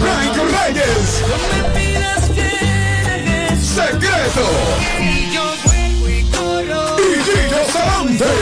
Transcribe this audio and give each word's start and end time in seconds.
Frank 0.00 0.36
Reyes. 0.36 1.22
Secreto. 3.60 4.46
Y 6.98 7.14
Gillo 7.24 7.62
Sarante. 7.72 8.32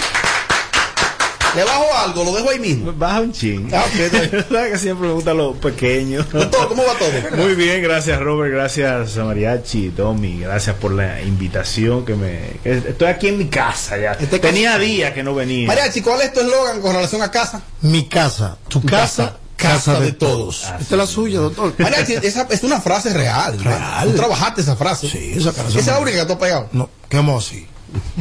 ¿Le 1.55 1.65
bajo 1.65 1.87
algo? 1.97 2.25
¿Lo 2.25 2.35
dejo 2.35 2.51
ahí 2.51 2.59
mismo? 2.59 2.93
Baja 2.93 3.21
un 3.21 3.33
ching. 3.33 3.73
Ah, 3.73 3.85
ok, 3.87 4.01
está 4.01 4.21
bien. 4.21 4.47
¿Sabes 4.51 4.73
que 4.73 4.79
siempre 4.79 5.09
me 5.09 5.15
gusta 5.15 5.35
lo 5.35 5.55
pequeño? 5.55 6.25
Doctor, 6.25 6.69
¿cómo 6.69 6.85
va 6.85 6.95
todo? 6.99 7.11
Muy 7.37 7.55
bien, 7.55 7.83
gracias 7.83 8.21
Robert, 8.21 8.53
gracias 8.53 9.17
a 9.17 9.25
Mariachi, 9.25 9.91
Tommy, 9.91 10.41
gracias 10.41 10.77
por 10.77 10.93
la 10.93 11.23
invitación 11.23 12.05
que 12.05 12.15
me... 12.15 12.61
que 12.63 12.79
estoy 12.89 13.09
aquí 13.09 13.29
en 13.29 13.39
mi 13.39 13.47
casa 13.47 13.97
ya. 13.97 14.13
Este 14.13 14.39
Tenía 14.39 14.79
días 14.79 15.13
que 15.13 15.23
no 15.23 15.35
venía. 15.35 15.67
Mariachi, 15.67 16.01
¿cuál 16.01 16.21
es 16.23 16.33
tu 16.33 16.41
eslogan 16.41 16.81
con 16.81 16.95
relación 16.95 17.23
a 17.23 17.31
casa? 17.31 17.63
Mi 17.83 18.09
casa, 18.09 18.59
tu 18.69 18.83
casa, 18.83 19.37
casa, 19.57 20.01
de, 20.01 20.13
todos. 20.13 20.65
Ah, 20.67 20.79
Esta 20.81 20.95
es 20.95 20.99
la 20.99 21.07
suya, 21.07 21.41
doctor. 21.41 21.75
Mariachi, 21.79 22.15
esa 22.15 22.47
es 22.51 22.63
una 22.63 22.81
frase 22.81 23.13
real. 23.13 23.59
Real. 23.59 24.11
Tú 24.11 24.17
trabajaste 24.17 24.61
esa 24.61 24.77
frase. 24.77 25.09
Sí, 25.09 25.35
esa 25.37 25.53
cara. 25.53 25.69
Esa 25.69 25.79
es 25.79 25.87
la 25.87 25.99
única 25.99 26.21
que 26.21 26.27
tú 26.27 26.33
has 26.35 26.39
pegado. 26.39 26.69
No, 26.73 26.89
¿qué 27.09 27.19
así? 27.19 27.67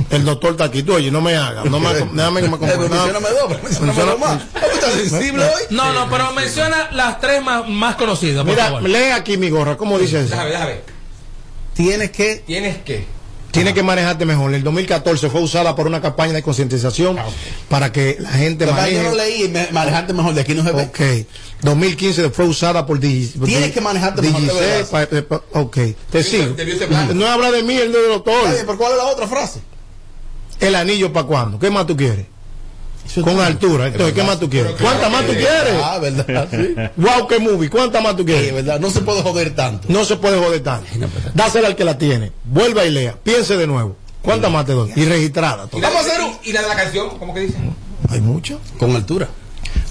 El 0.09 0.23
doctor 0.25 0.51
está 0.51 0.65
aquí, 0.65 0.83
tú 0.83 0.93
oye, 0.93 1.11
no 1.11 1.21
me 1.21 1.35
hagas, 1.35 1.65
no 1.65 1.79
me, 1.79 1.93
déjame 1.93 2.41
que 2.41 2.49
me 2.49 2.57
mencióname 2.57 3.29
dos, 3.29 3.81
mencióname 3.81 4.17
más. 4.17 4.43
¿Cómo 4.53 4.73
estás 4.73 4.93
sensible 4.93 5.43
hoy? 5.43 5.61
No, 5.71 5.91
no, 5.93 6.09
pero 6.09 6.31
menciona 6.33 6.89
las 6.91 7.19
tres 7.19 7.43
más, 7.43 7.67
más 7.67 7.95
conocidas, 7.95 8.43
por 8.43 8.51
Mira, 8.53 8.65
favor. 8.65 8.83
lee 8.89 9.11
aquí 9.13 9.37
mi 9.37 9.49
gorra, 9.49 9.75
¿cómo 9.75 9.99
dice 9.99 10.21
eso? 10.21 10.29
Déjame, 10.29 10.49
déjame. 10.51 10.81
Tienes 11.73 12.11
que 12.11 12.43
Tienes 12.47 12.77
que. 12.77 13.05
Tiene 13.51 13.73
que 13.73 13.81
manejarte 13.81 14.25
mejor. 14.25 14.53
El 14.53 14.63
2014 14.63 15.29
fue 15.29 15.41
usada 15.41 15.75
por 15.75 15.87
una 15.87 16.01
campaña 16.01 16.33
de 16.33 16.43
concientización 16.43 17.17
para 17.69 17.91
que 17.91 18.17
la 18.19 18.29
gente 18.29 18.65
que 18.65 18.71
maneje. 18.71 18.95
yo 18.95 19.03
lo 19.03 19.15
leí 19.15 19.43
y 19.45 19.47
me- 19.47 19.67
manejarte 19.71 20.13
mejor 20.13 20.33
de 20.35 20.41
aquí 20.41 20.53
no 20.53 20.63
se 20.63 20.71
ve. 20.73 20.83
Ok. 20.83 21.27
2015 21.61 22.29
fue 22.29 22.45
usada 22.45 22.85
por 22.85 22.99
Digi- 22.99 23.33
Tienes 23.45 23.71
que 23.71 23.81
manejarte 23.81 24.21
mejor, 24.21 24.41
de 24.41 24.83
pa- 24.85 25.03
eh, 25.03 25.21
pa- 25.23 25.41
Ok. 25.53 25.77
Te 26.11 26.23
sigo. 26.23 26.55
No 27.15 27.25
habla 27.27 27.51
de 27.51 27.63
mí, 27.63 27.75
el 27.75 27.91
del 27.91 28.01
Oye, 28.01 28.09
doctor. 28.13 28.35
¿pero 28.65 28.77
cuál 28.77 28.91
es 28.91 28.97
la 28.97 29.05
otra 29.05 29.27
frase? 29.27 29.61
El 30.59 30.75
anillo 30.75 31.11
para 31.13 31.25
cuándo? 31.25 31.57
¿Qué 31.57 31.69
más 31.71 31.87
tú 31.87 31.95
quieres? 31.97 32.25
Con 33.23 33.39
altura. 33.39 33.87
Entonces, 33.87 34.13
¿qué 34.13 34.23
más 34.23 34.39
tú 34.39 34.49
quieres? 34.49 34.73
¿Cuántas 34.79 35.11
más 35.11 35.25
tú 35.25 35.33
quieres? 35.33 35.81
Ah, 35.83 35.97
verdad. 35.99 36.47
Sí. 36.51 36.75
Wow, 36.97 37.27
qué 37.27 37.39
movie. 37.39 37.69
¿Cuántas 37.69 38.01
más 38.03 38.15
tú 38.15 38.23
Sí, 38.25 38.31
es 38.31 38.35
quieres? 38.37 38.53
verdad. 38.53 38.79
No 38.79 38.89
se 38.91 39.01
puede 39.01 39.21
joder 39.21 39.55
tanto. 39.55 39.87
No 39.91 40.05
se 40.05 40.15
puede 40.17 40.37
joder 40.37 40.61
tanto. 40.63 40.87
Dásela 41.33 41.67
al 41.67 41.75
que 41.75 41.83
la 41.83 41.97
tiene. 41.97 42.31
Vuelva 42.45 42.85
y 42.85 42.91
lea. 42.91 43.15
Piense 43.23 43.57
de 43.57 43.67
nuevo. 43.67 43.95
¿Cuántas 44.21 44.51
más 44.51 44.65
te 44.65 44.73
doy? 44.73 44.91
Y 44.95 45.05
registrada. 45.05 45.67
todas. 45.67 45.81
Vamos 45.89 46.05
a 46.05 46.09
hacer 46.11 46.21
un- 46.21 46.37
¿Y 46.43 46.51
la 46.51 46.61
de 46.61 46.67
la 46.67 46.75
canción? 46.75 47.17
¿Cómo 47.17 47.33
que 47.33 47.41
dice? 47.41 47.57
Hay 48.09 48.21
mucho. 48.21 48.59
Con 48.77 48.95
altura. 48.95 49.29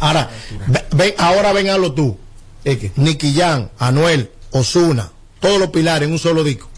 Ahora, 0.00 0.31
ve- 0.66 0.84
ven, 0.93 1.15
ahora 1.19 1.53
ven 1.53 1.71
a 1.71 1.78
lo 1.78 1.93
tú. 1.93 2.19
Nicky 2.97 3.34
Jam, 3.34 3.69
Anuel, 3.78 4.31
Osuna, 4.50 5.10
todos 5.41 5.59
los 5.60 5.71
pilares 5.71 6.06
en 6.06 6.12
un 6.12 6.19
solo 6.19 6.43
disco. 6.44 6.69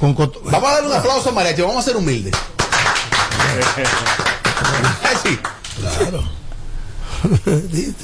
Con 0.00 0.14
Vamos 0.16 0.70
a 0.70 0.74
darle 0.74 0.88
un 0.88 0.94
aplauso 0.96 1.28
a 1.28 1.32
Mariachi. 1.32 1.62
Vamos 1.62 1.78
a 1.78 1.82
ser 1.82 1.96
humildes. 1.96 2.32
Sí. 5.22 5.38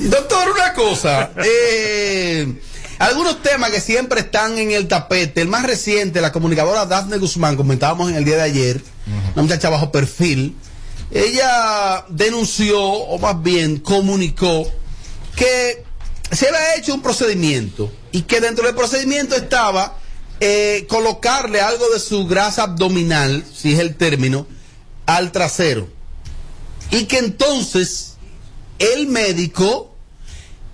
Doctor, 0.08 0.50
una 0.50 0.72
cosa. 0.74 1.30
eh, 1.44 2.60
algunos 2.98 3.42
temas 3.42 3.70
que 3.70 3.80
siempre 3.80 4.20
están 4.20 4.58
en 4.58 4.70
el 4.72 4.88
tapete. 4.88 5.42
El 5.42 5.48
más 5.48 5.64
reciente, 5.64 6.20
la 6.20 6.32
comunicadora 6.32 6.86
Daphne 6.86 7.18
Guzmán, 7.18 7.56
comentábamos 7.56 8.10
en 8.10 8.16
el 8.16 8.24
día 8.24 8.36
de 8.36 8.42
ayer, 8.42 8.80
una 9.34 9.42
muchacha 9.42 9.70
bajo 9.70 9.90
perfil. 9.92 10.56
Ella 11.10 12.04
denunció, 12.08 12.80
o 12.80 13.18
más 13.18 13.42
bien 13.42 13.78
comunicó, 13.78 14.66
que 15.36 15.84
se 16.30 16.48
había 16.48 16.76
hecho 16.76 16.94
un 16.94 17.02
procedimiento 17.02 17.92
y 18.12 18.22
que 18.22 18.40
dentro 18.40 18.64
del 18.66 18.74
procedimiento 18.74 19.36
estaba 19.36 19.98
eh, 20.40 20.86
colocarle 20.88 21.60
algo 21.60 21.88
de 21.90 21.98
su 22.00 22.26
grasa 22.26 22.62
abdominal, 22.64 23.44
si 23.52 23.74
es 23.74 23.80
el 23.80 23.96
término, 23.96 24.46
al 25.06 25.32
trasero. 25.32 25.88
Y 26.92 27.04
que 27.06 27.18
entonces 27.18 28.14
el 28.78 29.08
médico 29.08 29.88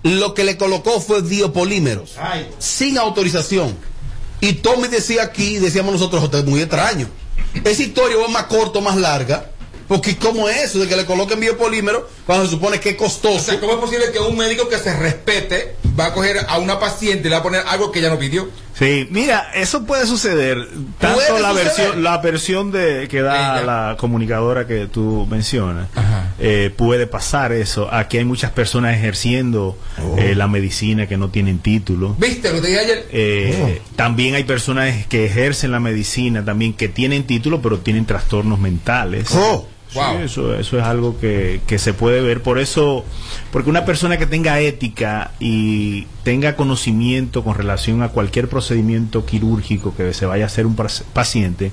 lo 0.03 0.33
que 0.33 0.43
le 0.43 0.57
colocó 0.57 1.01
fue 1.01 1.21
biopolímeros, 1.21 2.15
sin 2.59 2.97
autorización. 2.97 3.75
Y 4.41 4.53
Tommy 4.53 4.87
decía 4.87 5.23
aquí, 5.23 5.57
decíamos 5.57 5.93
nosotros, 5.93 6.23
"Esto 6.23 6.37
es 6.37 6.45
muy 6.45 6.61
extraño. 6.61 7.09
Esa 7.63 7.81
historia 7.81 8.17
va 8.17 8.27
más 8.27 8.43
corta 8.45 8.79
o 8.79 8.81
más 8.81 8.95
larga, 8.95 9.49
porque 9.87 10.15
¿cómo 10.17 10.47
es 10.47 10.57
eso 10.65 10.79
de 10.79 10.87
que 10.87 10.95
le 10.95 11.05
coloquen 11.05 11.39
biopolímeros 11.39 12.03
cuando 12.25 12.45
se 12.45 12.51
supone 12.51 12.79
que 12.79 12.89
es 12.91 12.95
O 12.95 12.99
costoso? 12.99 13.39
sea, 13.39 13.59
¿cómo 13.59 13.73
es 13.73 13.79
posible 13.79 14.11
que 14.13 14.19
un 14.19 14.37
médico 14.37 14.69
que 14.69 14.77
se 14.77 14.93
respete 14.95 15.75
va 15.99 16.05
a 16.07 16.13
coger 16.13 16.45
a 16.47 16.57
una 16.59 16.79
paciente 16.79 17.27
y 17.27 17.29
le 17.29 17.35
va 17.35 17.39
a 17.39 17.43
poner 17.43 17.63
algo 17.67 17.91
que 17.91 17.99
ella 17.99 18.09
no 18.09 18.19
pidió? 18.19 18.49
Sí, 18.79 19.07
mira, 19.11 19.51
eso 19.53 19.83
puede 19.85 20.05
suceder. 20.05 20.65
Tanto 20.99 21.15
Puede 21.19 21.41
la 21.41 21.49
suceder. 21.49 21.65
versión, 21.65 22.03
la 22.03 22.17
versión 22.19 22.71
de 22.71 23.07
que 23.09 23.21
da 23.21 23.61
la 23.61 23.97
comunicadora 23.99 24.65
que 24.65 24.87
tú 24.87 25.27
mencionas, 25.29 25.89
eh, 26.39 26.73
puede 26.75 27.05
pasar 27.05 27.51
eso. 27.51 27.93
Aquí 27.93 28.17
hay 28.17 28.23
muchas 28.23 28.51
personas 28.51 28.95
ejerciendo 28.95 29.77
eh, 30.17 30.33
la 30.33 30.47
medicina 30.47 31.07
que 31.07 31.17
no 31.17 31.29
tienen 31.29 31.59
título. 31.59 32.15
¿Viste 32.17 32.47
lo 32.49 32.55
que 32.55 32.61
te 32.61 32.67
dije 32.67 32.79
ayer? 32.79 33.07
Eh, 33.11 33.81
También 33.97 34.35
hay 34.35 34.45
personas 34.45 35.05
que 35.07 35.25
ejercen 35.25 35.71
la 35.71 35.81
medicina, 35.81 36.45
también 36.45 36.71
que 36.73 36.87
tienen 36.87 37.23
título, 37.23 37.61
pero 37.61 37.79
tienen 37.79 38.05
trastornos 38.05 38.59
mentales. 38.59 39.27
Oh, 39.35 39.67
Sí, 39.89 39.99
eso, 40.23 40.53
eso 40.55 40.77
es 40.77 40.83
algo 40.83 41.19
que, 41.19 41.61
que 41.65 41.79
se 41.79 41.93
puede 41.93 42.21
ver. 42.21 42.43
Por 42.43 42.59
eso, 42.59 43.05
porque 43.51 43.69
una 43.69 43.85
persona 43.85 44.17
que 44.17 44.27
tenga 44.27 44.59
ética 44.59 45.31
y 45.39 46.05
tenga 46.23 46.55
conocimiento 46.55 47.43
con 47.43 47.55
relación 47.55 48.03
a 48.03 48.09
cualquier 48.09 48.49
procedimiento 48.49 49.25
quirúrgico 49.25 49.95
que 49.95 50.13
se 50.13 50.25
vaya 50.27 50.43
a 50.43 50.47
hacer 50.47 50.67
un 50.67 50.75
paciente, 50.75 51.71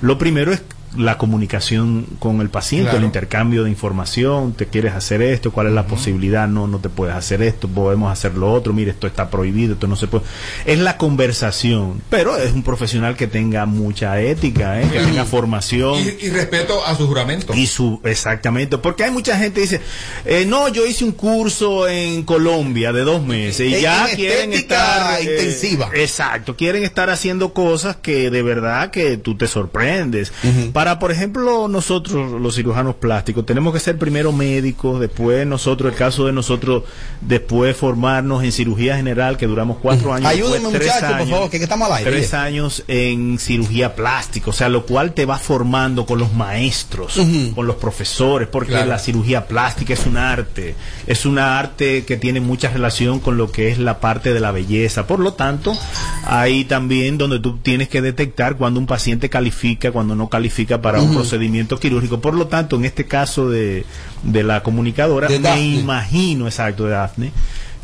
lo 0.00 0.18
primero 0.18 0.52
es 0.52 0.62
la 0.96 1.18
comunicación 1.18 2.06
con 2.18 2.40
el 2.40 2.48
paciente, 2.50 2.84
Claro. 2.90 2.98
el 2.98 3.04
intercambio 3.04 3.64
de 3.64 3.70
información, 3.70 4.52
te 4.54 4.66
quieres 4.66 4.94
hacer 4.94 5.20
esto, 5.22 5.50
cuál 5.52 5.66
es 5.68 5.72
la 5.72 5.86
posibilidad, 5.86 6.48
no, 6.48 6.66
no 6.66 6.78
te 6.78 6.88
puedes 6.88 7.14
hacer 7.14 7.42
esto, 7.42 7.68
podemos 7.68 8.10
hacer 8.10 8.34
lo 8.34 8.52
otro, 8.52 8.72
mire, 8.72 8.92
esto 8.92 9.06
está 9.06 9.28
prohibido, 9.30 9.74
esto 9.74 9.86
no 9.86 9.96
se 9.96 10.06
puede. 10.06 10.24
Es 10.64 10.78
la 10.78 10.96
conversación, 10.96 12.00
pero 12.10 12.36
es 12.36 12.52
un 12.52 12.62
profesional 12.62 13.16
que 13.16 13.26
tenga 13.26 13.66
mucha 13.66 14.20
ética, 14.20 14.80
¿eh? 14.80 14.84
que 14.84 14.88
Claro. 14.92 15.06
tenga 15.08 15.24
formación. 15.24 15.94
Y, 15.98 16.26
y 16.26 16.30
respeto 16.30 16.84
a 16.84 16.96
su 16.96 17.06
juramento. 17.06 17.54
Y 17.54 17.66
su, 17.66 18.00
exactamente, 18.04 18.78
porque 18.78 19.04
hay 19.04 19.10
mucha 19.10 19.36
gente 19.38 19.56
que 19.56 19.60
dice, 19.60 19.80
eh, 20.24 20.44
no, 20.46 20.68
yo 20.68 20.86
hice 20.86 21.04
un 21.04 21.12
curso 21.12 21.86
en 21.88 22.22
Colombia 22.24 22.92
de 22.92 23.02
dos 23.02 23.22
meses 23.22 23.70
y 23.70 23.74
En- 23.74 23.80
ya 23.82 24.08
en 24.08 24.16
quieren 24.16 24.52
estar... 24.54 25.20
eh, 25.20 25.24
intensiva. 25.24 25.90
exacto, 25.94 26.56
quieren 26.56 26.82
estar 26.84 27.10
haciendo 27.10 27.52
cosas 27.52 27.96
que 27.96 28.30
de 28.30 28.42
verdad 28.42 28.90
que 28.90 29.16
tú 29.18 29.36
te 29.36 29.46
sorprendes. 29.46 30.32
Para, 30.78 31.00
por 31.00 31.10
ejemplo, 31.10 31.66
nosotros, 31.66 32.40
los 32.40 32.54
cirujanos 32.54 32.94
plásticos, 32.94 33.44
tenemos 33.44 33.74
que 33.74 33.80
ser 33.80 33.98
primero 33.98 34.30
médicos, 34.30 35.00
después 35.00 35.44
nosotros, 35.44 35.90
el 35.90 35.98
caso 35.98 36.24
de 36.26 36.32
nosotros, 36.32 36.84
después 37.20 37.76
formarnos 37.76 38.44
en 38.44 38.52
cirugía 38.52 38.94
general, 38.94 39.36
que 39.36 39.48
duramos 39.48 39.78
cuatro 39.82 40.14
años. 40.14 40.30
Ayúdeme, 40.30 40.68
después 40.70 40.78
tres 40.78 40.94
muchacho, 40.94 41.18
por 41.18 41.28
favor, 41.28 41.50
que, 41.50 41.58
que 41.58 41.64
estamos 41.64 41.88
al 41.90 41.94
aire. 41.96 42.10
Tres 42.12 42.32
años 42.32 42.84
en 42.86 43.40
cirugía 43.40 43.96
plástica, 43.96 44.50
o 44.50 44.52
sea, 44.52 44.68
lo 44.68 44.86
cual 44.86 45.14
te 45.14 45.26
va 45.26 45.38
formando 45.38 46.06
con 46.06 46.20
los 46.20 46.32
maestros, 46.32 47.18
con 47.56 47.66
los 47.66 47.74
profesores, 47.74 48.46
porque 48.46 48.68
Claro. 48.70 48.86
la 48.90 49.00
cirugía 49.00 49.48
plástica 49.48 49.94
es 49.94 50.06
un 50.06 50.16
arte, 50.16 50.76
es 51.08 51.26
una 51.26 51.58
arte 51.58 52.04
que 52.04 52.16
tiene 52.16 52.40
mucha 52.40 52.70
relación 52.70 53.18
con 53.18 53.36
lo 53.36 53.50
que 53.50 53.68
es 53.72 53.78
la 53.78 53.98
parte 53.98 54.32
de 54.32 54.38
la 54.38 54.52
belleza. 54.52 55.08
Por 55.08 55.18
lo 55.18 55.32
tanto, 55.32 55.76
ahí 56.24 56.64
también 56.66 57.18
donde 57.18 57.40
tú 57.40 57.58
tienes 57.58 57.88
que 57.88 58.00
detectar 58.00 58.56
cuando 58.56 58.78
un 58.78 58.86
paciente 58.86 59.28
califica, 59.28 59.90
cuando 59.90 60.14
no 60.14 60.28
califica 60.28 60.67
para 60.76 61.00
un 61.00 61.14
procedimiento 61.14 61.80
quirúrgico. 61.80 62.20
Por 62.20 62.34
lo 62.34 62.46
tanto, 62.46 62.76
en 62.76 62.84
este 62.84 63.06
caso 63.06 63.48
de, 63.48 63.86
de 64.22 64.42
la 64.42 64.62
comunicadora, 64.62 65.28
De 65.28 65.38
me 65.38 65.66
imagino, 65.66 66.46
exacto, 66.46 66.84
de 66.84 66.90
Daphne, 66.90 67.32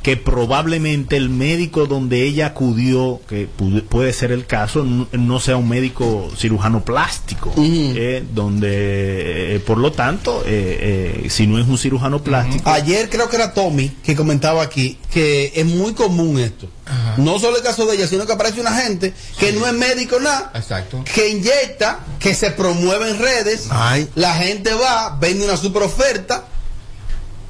que 0.04 0.18
probablemente 0.18 1.16
el 1.16 1.30
médico 1.30 1.86
donde 1.86 2.22
ella 2.24 2.48
acudió, 2.48 3.22
que 3.26 3.48
pu- 3.48 3.82
puede 3.84 4.12
ser 4.12 4.32
el 4.32 4.44
caso, 4.46 4.84
no 4.84 5.40
sea 5.40 5.56
un 5.56 5.66
médico 5.68 6.30
cirujano 6.36 6.84
plástico, 6.84 7.54
eh, 7.56 8.22
donde, 8.34 9.56
eh, 9.56 9.60
por 9.60 9.78
lo 9.78 9.92
tanto, 9.92 10.42
eh, 10.46 11.22
eh, 11.24 11.30
si 11.30 11.46
no 11.46 11.58
es 11.58 11.66
un 11.66 11.78
cirujano 11.78 12.22
plástico, 12.22 12.68
Ayer 12.70 13.08
creo 13.08 13.30
que 13.30 13.36
era 13.36 13.54
Tommy 13.54 13.88
que 14.04 14.14
comentaba 14.14 14.62
aquí 14.62 14.98
que 15.10 15.52
es 15.54 15.64
muy 15.64 15.94
común 15.94 16.38
esto. 16.38 16.68
No 17.16 17.38
solo 17.38 17.56
el 17.56 17.62
caso 17.62 17.86
de 17.86 17.96
ella, 17.96 18.06
sino 18.06 18.26
que 18.26 18.32
aparece 18.34 18.60
una 18.60 18.74
gente 18.76 19.14
que 19.38 19.52
no 19.52 19.66
es 19.66 19.72
médico 19.72 20.20
nada, 20.20 20.52
Exacto. 20.54 21.02
que 21.14 21.30
inyecta, 21.30 22.00
que 22.18 22.34
se 22.34 22.50
promueve 22.50 23.08
en 23.10 23.18
redes, 23.18 23.68
Ay. 23.70 24.06
la 24.16 24.34
gente 24.34 24.74
va, 24.74 25.16
vende 25.18 25.46
una 25.46 25.56
super 25.56 25.82
oferta 25.84 26.44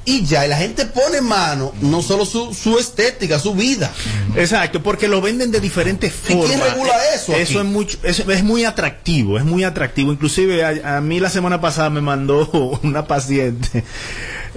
y 0.05 0.23
ya, 0.25 0.45
y 0.45 0.49
la 0.49 0.57
gente 0.57 0.85
pone 0.85 1.17
en 1.17 1.23
mano 1.25 1.73
no 1.81 2.01
solo 2.01 2.25
su, 2.25 2.53
su 2.53 2.77
estética, 2.77 3.39
su 3.39 3.53
vida. 3.55 3.91
Exacto, 4.35 4.81
porque 4.83 5.07
lo 5.07 5.19
venden 5.21 5.51
de 5.51 5.59
diferentes 5.59 6.13
¿Y 6.29 6.33
formas. 6.33 6.47
quién 6.47 6.59
regula 6.61 6.93
eso 7.15 7.33
aquí? 7.33 7.41
Eso 7.41 7.59
es 7.59 7.65
mucho, 7.65 7.97
eso 8.03 8.31
es 8.31 8.43
muy 8.43 8.65
atractivo, 8.65 9.37
es 9.37 9.45
muy 9.45 9.63
atractivo. 9.63 10.11
Inclusive 10.11 10.63
a, 10.63 10.97
a 10.97 11.01
mí 11.01 11.19
la 11.19 11.29
semana 11.29 11.59
pasada 11.59 11.89
me 11.89 12.01
mandó 12.01 12.47
una 12.83 13.07
paciente 13.07 13.83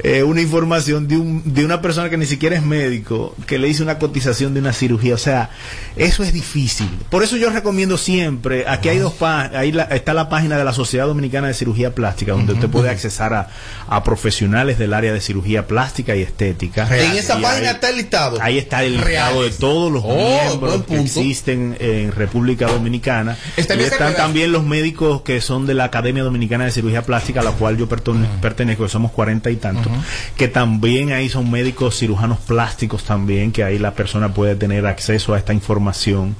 eh, 0.02 0.22
una 0.22 0.40
información 0.40 1.08
de, 1.08 1.16
un, 1.16 1.42
de 1.44 1.64
una 1.64 1.80
persona 1.80 2.08
que 2.10 2.16
ni 2.16 2.26
siquiera 2.26 2.56
es 2.56 2.62
médico, 2.62 3.34
que 3.46 3.58
le 3.58 3.68
hizo 3.68 3.82
una 3.82 3.98
cotización 3.98 4.54
de 4.54 4.60
una 4.60 4.72
cirugía. 4.72 5.14
O 5.14 5.18
sea, 5.18 5.50
eso 5.96 6.22
es 6.22 6.32
difícil. 6.32 6.88
Por 7.10 7.22
eso 7.22 7.36
yo 7.36 7.50
recomiendo 7.50 7.98
siempre, 7.98 8.64
aquí 8.68 8.88
hay 8.88 8.98
dos 8.98 9.14
páginas, 9.14 9.56
ahí 9.56 9.72
la- 9.72 9.84
está 9.84 10.14
la 10.14 10.28
página 10.28 10.56
de 10.58 10.64
la 10.64 10.72
Sociedad 10.72 11.06
Dominicana 11.06 11.48
de 11.48 11.54
Cirugía 11.54 11.94
Plástica, 11.94 12.32
donde 12.32 12.52
usted 12.54 12.68
puede 12.68 12.90
accesar 12.90 13.34
a, 13.34 13.48
a 13.88 14.04
profesionales 14.04 14.78
del 14.78 14.94
área 14.94 15.12
de 15.12 15.20
cirugía 15.20 15.66
plástica 15.66 16.14
y 16.16 16.22
estética. 16.22 16.86
En 16.96 17.12
esa 17.16 17.38
Y 17.38 17.42
página 17.42 17.68
ahí- 17.70 17.74
está 17.74 17.88
el 17.90 17.96
listado. 17.96 18.38
Ahí 18.40 18.58
está 18.58 18.84
el 18.84 18.96
listado 18.96 19.42
de 19.42 19.50
todos 19.50 19.92
los 19.92 20.02
Oh, 20.04 20.40
miembros 20.48 20.84
que 20.84 21.00
existen 21.00 21.76
en 21.80 22.12
República 22.12 22.66
Dominicana. 22.66 23.36
Está 23.56 23.74
y 23.74 23.78
bien 23.78 23.90
están 23.92 24.14
también 24.14 24.52
los 24.52 24.64
médicos 24.64 25.22
que 25.22 25.40
son 25.40 25.66
de 25.66 25.74
la 25.74 25.84
Academia 25.84 26.22
Dominicana 26.22 26.64
de 26.64 26.70
Cirugía 26.72 27.02
Plástica, 27.02 27.40
a 27.40 27.44
la 27.44 27.52
cual 27.52 27.76
yo 27.76 27.88
pertenezco, 27.88 28.84
que 28.84 28.88
somos 28.88 29.12
cuarenta 29.12 29.50
y 29.50 29.56
tantos, 29.56 29.87
que 30.36 30.48
también 30.48 31.12
ahí 31.12 31.28
son 31.28 31.50
médicos 31.50 31.98
cirujanos 31.98 32.38
plásticos 32.38 33.04
también, 33.04 33.52
que 33.52 33.64
ahí 33.64 33.78
la 33.78 33.94
persona 33.94 34.32
puede 34.34 34.56
tener 34.56 34.86
acceso 34.86 35.34
a 35.34 35.38
esta 35.38 35.52
información. 35.52 36.36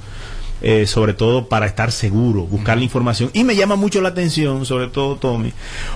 eh, 0.61 0.85
sobre 0.87 1.13
todo 1.13 1.47
para 1.47 1.65
estar 1.65 1.89
seguro, 1.91 2.43
buscar 2.43 2.77
la 2.77 2.83
información. 2.83 3.29
Y 3.33 3.45
me 3.45 3.55
llama 3.55 3.77
mucho 3.77 4.01
la 4.01 4.09
atención, 4.09 4.65
sobre 4.65 4.87
todo 4.87 5.15
Tommy, 5.15 5.53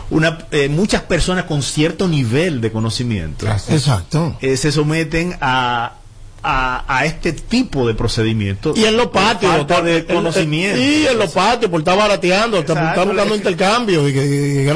una, 0.10 0.48
eh, 0.52 0.70
muchas 0.70 1.02
personas 1.02 1.44
con 1.46 1.62
cierto 1.62 2.08
nivel 2.08 2.62
de 2.62 2.72
conocimiento 2.72 3.46
Exacto. 3.46 4.38
eh, 4.40 4.56
se 4.56 4.72
someten 4.72 5.36
a, 5.42 5.96
a, 6.44 6.84
a 6.88 7.06
este 7.06 7.32
tipo 7.32 7.88
de 7.88 7.94
procedimientos. 7.94 8.78
Y 8.78 8.84
en 8.86 8.98
los 8.98 9.08
patios. 9.08 9.52
Falta 9.52 9.82
de 9.82 9.98
en- 10.00 10.06
conocimiento. 10.06 10.78
Y 10.82 11.08
en 11.08 11.18
los 11.18 11.32
patios, 11.32 11.72
por 11.72 11.80
estar 11.80 11.98
barateando, 11.98 12.58
Exacto, 12.60 12.84
está 12.84 13.04
buscando 13.06 13.32
le- 13.34 13.38
intercambio. 13.38 14.10
Y 14.10 14.14
que, 14.14 14.74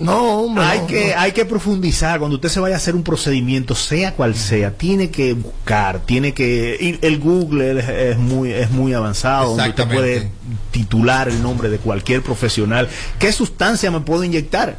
no, 0.00 0.38
hombre. 0.44 0.64
hay 0.64 0.80
no, 0.80 0.86
que, 0.86 1.12
no. 1.14 1.20
hay 1.20 1.32
que 1.32 1.44
profundizar. 1.44 2.18
Cuando 2.18 2.36
usted 2.36 2.48
se 2.48 2.60
vaya 2.60 2.76
a 2.76 2.78
hacer 2.78 2.94
un 2.94 3.02
procedimiento, 3.02 3.74
sea 3.74 4.14
cual 4.14 4.34
sea, 4.34 4.70
tiene 4.72 5.10
que 5.10 5.32
buscar, 5.32 6.00
tiene 6.00 6.32
que. 6.32 6.76
y 6.80 7.04
el 7.06 7.18
Google 7.18 7.78
es, 7.80 7.88
es 7.88 8.18
muy, 8.18 8.52
es 8.52 8.70
muy 8.70 8.92
avanzado, 8.92 9.50
donde 9.56 9.70
usted 9.70 9.88
puede 9.88 10.30
titular 10.70 11.28
el 11.28 11.42
nombre 11.42 11.68
de 11.70 11.78
cualquier 11.78 12.22
profesional. 12.22 12.88
¿Qué 13.18 13.32
sustancia 13.32 13.90
me 13.90 14.00
puedo 14.00 14.24
inyectar? 14.24 14.76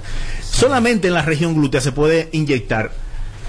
Solamente 0.50 1.10
en 1.10 1.14
la 1.14 1.22
región 1.24 1.54
glútea 1.56 1.82
se 1.82 1.92
puede 1.92 2.30
inyectar 2.32 2.92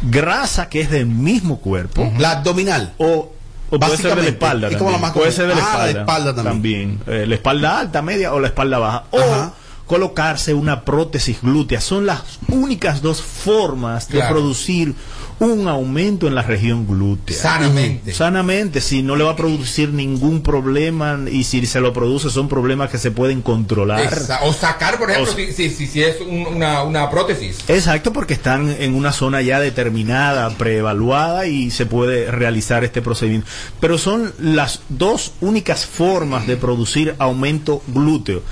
grasa 0.03 0.69
que 0.69 0.81
es 0.81 0.91
del 0.91 1.07
mismo 1.07 1.59
cuerpo. 1.61 2.11
La 2.19 2.33
abdominal. 2.33 2.93
O, 2.99 3.33
o 3.71 3.79
puede 3.81 3.97
ser 3.97 4.15
de 4.17 4.23
la 4.23 4.29
espalda. 4.29 4.69
como 4.79 4.91
también. 4.91 5.03
la 5.03 5.13
puede 5.13 5.33
ser 5.33 5.49
de 5.49 5.55
la 5.55 5.61
Ah, 5.61 5.65
espalda. 5.71 5.93
la 5.93 6.01
espalda 6.01 6.35
también. 6.43 7.01
Eh, 7.07 7.25
la 7.27 7.35
espalda 7.35 7.79
alta, 7.79 8.03
media 8.03 8.33
o 8.33 8.41
la 8.41 8.49
espalda 8.49 8.79
baja. 8.79 9.05
O 9.11 9.19
Ajá. 9.21 9.53
colocarse 9.87 10.53
una 10.55 10.85
prótesis 10.85 11.41
glútea. 11.43 11.81
Son 11.81 12.07
las 12.07 12.21
únicas 12.49 13.03
dos 13.03 13.23
formas 13.23 14.09
de 14.09 14.19
Claro. 14.19 14.35
producir 14.35 14.95
un 15.38 15.69
aumento 15.69 16.27
en 16.27 16.35
la 16.35 16.43
región 16.43 16.87
glútea. 16.87 17.37
Sanamente. 17.37 18.12
Sanamente, 18.15 18.81
si 18.81 19.03
no 19.03 19.17
le 19.17 19.25
va 19.25 19.33
a 19.33 19.37
producir 19.37 19.91
ningún 19.91 20.43
problema 20.43 21.19
y 21.31 21.44
si 21.44 21.67
se 21.67 21.81
lo 21.81 21.93
produce 21.93 22.31
son 22.31 22.49
problemas 22.49 22.88
que 22.91 22.97
se 22.99 23.11
pueden 23.11 23.43
controlar. 23.43 24.09
O 24.43 24.53
sacar, 24.53 24.99
por 24.99 25.11
ejemplo, 25.11 25.33
O- 25.33 25.37
si, 25.37 25.53
si, 25.53 25.69
si, 25.71 25.87
si 25.87 26.03
es 26.03 26.21
un- 26.23 26.47
una, 26.47 26.83
una 26.85 27.11
prótesis. 27.11 27.59
Exacto, 27.69 28.12
porque 28.12 28.33
están 28.35 28.75
en 28.79 28.94
una 28.94 29.12
zona 29.12 29.43
ya 29.43 29.61
determinada, 29.61 30.49
preevaluada 30.56 31.47
y 31.47 31.71
se 31.71 31.85
puede 31.87 32.31
realizar 32.31 32.83
este 32.85 33.03
procedimiento. 33.03 33.47
Pero 33.81 33.99
son 33.99 34.33
las 34.41 34.81
dos 34.88 35.33
únicas 35.41 35.85
formas 35.87 36.47
de 36.47 36.56
producir 36.56 37.15
aumento 37.19 37.83
glúteo. 37.88 38.43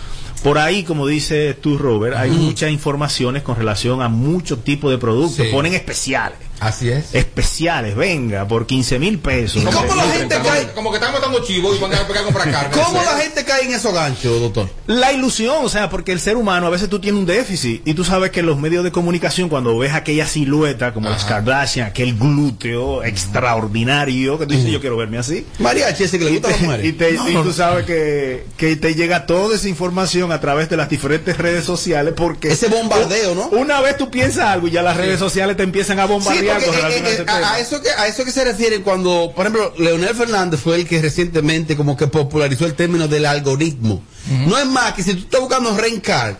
Por 0.43 0.59
ahí, 0.59 0.85
como 0.85 1.07
dice 1.07 1.55
tú, 1.55 1.79
Robert, 1.79 2.17
hay 2.19 2.31
muchas 2.31 2.71
informaciones 2.71 3.43
con 3.43 3.57
relación 3.57 4.03
a 4.03 4.09
muchos 4.09 4.63
tipos 4.63 4.91
de 4.91 4.99
productos. 4.99 5.37
Sí. 5.47 5.51
Ponen 5.51 5.73
especiales. 5.73 6.37
Así 6.61 6.89
es. 6.91 7.15
Especiales, 7.15 7.95
venga, 7.97 8.47
por 8.49 8.67
15 8.67 8.99
mil 8.99 9.19
pesos. 9.19 9.63
¿Y 9.63 9.67
cómo 9.67 9.95
la 9.95 10.03
gente 10.05 10.35
como, 10.37 10.49
cae? 10.49 10.73
como 10.73 10.91
que 10.91 10.97
están 10.99 11.13
matando 11.13 11.45
chivos 11.45 11.77
y 11.77 11.81
van 11.81 11.95
a 11.95 12.07
pegar 12.07 12.23
a 12.23 12.25
comprar 12.25 12.51
carne. 12.51 12.71
¿Cómo 12.83 13.03
la 13.03 13.19
gente 13.21 13.45
cae 13.45 13.65
en 13.65 13.73
esos 13.75 13.93
ganchos, 13.93 14.41
doctor? 14.41 14.69
La 14.87 15.13
ilusión, 15.13 15.57
o 15.63 15.69
sea, 15.69 15.91
porque 15.91 16.13
el 16.13 16.21
ser 16.21 16.37
humano 16.37 16.67
a 16.67 16.71
veces 16.71 16.89
tú 16.89 16.99
tienes 17.01 17.19
un 17.19 17.27
déficit 17.27 17.83
y 17.87 17.95
tú 17.95 18.05
sabes 18.05 18.31
que 18.31 18.41
en 18.41 18.47
los 18.47 18.59
medios 18.59 18.85
de 18.85 18.93
comunicación 18.93 19.49
cuando 19.49 19.77
ves 19.79 19.93
aquella 19.95 20.27
silueta 20.27 20.95
como 20.95 21.09
las 21.11 21.25
Ajá. 21.25 21.35
Kardashian, 21.37 21.87
aquel 21.89 22.15
glúteo 22.17 23.03
extraordinario 23.05 24.39
que 24.39 24.47
tú 24.47 24.55
dices 24.55 24.71
yo 24.71 24.81
quiero 24.81 24.97
verme 24.97 25.19
así. 25.19 25.47
Mariachi, 25.59 26.05
ese 26.05 26.19
que 26.19 26.25
le 26.25 26.31
Y, 26.31 26.35
gusta 26.35 26.49
a 26.49 26.51
las 26.53 26.61
te- 26.61 26.67
mujeres. 26.67 26.87
y 26.89 26.93
te- 26.93 27.11
y 27.15 27.35
tú 27.43 27.53
sabes 27.53 27.85
que, 27.87 28.47
que 28.57 28.77
te 28.77 28.95
llega 28.95 29.27
toda 29.27 29.55
esa 29.57 29.69
información 29.69 30.33
a 30.33 30.41
través 30.41 30.69
de 30.71 30.77
las 30.77 30.89
diferentes 30.89 31.37
redes 31.39 31.65
sociales 31.65 32.15
porque 32.17 32.49
Ese 32.53 32.69
bombardeo, 32.69 33.35
¿no? 33.35 33.49
Una 33.49 33.81
vez 33.81 33.97
tú 33.97 34.11
piensas 34.11 34.45
algo 34.47 34.69
y 34.69 34.71
ya 34.73 34.83
las 34.83 34.97
redes 34.97 35.19
sociales 35.19 35.57
te 35.57 35.63
empiezan 35.63 35.99
a 35.99 36.05
Sí, 36.07 36.09
bombardear 36.13 36.44
porque 36.47 36.99
eh, 36.99 37.03
eh, 37.05 37.23
a, 37.23 37.25
tema. 37.25 37.53
a 37.53 37.59
eso 37.59 37.81
que, 37.81 37.91
a 37.91 38.07
eso 38.07 38.25
que 38.25 38.31
se 38.31 38.45
refiere 38.45 38.83
cuando, 38.83 39.33
por 39.35 39.47
ejemplo, 39.47 39.75
Leonel 39.79 40.15
Fernández 40.15 40.61
fue 40.61 40.77
el 40.77 40.89
que 40.89 41.01
recientemente 41.01 41.77
como 41.77 41.97
que 41.97 42.07
popularizó 42.07 42.67
el 42.67 42.75
término 42.75 43.09
del 43.09 43.27
algoritmo. 43.27 44.03
No 44.47 44.59
es 44.59 44.67
más 44.67 44.95
que 44.95 45.03
si 45.03 45.15
tú 45.15 45.21
estás 45.21 45.41
buscando 45.41 45.77
Rencar 45.77 46.39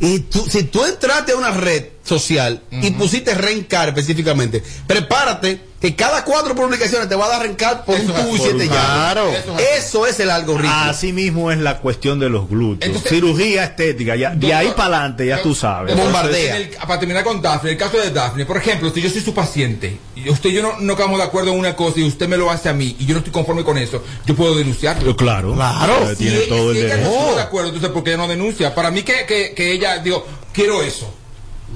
y 0.00 0.20
tú, 0.20 0.46
si 0.48 0.64
tú 0.64 0.84
entraste 0.84 1.32
a 1.32 1.36
una 1.36 1.50
red 1.50 1.84
social 2.02 2.62
y 2.70 2.90
pusiste 2.92 3.34
Rencar 3.34 3.88
específicamente, 3.88 4.62
prepárate 4.86 5.60
que 5.90 5.94
cada 5.96 6.24
cuatro 6.24 6.54
publicaciones 6.54 7.08
te 7.10 7.14
va 7.14 7.26
a 7.26 7.28
dar 7.28 7.42
Rencar 7.42 7.84
por 7.84 7.94
Eso 7.94 8.06
un 8.12 8.22
tubo 8.22 8.36
y 8.36 8.38
siete. 8.38 8.68
Claro. 8.68 9.28
Eso 9.28 9.38
es 9.38 9.48
así. 9.54 9.64
Eso 9.86 10.06
es 10.06 10.20
el 10.20 10.30
algoritmo. 10.30 10.72
Así 10.74 11.12
mismo 11.12 11.50
es 11.52 11.58
la 11.58 11.78
cuestión 11.78 12.18
de 12.18 12.30
los 12.30 12.48
glúteos. 12.48 12.86
Entonces- 12.88 13.10
Cirugía 13.10 13.64
estética, 13.64 14.16
ya, 14.16 14.30
de 14.30 14.54
ahí 14.54 14.68
para 14.76 14.96
adelante 14.96 15.26
ya 15.26 15.42
tú 15.42 15.54
sabes. 15.54 15.94
Doctor, 15.94 16.12
Bombardea. 16.12 16.56
el- 16.56 16.68
para 16.70 16.98
terminar 16.98 17.22
con 17.22 17.42
Daphne, 17.42 17.72
el 17.72 17.76
caso 17.76 17.98
de 17.98 18.10
Daphne, 18.10 18.46
por 18.46 18.56
ejemplo, 18.56 18.90
si 18.94 19.02
yo 19.02 19.10
soy 19.10 19.20
su 19.20 19.34
paciente 19.34 19.98
y 20.16 20.30
usted 20.30 20.48
y 20.50 20.54
yo 20.54 20.62
no, 20.62 20.78
no 20.80 20.96
quedamos 20.96 21.18
de 21.18 21.24
acuerdo 21.24 21.52
en 21.52 21.58
una 21.58 21.76
cosa 21.76 22.00
y 22.00 22.04
usted 22.04 22.28
me 22.28 22.38
lo 22.38 22.50
hace 22.50 22.70
a 22.70 22.72
mí 22.72 22.96
y 22.98 23.04
yo 23.04 23.12
no 23.12 23.18
estoy 23.18 23.32
conforme 23.32 23.62
con 23.62 23.76
eso, 23.76 24.02
yo 24.24 24.34
puedo 24.34 24.56
denunciarlo. 24.56 25.14
Claro, 25.16 25.52
Claro. 25.54 26.08
Eh, 26.10 26.16
Si 26.16 26.24
tiene 26.24 26.36
ella- 26.38 26.48
todo 26.48 26.70
el 26.70 26.76
si 26.78 26.82
ella 26.84 26.96
derecho. 26.96 27.10
no 27.30 27.34
de 27.36 27.42
acuerdo, 27.42 27.68
entonces 27.68 27.90
¿por 27.90 28.02
qué 28.02 28.10
ella 28.10 28.18
no 28.22 28.28
denuncia? 28.28 28.74
Para 28.74 28.90
mí 28.90 29.02
que, 29.02 29.26
que, 29.26 29.52
que 29.54 29.72
ella, 29.72 29.98
digo, 29.98 30.26
quiero 30.52 30.82
eso. 30.82 31.12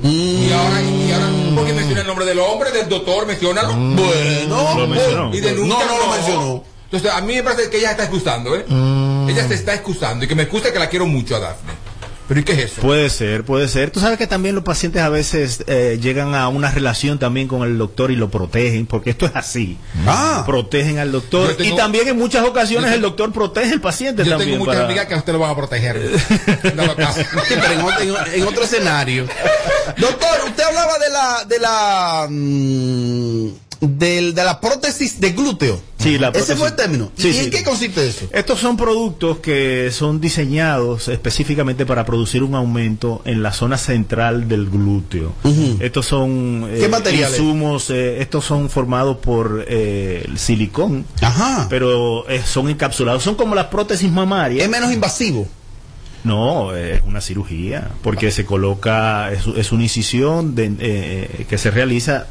Y 0.02 0.50
ahora, 0.52 0.80
y 0.80 1.10
ahora, 1.12 1.26
porque 1.58 1.72
menciona 1.74 2.00
el 2.00 2.06
nombre 2.06 2.24
del 2.24 2.38
hombre, 2.38 2.70
del 2.72 2.88
doctor, 2.88 3.26
menciona 3.26 3.62
Bueno, 3.62 4.74
Lo 4.78 4.86
mencionó. 4.86 5.34
y 5.34 5.40
denuncia. 5.40 5.78
No, 5.84 5.84
no 5.86 5.98
lo 6.06 6.12
mencionó. 6.12 6.64
Entonces, 6.84 7.10
a 7.12 7.20
mí 7.20 7.34
me 7.34 7.42
parece 7.42 7.68
que 7.68 7.78
ella 7.78 7.90
está 7.90 8.04
excusando, 8.04 8.56
¿eh? 8.56 8.64
Ella 9.28 9.46
se 9.46 9.54
está 9.54 9.74
excusando 9.74 10.24
y 10.24 10.28
que 10.28 10.34
me 10.34 10.44
excusa 10.44 10.72
que 10.72 10.78
la 10.78 10.88
quiero 10.88 11.04
mucho 11.06 11.36
a 11.36 11.40
Daphne. 11.40 11.72
¿Pero 12.28 12.40
y 12.40 12.44
qué 12.44 12.52
es 12.52 12.58
eso? 12.72 12.82
Puede 12.82 13.08
ser, 13.08 13.42
puede 13.44 13.68
ser. 13.68 13.90
Tú 13.90 14.00
sabes 14.00 14.18
que 14.18 14.26
también 14.26 14.54
los 14.54 14.62
pacientes 14.62 15.00
a 15.00 15.08
veces 15.08 15.64
eh, 15.66 15.98
llegan 16.00 16.34
a 16.34 16.48
una 16.48 16.70
relación 16.70 17.18
también 17.18 17.48
con 17.48 17.62
el 17.62 17.78
doctor 17.78 18.10
y 18.10 18.16
lo 18.16 18.28
protegen, 18.30 18.84
porque 18.86 19.08
esto 19.10 19.24
es 19.24 19.32
así. 19.34 19.78
Ah. 20.06 20.42
Protegen 20.44 20.98
al 20.98 21.10
doctor 21.10 21.48
Yo 21.50 21.56
tengo- 21.56 21.74
y 21.74 21.76
también 21.76 22.06
en 22.08 22.18
muchas 22.18 22.44
ocasiones 22.44 22.90
yo 22.90 22.96
el 22.96 23.00
doctor 23.02 23.32
protege 23.32 23.72
al 23.72 23.80
paciente 23.80 24.24
Yo 24.24 24.30
también. 24.32 24.50
tengo 24.50 24.64
muchas 24.66 24.74
para- 24.76 24.86
amigas 24.86 25.06
que 25.06 25.14
a 25.14 25.16
usted 25.16 25.32
lo 25.32 25.38
van 25.38 25.50
a 25.52 25.56
proteger. 25.56 26.00
Dado 26.76 26.94
caso. 26.96 27.20
Sí, 27.48 27.54
pero 27.60 27.72
en, 27.72 27.80
otro- 27.80 28.02
en- 28.26 28.40
en 28.42 28.46
otro 28.46 28.62
escenario. 28.64 29.26
Doctor, 29.96 30.28
usted 30.48 30.62
hablaba 30.64 30.98
de 30.98 31.10
la 31.10 31.44
de 31.46 31.58
la 31.58 32.26
mm, 32.28 33.48
del- 33.80 34.34
de 34.34 34.44
la 34.44 34.60
prótesis 34.60 35.20
de 35.20 35.30
glúteo. 35.32 35.80
Sí, 35.98 36.16
la 36.16 36.28
Ese 36.28 36.54
fue 36.56 36.68
el 36.68 36.76
término. 36.76 37.10
Sí, 37.16 37.28
¿Y 37.28 37.32
sí. 37.32 37.38
en 37.40 37.50
qué 37.50 37.64
consiste 37.64 38.06
eso? 38.08 38.26
Estos 38.32 38.60
son 38.60 38.76
productos 38.76 39.38
que 39.38 39.90
son 39.92 40.20
diseñados 40.20 41.08
específicamente 41.08 41.84
para 41.86 42.04
producir 42.06 42.42
un 42.44 42.54
aumento 42.54 43.20
en 43.24 43.42
la 43.42 43.52
zona 43.52 43.78
central 43.78 44.48
del 44.48 44.70
glúteo. 44.70 45.32
Estos 45.80 46.06
son 46.06 46.66
eh, 46.70 46.78
¿Qué 46.80 46.88
materiales? 46.88 47.38
insumos, 47.38 47.90
eh, 47.90 48.20
estos 48.22 48.44
son 48.44 48.70
formados 48.70 49.18
por 49.18 49.64
eh, 49.68 50.24
el 50.26 50.38
silicón, 50.38 51.04
Ajá. 51.20 51.66
pero 51.68 52.28
eh, 52.28 52.42
son 52.46 52.68
encapsulados. 52.70 53.22
Son 53.24 53.34
como 53.34 53.54
las 53.56 53.66
prótesis 53.66 54.10
mamarias. 54.10 54.62
Es 54.64 54.70
menos 54.70 54.92
invasivo. 54.92 55.48
No, 56.28 56.74
es 56.76 57.02
una 57.06 57.20
cirugía, 57.20 57.88
porque 58.02 58.30
se 58.30 58.44
coloca, 58.44 59.32
es, 59.32 59.46
es 59.56 59.72
una 59.72 59.82
incisión 59.82 60.54
de, 60.54 60.72
eh, 60.78 61.46
que 61.48 61.58
se 61.58 61.70
realiza 61.70 62.26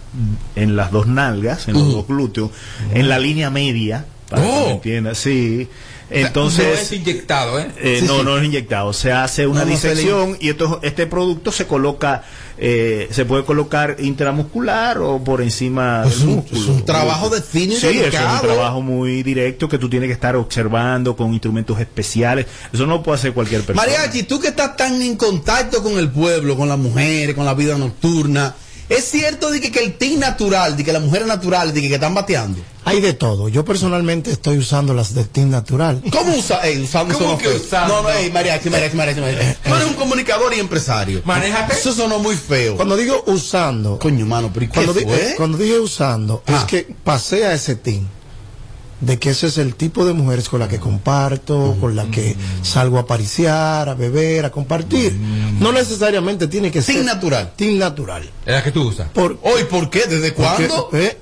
en 0.56 0.76
las 0.76 0.92
dos 0.92 1.08
nalgas, 1.08 1.68
en 1.68 1.74
los 1.74 1.92
dos 1.92 2.08
glúteos, 2.08 2.52
en 2.94 3.10
la 3.10 3.20
línea 3.20 3.50
media, 3.50 4.06
para 4.30 4.42
que 4.44 4.48
Oh. 4.50 4.66
me 4.68 4.72
entiendas, 4.74 5.18
sí. 5.18 5.68
No 6.10 6.16
es 6.16 6.26
Entonces, 6.28 6.92
inyectado, 6.94 7.60
¿eh? 7.60 7.68
eh, 7.82 7.98
Sí, 8.02 8.08
no, 8.08 8.20
sí. 8.20 8.24
no 8.26 8.38
es 8.38 8.46
inyectado, 8.46 8.94
se 8.94 9.12
hace 9.12 9.46
una 9.48 9.66
No, 9.66 9.72
disección 9.72 10.38
y 10.40 10.50
esto, 10.50 10.80
este 10.84 11.06
producto 11.08 11.52
se 11.52 11.68
coloca, 11.68 12.24
eh, 12.58 13.08
se 13.12 13.26
puede 13.26 13.44
colocar 13.44 13.98
intramuscular 14.00 15.00
o 15.00 15.24
por 15.24 15.42
encima 15.42 16.04
Es 16.08 16.20
del 16.20 16.30
un- 16.30 16.36
músculo. 16.36 16.62
es 16.62 16.68
un 16.68 16.86
trabajo 16.86 17.30
de 17.30 17.42
fino 17.42 17.74
y 17.74 17.78
Sí, 17.78 17.88
eso 17.88 18.08
es 18.18 18.34
un 18.34 18.42
trabajo 18.42 18.82
muy 18.82 19.22
directo 19.24 19.68
que 19.68 19.78
tú 19.78 19.90
tienes 19.90 20.08
que 20.08 20.14
estar 20.14 20.36
observando 20.36 21.16
con 21.16 21.34
instrumentos 21.34 21.80
especiales. 21.80 22.46
Eso 22.72 22.86
no 22.86 22.96
lo 22.96 23.04
puede 23.04 23.18
hacer 23.20 23.34
cualquier 23.34 23.62
persona. 23.64 23.86
Mariachi, 23.88 24.24
tú 24.24 24.40
que 24.40 24.48
estás 24.50 24.78
tan 24.78 25.02
en 25.02 25.18
contacto 25.18 25.84
con 25.84 25.98
el 25.98 26.10
pueblo, 26.10 26.56
con 26.56 26.70
las 26.70 26.78
mujeres, 26.80 27.36
con 27.36 27.46
la 27.46 27.54
vida 27.54 27.78
nocturna, 27.78 28.56
¿es 28.90 29.06
cierto 29.10 29.50
de 29.52 29.60
que, 29.62 29.72
que 29.72 29.80
el 29.84 29.98
team 29.98 30.20
natural, 30.20 30.76
de 30.78 30.84
que 30.84 30.92
las 30.94 31.02
mujeres 31.02 31.28
naturales, 31.28 31.74
de 31.74 31.82
que, 31.82 31.88
que 31.90 31.96
están 31.96 32.14
bateando? 32.14 32.60
Hay 32.86 33.02
de 33.02 33.14
todo. 33.14 33.50
Yo 33.50 33.66
personalmente 33.66 34.32
estoy 34.32 34.58
usando 34.60 34.94
las 34.94 35.14
de 35.14 35.26
Team 35.26 35.50
Natural. 35.50 36.02
¿Cómo 36.10 36.34
usa? 36.38 36.62
Ey, 36.66 36.82
usando 36.84 37.18
¿Cómo 37.18 37.38
que 37.38 37.50
usando? 37.50 37.96
No, 37.96 38.04
no, 38.04 38.10
ey, 38.12 38.32
mariachi, 38.32 38.70
mariachi, 38.70 38.96
mariachi, 38.96 39.20
mariachi. 39.20 39.58
Tú 39.62 39.76
eres 39.76 39.88
un 39.90 39.94
comunicador 39.96 40.54
y 40.54 40.60
empresario. 40.62 41.22
Manéjate. 41.26 41.74
Eso 41.74 41.92
sonó 41.92 42.18
muy 42.20 42.38
feo. 42.38 42.78
Cuando 42.78 42.96
digo 42.96 43.26
usando, 43.28 44.00
Coño, 44.00 44.26
mano, 44.26 44.52
pero 44.54 44.64
¿y 44.66 44.68
qué 44.70 44.74
cuando, 44.76 44.94
di- 44.94 45.04
fue? 45.04 45.34
cuando 45.36 45.58
dije 45.58 45.78
usando, 45.80 46.42
Ah. 46.48 46.60
es 46.60 46.64
que 46.64 46.96
pasé 47.04 47.46
a 47.46 47.54
ese 47.54 47.76
team. 47.76 48.08
De 49.00 49.20
que 49.20 49.30
ese 49.30 49.48
es 49.48 49.58
el 49.60 49.76
tipo 49.76 50.06
de 50.06 50.14
mujeres 50.14 50.50
con 50.50 50.60
la 50.60 50.68
que 50.68 50.80
comparto, 50.80 51.78
con 51.80 51.96
la 51.96 52.06
que 52.06 52.36
salgo 52.64 52.98
a 52.98 53.06
pariciar, 53.06 53.90
a 53.90 53.94
beber, 53.94 54.46
a 54.46 54.52
compartir. 54.52 55.14
No 55.60 55.72
necesariamente 55.72 56.48
tiene 56.48 56.72
que 56.72 56.82
ser 56.82 57.06
natural. 57.06 57.54
team 57.56 57.78
natural. 57.78 58.24
Es 58.46 58.54
la 58.54 58.64
que 58.64 58.72
tú 58.72 58.88
usas. 58.88 59.10
Por, 59.10 59.38
Hoy, 59.44 59.64
¿por 59.70 59.90
qué? 59.90 60.06
¿Desde 60.08 60.34
cuándo? 60.34 60.90
porque, 60.90 61.06
eh, 61.06 61.18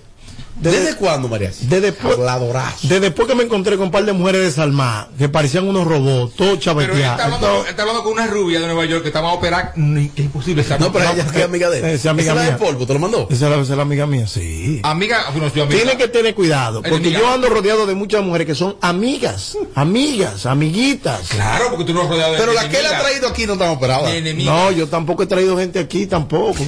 ¿Desde, 0.56 0.80
desde, 0.80 0.96
cuándo, 0.96 1.28
mariachi? 1.28 1.66
desde 1.68 1.92
desde 1.92 3.00
después 3.00 3.28
que 3.28 3.36
me 3.36 3.44
encontré 3.44 3.76
con 3.76 3.88
un 3.88 3.92
par 3.92 4.06
de 4.06 4.14
mujeres 4.14 4.42
desalmadas, 4.42 5.08
que 5.18 5.28
parecían 5.28 5.68
unos 5.68 5.86
robots, 5.86 6.36
todos 6.36 6.36
Pero 6.36 6.52
él 6.52 6.58
está 6.58 6.72
chaveteados. 6.72 7.36
Entonces, 7.36 7.62
él 7.64 7.70
está 7.70 7.82
hablando 7.82 8.04
con 8.04 8.14
una 8.14 8.28
rubia 8.28 8.60
de 8.60 8.66
Nueva 8.68 8.86
York 8.86 9.02
que 9.02 9.10
estaba 9.10 9.32
a 9.32 9.34
operar. 9.34 9.74
Que 9.74 10.12
es 10.16 10.26
imposible 10.26 10.62
estar 10.62 10.80
No, 10.80 10.92
pero 10.92 11.12
ella 11.12 11.26
es 11.34 11.44
amiga 11.44 11.70
de 11.70 11.80
él. 11.80 11.86
Esa 11.86 11.96
es 11.96 12.06
amiga 12.06 12.34
Esa 12.34 12.44
la 12.44 12.52
de 12.52 12.58
polvo, 12.58 12.86
¿te 12.88 12.94
lo 12.94 13.00
mandó? 13.00 13.28
Esa 13.30 13.46
es 13.46 13.52
la, 13.52 13.62
esa 13.62 13.74
es 13.74 13.78
la 13.78 13.84
amiga 13.84 14.08
mía, 14.08 14.28
sí. 14.28 14.80
Amiga, 14.84 15.26
bueno, 15.32 15.52
yo 15.54 15.64
amiga. 15.64 15.78
Tiene 15.78 15.98
que 15.98 16.08
tener 16.08 16.34
cuidado, 16.34 16.82
porque 16.82 17.12
yo 17.12 17.30
ando 17.30 17.50
rodeado 17.50 17.86
de 17.86 17.96
muchas 17.96 18.24
mujeres 18.24 18.48
que 18.48 18.56
son 18.56 18.78
amigas, 18.82 19.58
amigas, 19.76 20.46
amiguitas. 20.46 21.30
Claro, 21.30 21.70
porque 21.72 21.86
tú 21.86 21.94
no 21.94 22.04
has 22.04 22.10
rodeado 22.10 22.34
de 22.34 22.40
Pero 22.40 22.54
la 22.54 22.70
que 22.70 22.80
él 22.80 22.86
ha 22.86 23.00
traído 23.00 23.28
aquí 23.28 23.46
no 23.46 23.54
están 23.54 23.70
operadas. 23.70 24.12
No, 24.36 24.72
yo 24.72 24.88
tampoco 24.88 25.24
he 25.24 25.28
traído 25.28 25.58
gente 25.58 25.80
aquí, 25.80 26.08
tampoco. 26.08 26.64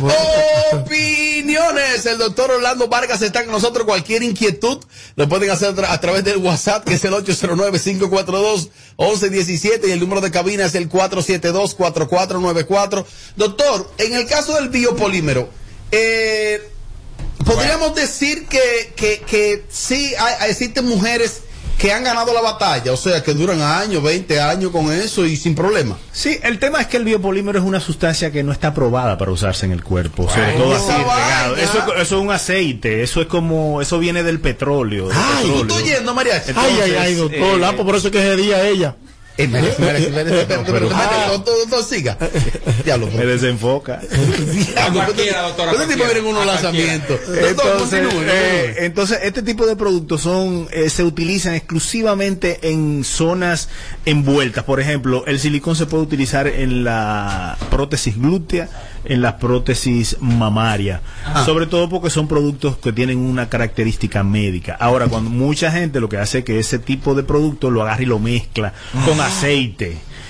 Opiniones. 0.74 2.06
El 2.06 2.17
doctor 2.17 2.51
Orlando 2.51 2.88
Vargas 2.88 3.22
está 3.22 3.44
con 3.44 3.51
nosotros. 3.53 3.76
Cualquier 3.86 4.24
inquietud 4.24 4.79
lo 5.15 5.29
pueden 5.29 5.51
hacer 5.51 5.74
a 5.86 6.01
través 6.01 6.24
del 6.24 6.38
WhatsApp, 6.38 6.84
que 6.86 6.96
es 6.96 7.03
el 7.05 7.13
809-542-1117 7.13 9.88
y 9.88 9.91
el 9.91 10.00
número 10.00 10.22
de 10.22 10.31
cabina 10.31 10.65
es 10.65 10.74
el 10.75 10.89
472-4494. 10.89 13.05
Doctor, 13.36 13.91
en 13.98 14.13
el 14.15 14.25
caso 14.27 14.53
del 14.55 14.69
biopolímero, 14.69 15.50
eh, 15.91 16.62
podríamos 17.46 17.93
decir 17.96 18.46
que, 18.48 18.93
que, 18.96 19.19
que 19.19 19.65
sí 19.69 20.13
hay- 20.17 20.50
existen 20.50 20.86
mujeres 20.86 21.41
que 21.77 21.93
han 21.93 22.03
ganado 22.03 22.34
la 22.34 22.41
batalla, 22.41 22.91
o 22.91 22.98
sea, 22.98 23.22
que 23.22 23.34
duran 23.34 23.62
años, 23.62 24.01
20 24.01 24.41
años 24.41 24.72
con 24.72 24.91
eso 24.91 25.25
y 25.25 25.36
sin 25.38 25.53
problema. 25.53 25.96
Sí, 26.12 26.38
el 26.41 26.57
tema 26.57 26.81
es 26.81 26.88
que 26.88 26.98
el 26.98 27.03
biopolímero 27.05 27.60
es 27.60 27.65
una 27.65 27.79
sustancia 27.79 28.31
que 28.31 28.41
no 28.43 28.51
está 28.51 28.69
aprobada 28.69 29.17
para 29.17 29.31
usarse 29.31 29.65
en 29.67 29.72
el 29.72 29.84
cuerpo, 29.84 30.27
sobre 30.29 30.53
todo 30.53 30.75
así 30.75 30.91
regado. 30.91 31.55
Eso, 31.55 31.77
eso 31.96 32.01
es 32.17 32.22
un 32.24 32.31
aceite, 32.31 33.03
eso 33.03 33.22
es 33.22 33.27
como, 33.27 33.79
eso 33.81 34.00
viene 34.00 34.24
del 34.24 34.39
petróleo. 34.39 35.07
del 35.10 35.17
Ay, 35.17 35.43
¿Tú 35.46 35.51
petróleo. 35.53 35.62
estás 35.62 35.81
oyendo, 35.84 36.13
Mariachi? 36.15 36.50
Entonces, 36.50 36.74
ay, 36.74 36.81
ay, 36.81 36.96
ay, 37.00 37.15
doctor, 37.15 37.39
eh, 37.39 37.57
Lapo, 37.60 37.86
por 37.86 37.96
eso 37.96 38.07
es 38.07 38.12
que 38.12 38.19
ese 38.19 38.36
día 38.36 38.67
ella. 38.67 38.96
Pero- 39.38 40.89
siga. 41.84 42.17
Diablo, 42.84 43.08
Me 43.15 43.25
desenfoca. 43.25 44.01
Entonces, 47.50 48.01
eh, 48.27 48.75
entonces, 48.79 49.20
este 49.24 49.44
tipo 49.44 49.65
de 49.65 49.75
productos 49.75 50.22
son 50.22 50.67
eh, 50.72 50.89
se 50.89 51.03
utilizan 51.03 51.53
exclusivamente 51.53 52.60
en 52.70 53.03
zonas 53.03 53.70
envueltas. 54.06 54.63
Por 54.63 54.79
ejemplo, 54.79 55.24
el 55.27 55.39
silicón 55.39 55.75
se 55.75 55.86
puede 55.86 56.03
utilizar 56.03 56.48
en 56.48 56.84
la 56.84 57.58
prótesis 57.70 58.17
glútea, 58.17 58.70
en 59.05 59.21
la 59.21 59.37
prótesis 59.37 60.17
mamaria, 60.19 61.01
Ah. 61.25 61.43
sobre 61.45 61.65
todo 61.67 61.89
porque 61.89 62.09
son 62.09 62.27
productos 62.27 62.77
que 62.77 62.91
tienen 62.91 63.17
una 63.19 63.49
característica 63.49 64.23
médica. 64.23 64.75
Ahora, 64.79 65.07
cuando 65.07 65.29
mucha 65.29 65.71
gente 65.71 65.99
lo 65.99 66.09
que 66.09 66.17
hace 66.17 66.39
es 66.39 66.45
que 66.45 66.59
ese 66.59 66.79
tipo 66.79 67.15
de 67.15 67.23
producto 67.23 67.69
lo 67.71 67.81
agarra 67.83 68.01
y 68.03 68.05
lo 68.05 68.19
mezcla 68.19 68.73
con 69.05 69.19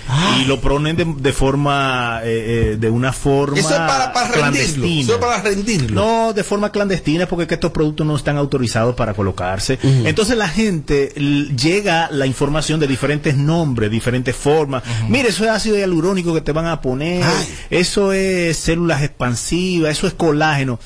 Ah. 0.10 0.38
Y 0.42 0.46
lo 0.46 0.60
ponen 0.62 0.96
de, 0.96 1.06
de 1.18 1.34
forma, 1.34 2.22
eh, 2.24 2.72
eh, 2.74 2.78
de 2.78 2.90
una 2.90 3.12
forma 3.14 3.60
Eso 3.60 3.70
es 3.70 3.76
para, 3.76 4.14
para 4.14 4.28
rendirlo. 4.30 4.42
clandestina. 4.42 5.02
Eso 5.02 5.14
es 5.14 5.20
para 5.20 5.42
rendirlo. 5.42 6.02
No, 6.02 6.34
de 6.34 6.44
forma 6.44 6.72
clandestina, 6.72 7.26
porque 7.28 7.44
es 7.44 7.48
que 7.48 7.56
estos 7.56 7.72
productos 7.72 8.06
no 8.08 8.16
están 8.16 8.38
autorizados 8.38 8.96
para 8.96 9.14
colocarse. 9.14 9.80
Entonces 9.84 10.38
la 10.38 10.48
gente 10.48 11.10
llega 11.56 12.10
la 12.12 12.26
información 12.26 12.80
de 12.80 12.88
diferentes 12.88 13.36
nombres, 13.36 13.90
diferentes 13.92 14.36
formas. 14.36 14.84
Mire, 15.10 15.30
eso 15.30 15.44
es 15.44 15.50
ácido 15.52 15.78
hialurónico 15.78 16.34
que 16.34 16.42
te 16.42 16.52
van 16.52 16.68
a 16.68 16.82
poner, 16.82 17.24
Ay. 17.24 17.48
eso 17.70 18.14
es 18.14 18.58
células 18.58 19.02
expansivas, 19.04 19.92
eso 19.92 20.08
es 20.08 20.14
colágeno. 20.14 20.80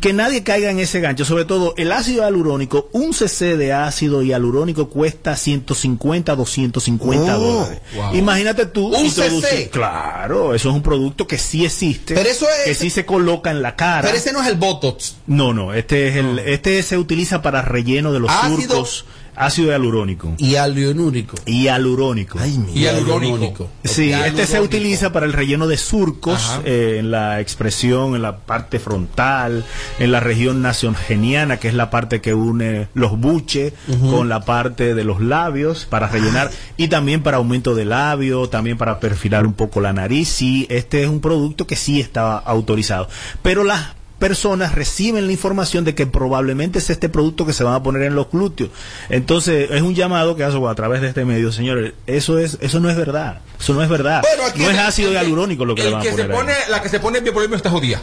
Que 0.00 0.12
nadie 0.12 0.42
caiga 0.42 0.70
en 0.70 0.78
ese 0.78 1.00
gancho. 1.00 1.24
Sobre 1.24 1.44
todo, 1.44 1.74
el 1.76 1.90
ácido 1.92 2.22
hialurónico, 2.22 2.88
un 2.92 3.12
cc 3.12 3.56
de 3.56 3.72
ácido 3.72 4.22
hialurónico 4.22 4.88
cuesta 4.88 5.36
150, 5.36 6.34
250 6.36 7.36
Oh, 7.36 7.40
dólares. 7.40 7.80
wow. 7.96 8.14
Imagínate 8.14 8.51
tú. 8.72 8.88
Un 8.94 9.10
cc. 9.10 9.70
Claro, 9.70 10.54
eso 10.54 10.68
es 10.70 10.74
un 10.74 10.82
producto 10.82 11.26
que 11.26 11.38
sí 11.38 11.64
existe. 11.64 12.14
Pero 12.14 12.28
eso 12.28 12.46
es- 12.48 12.64
Que 12.64 12.74
sí 12.74 12.90
se 12.90 13.04
coloca 13.06 13.50
en 13.50 13.62
la 13.62 13.76
cara. 13.76 14.02
Pero 14.02 14.16
ese 14.16 14.32
no 14.32 14.42
es 14.42 14.48
el 14.48 14.56
Botox. 14.56 15.16
No, 15.26 15.52
no, 15.52 15.74
este 15.74 16.08
es 16.08 16.16
el, 16.16 16.38
este 16.40 16.82
se 16.82 16.98
utiliza 16.98 17.42
para 17.42 17.62
relleno 17.62 18.12
de 18.12 18.20
los 18.20 18.30
Ácido- 18.30 18.56
surcos, 18.60 19.04
ácido 19.34 19.68
hialurónico 19.70 20.34
Y 20.38 20.56
alionúrico. 20.56 21.36
y 21.46 21.62
hialurónico. 21.64 22.38
Y 22.74 22.86
alurónico. 22.86 23.68
Sí, 23.84 24.12
este 24.12 24.46
se 24.46 24.60
utiliza 24.60 25.12
para 25.12 25.26
el 25.26 25.32
relleno 25.32 25.66
de 25.66 25.76
surcos 25.76 26.60
eh, 26.64 26.96
en 26.98 27.10
la 27.10 27.40
expresión, 27.40 28.14
en 28.14 28.22
la 28.22 28.38
parte 28.38 28.78
frontal, 28.78 29.64
en 29.98 30.12
la 30.12 30.20
región 30.20 30.62
nasogeníana, 30.62 31.58
que 31.58 31.68
es 31.68 31.74
la 31.74 31.90
parte 31.90 32.20
que 32.20 32.34
une 32.34 32.88
los 32.94 33.18
buches 33.18 33.72
con 34.10 34.28
la 34.28 34.40
parte 34.44 34.94
de 34.94 35.04
los 35.04 35.20
labios 35.20 35.86
para 35.88 36.08
rellenar 36.08 36.50
y 36.76 36.88
también 36.88 37.22
para 37.22 37.38
aumento 37.38 37.74
de 37.74 37.84
labio, 37.84 38.48
también 38.48 38.76
para 38.78 39.00
perfilar 39.00 39.46
un 39.46 39.54
poco 39.54 39.80
la 39.80 39.92
nariz. 39.92 40.28
Sí, 40.28 40.66
este 40.70 41.02
es 41.02 41.08
un 41.08 41.20
producto 41.20 41.66
que 41.66 41.76
sí 41.76 42.00
está 42.00 42.36
autorizado. 42.38 43.08
Pero 43.42 43.64
las 43.64 43.94
personas 44.22 44.76
reciben 44.76 45.26
la 45.26 45.32
información 45.32 45.84
de 45.84 45.96
que 45.96 46.06
probablemente 46.06 46.78
es 46.78 46.90
este 46.90 47.08
producto 47.08 47.44
que 47.44 47.52
se 47.52 47.64
van 47.64 47.74
a 47.74 47.82
poner 47.82 48.02
en 48.02 48.14
los 48.14 48.30
glúteos. 48.30 48.70
Entonces, 49.08 49.68
es 49.72 49.82
un 49.82 49.96
llamado 49.96 50.36
que 50.36 50.44
hago 50.44 50.68
a 50.68 50.76
través 50.76 51.00
de 51.00 51.08
este 51.08 51.24
medio, 51.24 51.50
señores, 51.50 51.94
eso 52.06 52.38
es 52.38 52.56
eso 52.60 52.78
no 52.78 52.88
es 52.88 52.96
verdad. 52.96 53.40
Eso 53.58 53.74
no 53.74 53.82
es 53.82 53.88
verdad. 53.88 54.22
Bueno, 54.22 54.44
aquí 54.44 54.60
no 54.60 54.70
es 54.70 54.78
ácido 54.78 55.10
hialurónico 55.10 55.64
lo 55.64 55.74
que 55.74 55.82
le 55.82 55.90
van 55.90 56.02
a 56.02 56.04
que 56.04 56.12
se 56.12 56.24
poner. 56.24 56.30
ahí. 56.30 56.36
pone, 56.38 56.54
La 56.70 56.80
que 56.80 56.88
se 56.88 57.00
pone 57.00 57.18
en 57.18 57.52
está 57.52 57.68
jodida. 57.68 58.00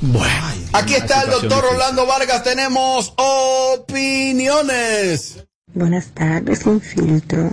Bueno, 0.00 0.46
Aquí 0.72 0.94
está 0.94 1.20
el 1.24 1.30
doctor 1.32 1.50
difícil. 1.50 1.74
Orlando 1.74 2.06
Vargas. 2.06 2.42
Tenemos 2.44 3.12
opiniones. 3.76 5.44
Buenas 5.74 6.06
tardes, 6.14 6.60
sin 6.60 6.80
filtro. 6.80 7.50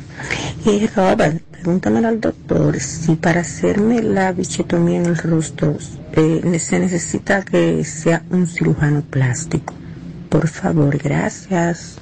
Y 0.65 0.87
Robert, 0.87 1.43
pregúntame 1.69 2.05
al 2.05 2.21
doctor 2.21 2.79
si 2.79 3.15
para 3.15 3.41
hacerme 3.41 3.99
la 4.03 4.31
bichetomía 4.33 4.97
en 4.99 5.07
el 5.07 5.17
rostro 5.17 5.75
eh, 6.15 6.59
se 6.59 6.77
necesita 6.79 7.43
que 7.43 7.83
sea 7.83 8.23
un 8.29 8.45
cirujano 8.45 9.01
plástico. 9.01 9.73
Por 10.29 10.47
favor, 10.47 10.95
gracias. 10.97 11.95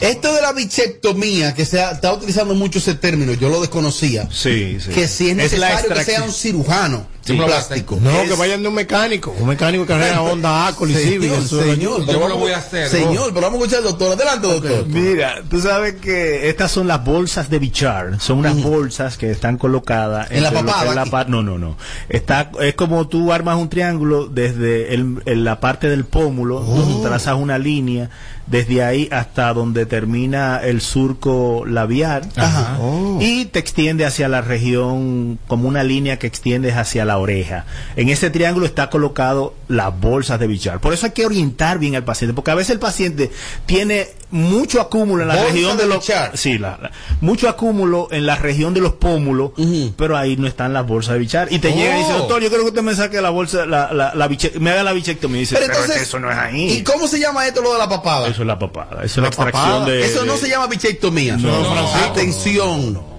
Esto 0.00 0.34
de 0.34 0.42
la 0.42 0.52
bichectomía, 0.52 1.54
que 1.54 1.64
se 1.64 1.80
ha- 1.80 1.92
está 1.92 2.12
utilizando 2.12 2.54
mucho 2.54 2.78
ese 2.78 2.94
término, 2.94 3.32
yo 3.32 3.48
lo 3.48 3.60
desconocía. 3.62 4.28
Sí, 4.30 4.76
sí. 4.78 4.90
Que 4.90 5.08
si 5.08 5.30
es 5.30 5.36
necesario 5.36 5.88
que 5.94 6.04
sea 6.04 6.22
un 6.24 6.32
cirujano 6.32 7.06
Sí. 7.24 7.36
plástico. 7.36 7.98
No, 8.00 8.10
Es- 8.10 8.30
que 8.30 8.36
vayan 8.36 8.62
de 8.62 8.68
un 8.68 8.74
mecánico. 8.74 9.34
Un 9.38 9.48
mecánico 9.48 9.84
que 9.84 9.92
carrera 9.92 10.22
Honda, 10.22 10.66
Acol 10.68 10.90
y 10.90 10.94
Civic. 11.04 11.32
Señor, 11.40 12.06
Yo 12.06 12.28
lo 12.28 12.36
voy 12.36 12.52
a 12.52 12.58
hacer, 12.58 12.88
Señor, 12.88 13.28
pero 13.32 13.46
vamos 13.46 13.60
a 13.60 13.64
escuchar 13.64 13.78
al 13.78 13.84
doctor. 13.84 14.12
Adelante, 14.14 14.46
doctor. 14.48 14.86
Mira, 14.86 15.42
tú 15.48 15.60
sabes 15.60 15.94
que 15.94 16.48
estas 16.48 16.70
son 16.70 16.86
las 16.86 17.04
bolsas 17.04 17.48
de 17.50 17.58
bichar, 17.58 18.20
son 18.20 18.38
unas 18.38 18.62
bolsas 18.62 19.16
que 19.16 19.30
están 19.30 19.56
colocadas 19.56 20.30
¿En 20.30 20.42
la 20.42 20.50
papada 20.50 20.94
la 20.94 21.24
no, 21.28 21.42
no, 21.42 21.58
no. 21.58 21.76
Está 22.08 22.50
es 22.60 22.74
como 22.74 23.08
tú 23.08 23.32
armas 23.32 23.56
un 23.56 23.68
triángulo 23.68 24.26
desde 24.26 24.94
el- 24.94 25.22
en 25.26 25.44
la 25.44 25.60
parte 25.60 25.88
del 25.88 26.04
pómulo, 26.04 26.58
Oh. 26.58 27.00
trazas 27.02 27.36
una 27.36 27.58
línea 27.58 28.10
desde 28.46 28.82
ahí 28.84 29.08
hasta 29.10 29.52
donde 29.54 29.86
termina 29.86 30.60
el 30.62 30.82
surco 30.82 31.64
labial 31.66 32.28
Ajá. 32.36 32.76
Oh. 32.80 33.18
y 33.20 33.46
te 33.46 33.58
extiende 33.58 34.04
hacia 34.04 34.28
la 34.28 34.42
región 34.42 35.38
como 35.46 35.66
una 35.68 35.82
línea 35.82 36.18
que 36.18 36.26
extiendes 36.26 36.74
hacia 36.76 37.04
la 37.06 37.13
oreja. 37.18 37.64
En 37.96 38.08
ese 38.08 38.30
triángulo 38.30 38.66
está 38.66 38.90
colocado 38.90 39.54
las 39.68 39.98
bolsas 39.98 40.38
de 40.40 40.46
bichar. 40.46 40.80
Por 40.80 40.92
eso 40.94 41.06
hay 41.06 41.12
que 41.12 41.26
orientar 41.26 41.78
bien 41.78 41.94
al 41.96 42.04
paciente, 42.04 42.34
porque 42.34 42.50
a 42.50 42.54
veces 42.54 42.70
el 42.70 42.78
paciente 42.78 43.30
tiene 43.66 44.08
mucho 44.30 44.80
acúmulo 44.80 45.22
en 45.22 45.28
la 45.28 45.34
Bolsa 45.36 45.52
región 45.52 45.76
de 45.76 45.82
de 45.84 45.88
los 45.88 46.04
sí, 46.34 46.58
la- 46.58 46.78
la- 46.82 46.90
mucho 47.20 47.48
acúmulo 47.48 48.08
en 48.10 48.26
la 48.26 48.34
región 48.36 48.74
de 48.74 48.80
los 48.80 48.94
pómulos, 48.94 49.52
pero 49.96 50.16
ahí 50.16 50.36
no 50.36 50.46
están 50.48 50.72
las 50.72 50.84
bolsas 50.86 51.14
de 51.14 51.20
bichar 51.20 51.52
y 51.52 51.58
te 51.60 51.72
llega 51.72 51.94
y 51.96 51.98
dice, 52.00 52.12
Oh. 52.14 52.18
"Doctor, 52.18 52.42
yo 52.42 52.48
creo 52.48 52.62
que 52.62 52.68
usted 52.68 52.82
me 52.82 52.94
saque 52.96 53.20
la 53.20 53.30
bolsa 53.30 53.64
la, 53.64 53.92
la, 53.92 54.28
biche- 54.28 54.58
me 54.58 54.70
haga 54.70 54.82
la 54.82 54.92
bichectomía." 54.92 55.36
Y 55.38 55.40
dice, 55.40 55.54
Pero 55.54 55.66
"Pero 55.66 55.72
es 55.72 55.78
que 55.78 55.84
entonces, 55.92 56.08
eso 56.08 56.18
no 56.18 56.30
es 56.30 56.36
ahí." 56.36 56.72
¿y 56.72 56.82
cómo 56.82 57.06
se 57.06 57.20
llama 57.20 57.46
esto 57.46 57.62
lo 57.62 57.72
de 57.74 57.78
la 57.78 57.88
papada? 57.88 58.26
Eso 58.26 58.40
es 58.42 58.46
la 58.48 58.58
papada, 58.58 59.04
eso 59.04 59.20
es 59.20 59.22
la, 59.22 59.28
extracción 59.28 59.62
papada. 59.64 59.86
de 59.86 60.04
Eso 60.04 60.24
no 60.24 60.32
de- 60.32 60.38
se 60.38 60.48
llama 60.48 60.66
bichectomía. 60.66 61.36
No, 61.36 61.62
no, 61.62 61.72
Francisco. 61.72 62.10
Atención. 62.10 63.13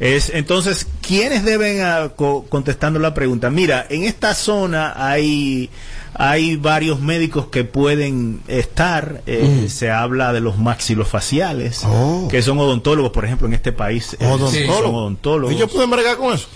Es, 0.00 0.30
entonces, 0.34 0.86
¿quiénes 1.06 1.44
deben, 1.44 1.82
ah, 1.82 2.10
co- 2.16 2.46
contestando 2.48 2.98
la 2.98 3.12
pregunta? 3.12 3.50
Mira, 3.50 3.86
en 3.90 4.04
esta 4.04 4.34
zona 4.34 4.94
hay, 4.96 5.68
hay 6.14 6.56
varios 6.56 7.00
médicos 7.00 7.48
que 7.48 7.64
pueden 7.64 8.40
estar. 8.48 9.20
eh, 9.26 9.66
Se 9.68 9.90
habla 9.90 10.32
de 10.32 10.40
los 10.40 10.56
maxilofaciales, 10.58 11.82
Oh. 11.84 12.28
que 12.30 12.40
son 12.42 12.58
odontólogos, 12.58 13.12
por 13.12 13.24
ejemplo, 13.26 13.46
en 13.46 13.52
este 13.54 13.72
país. 13.72 14.16
eh, 14.18 14.26
son 14.26 14.94
odontólogos. 14.94 15.54
¿Ellos 15.54 15.70
pueden 15.70 15.90
bregar 15.90 16.16
con 16.16 16.34
eso? 16.34 16.48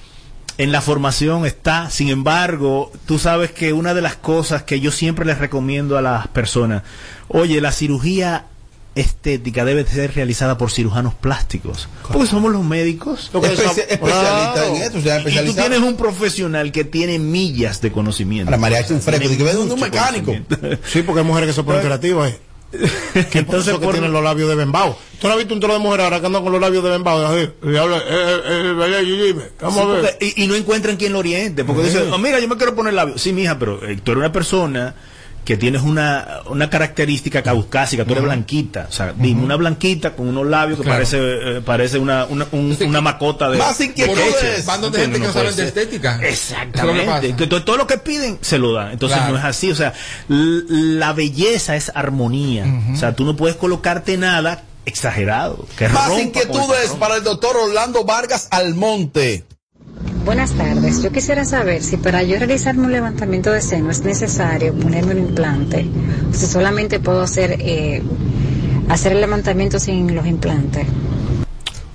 En 0.57 0.71
la 0.73 0.81
formación 0.81 1.45
está, 1.47 1.91
sin 1.91 2.09
embargo, 2.11 2.93
tú 3.07 3.19
sabes 3.19 3.51
que 3.51 3.73
una 3.73 3.93
de 3.93 4.01
las 4.03 4.15
cosas 4.17 4.63
que 4.63 4.79
yo 4.81 4.93
siempre 4.93 5.25
les 5.27 5.39
recomiendo 5.39 5.99
a 5.99 6.03
las 6.03 6.29
personas, 6.29 6.83
oye, 7.29 7.61
la 7.61 7.73
cirugía 7.73 8.47
estética 8.95 9.65
debe 9.65 9.85
ser 9.87 10.15
realizada 10.15 10.57
por 10.59 10.71
cirujanos 10.71 11.15
plásticos, 11.15 11.89
porque 12.13 12.29
somos 12.29 12.53
los 12.53 12.65
médicos. 12.65 13.31
Lo 13.33 13.41
que 13.41 13.49
Especia- 13.49 13.71
esa- 13.85 13.95
especialista 13.95 14.53
Claro. 14.55 14.77
en 14.77 14.83
esto, 14.83 14.99
o 14.99 15.03
sea, 15.03 15.21
Y 15.21 15.47
tú 15.47 15.55
tienes 15.55 15.79
un 15.81 15.97
profesional 15.97 16.71
que 16.73 16.85
tiene 16.85 17.19
millas 17.19 17.81
de 17.81 17.91
conocimiento. 17.93 18.51
Para 18.51 18.61
María 18.61 18.85
un 18.91 19.01
fresco, 19.01 19.29
que 19.37 19.57
un 19.57 19.81
mecánico. 19.81 20.35
Sí, 20.87 21.03
porque 21.03 21.21
hay 21.21 21.27
mujeres 21.27 21.49
que 21.49 21.55
se 21.55 21.63
ponen 21.63 21.83
creativas. 21.83 22.33
eh. 22.33 22.39
Entonces, 23.15 23.45
por 23.45 23.59
eso 23.61 23.79
que 23.79 23.85
por- 23.87 23.95
tienen 23.95 24.13
los 24.13 24.25
labios 24.25 24.49
de 24.49 24.57
bembao. 24.57 24.99
¿Tú 25.21 25.29
no 25.29 25.35
has 25.35 25.39
visto 25.39 25.55
un 25.55 25.61
toro 25.61 25.75
de 25.75 25.79
mujer 25.79 26.01
ahora 26.01 26.19
que 26.19 26.27
anda 26.27 26.41
con 26.41 26.51
los 26.51 26.61
labios 26.61 26.83
de 26.83 26.91
bembao? 26.91 27.37
Eh, 27.37 27.53
eh, 27.63 28.85
eh, 30.21 30.33
y 30.37 30.47
no 30.47 30.55
encuentran 30.55 30.97
quien 30.97 31.13
lo 31.13 31.19
oriente, 31.21 31.65
porque 31.65 31.83
dicen, 31.85 32.13
"Oh, 32.13 32.19
mira, 32.19 32.41
yo 32.41 32.49
me 32.49 32.57
quiero 32.57 32.75
poner 32.75 32.95
labios. 32.95 33.21
Sí, 33.21 33.33
mija, 33.33 33.59
pero 33.59 33.85
eh, 33.87 33.99
tú 34.03 34.13
eres 34.13 34.21
una 34.21 34.33
persona 34.33 34.95
que 35.45 35.57
tienes 35.59 35.83
una, 35.83 36.41
una 36.47 36.71
característica 36.71 37.43
caucásica, 37.43 38.05
tú 38.05 38.13
eres 38.13 38.25
blanquita, 38.25 38.87
o 38.89 38.93
sea, 38.93 39.13
dime 39.17 39.43
una 39.43 39.57
blanquita 39.57 40.17
con 40.17 40.29
unos 40.29 40.47
labios 40.47 40.79
que 40.79 40.85
Claro. 40.85 40.97
parece 40.97 41.19
eh, 41.21 41.61
parece 41.63 41.99
una, 41.99 42.25
una, 42.25 42.47
un- 42.53 42.77
una 42.87 43.01
macota 43.03 43.51
de 43.51 43.59
Más 43.59 43.79
inquietudes. 43.81 44.65
Van 44.65 44.81
donde 44.81 45.01
gente 45.01 45.19
que 45.21 45.27
no 45.27 45.33
puede 45.33 45.51
saben 45.53 45.57
de 45.57 45.67
estética. 45.69 46.15
Eso 46.15 46.23
es 46.23 46.23
lo 46.23 46.27
que 46.27 46.29
Exactamente. 46.69 47.07
pasa. 47.07 47.27
Entonces, 47.27 47.65
todo 47.67 47.77
lo 47.77 47.87
que 47.87 47.99
piden 47.99 48.39
se 48.41 48.59
lo 48.59 48.73
dan. 48.73 48.93
Entonces 48.93 49.19
Claro. 49.19 49.33
no 49.35 49.39
es 49.39 49.45
así. 49.45 49.71
O 49.71 49.75
sea, 49.75 49.93
la 50.29 51.13
belleza 51.13 51.77
es 51.77 51.93
armonía. 51.95 52.65
O 52.93 52.97
sea, 52.97 53.15
tú 53.15 53.25
no 53.25 53.37
puedes 53.37 53.57
colocarte 53.57 54.17
nada 54.17 54.63
exagerado. 54.87 55.67
Que 55.77 55.89
Más 55.89 56.11
inquietudes 56.19 56.91
para 56.99 57.17
el 57.17 57.23
doctor 57.25 57.57
Orlando 57.57 58.05
Vargas 58.05 58.49
Almonte. 58.51 59.45
Buenas 60.25 60.53
tardes. 60.53 61.03
Yo 61.03 61.13
quisiera 61.13 61.45
saber 61.45 61.83
si 61.83 61.97
para 61.97 62.23
yo 62.23 62.39
realizarme 62.39 62.87
un 62.87 62.93
levantamiento 62.93 63.51
de 63.53 63.61
seno 63.61 63.91
es 63.91 64.01
necesario 64.03 64.75
ponerme 64.75 65.13
un 65.13 65.19
implante 65.19 65.87
o 66.31 66.35
si 66.35 66.47
solamente 66.47 66.99
puedo 66.99 67.23
hacer 67.23 67.57
eh, 67.61 68.03
hacer 68.89 69.13
el 69.13 69.21
levantamiento 69.21 69.79
sin 69.79 70.15
los 70.15 70.27
implantes. 70.27 70.87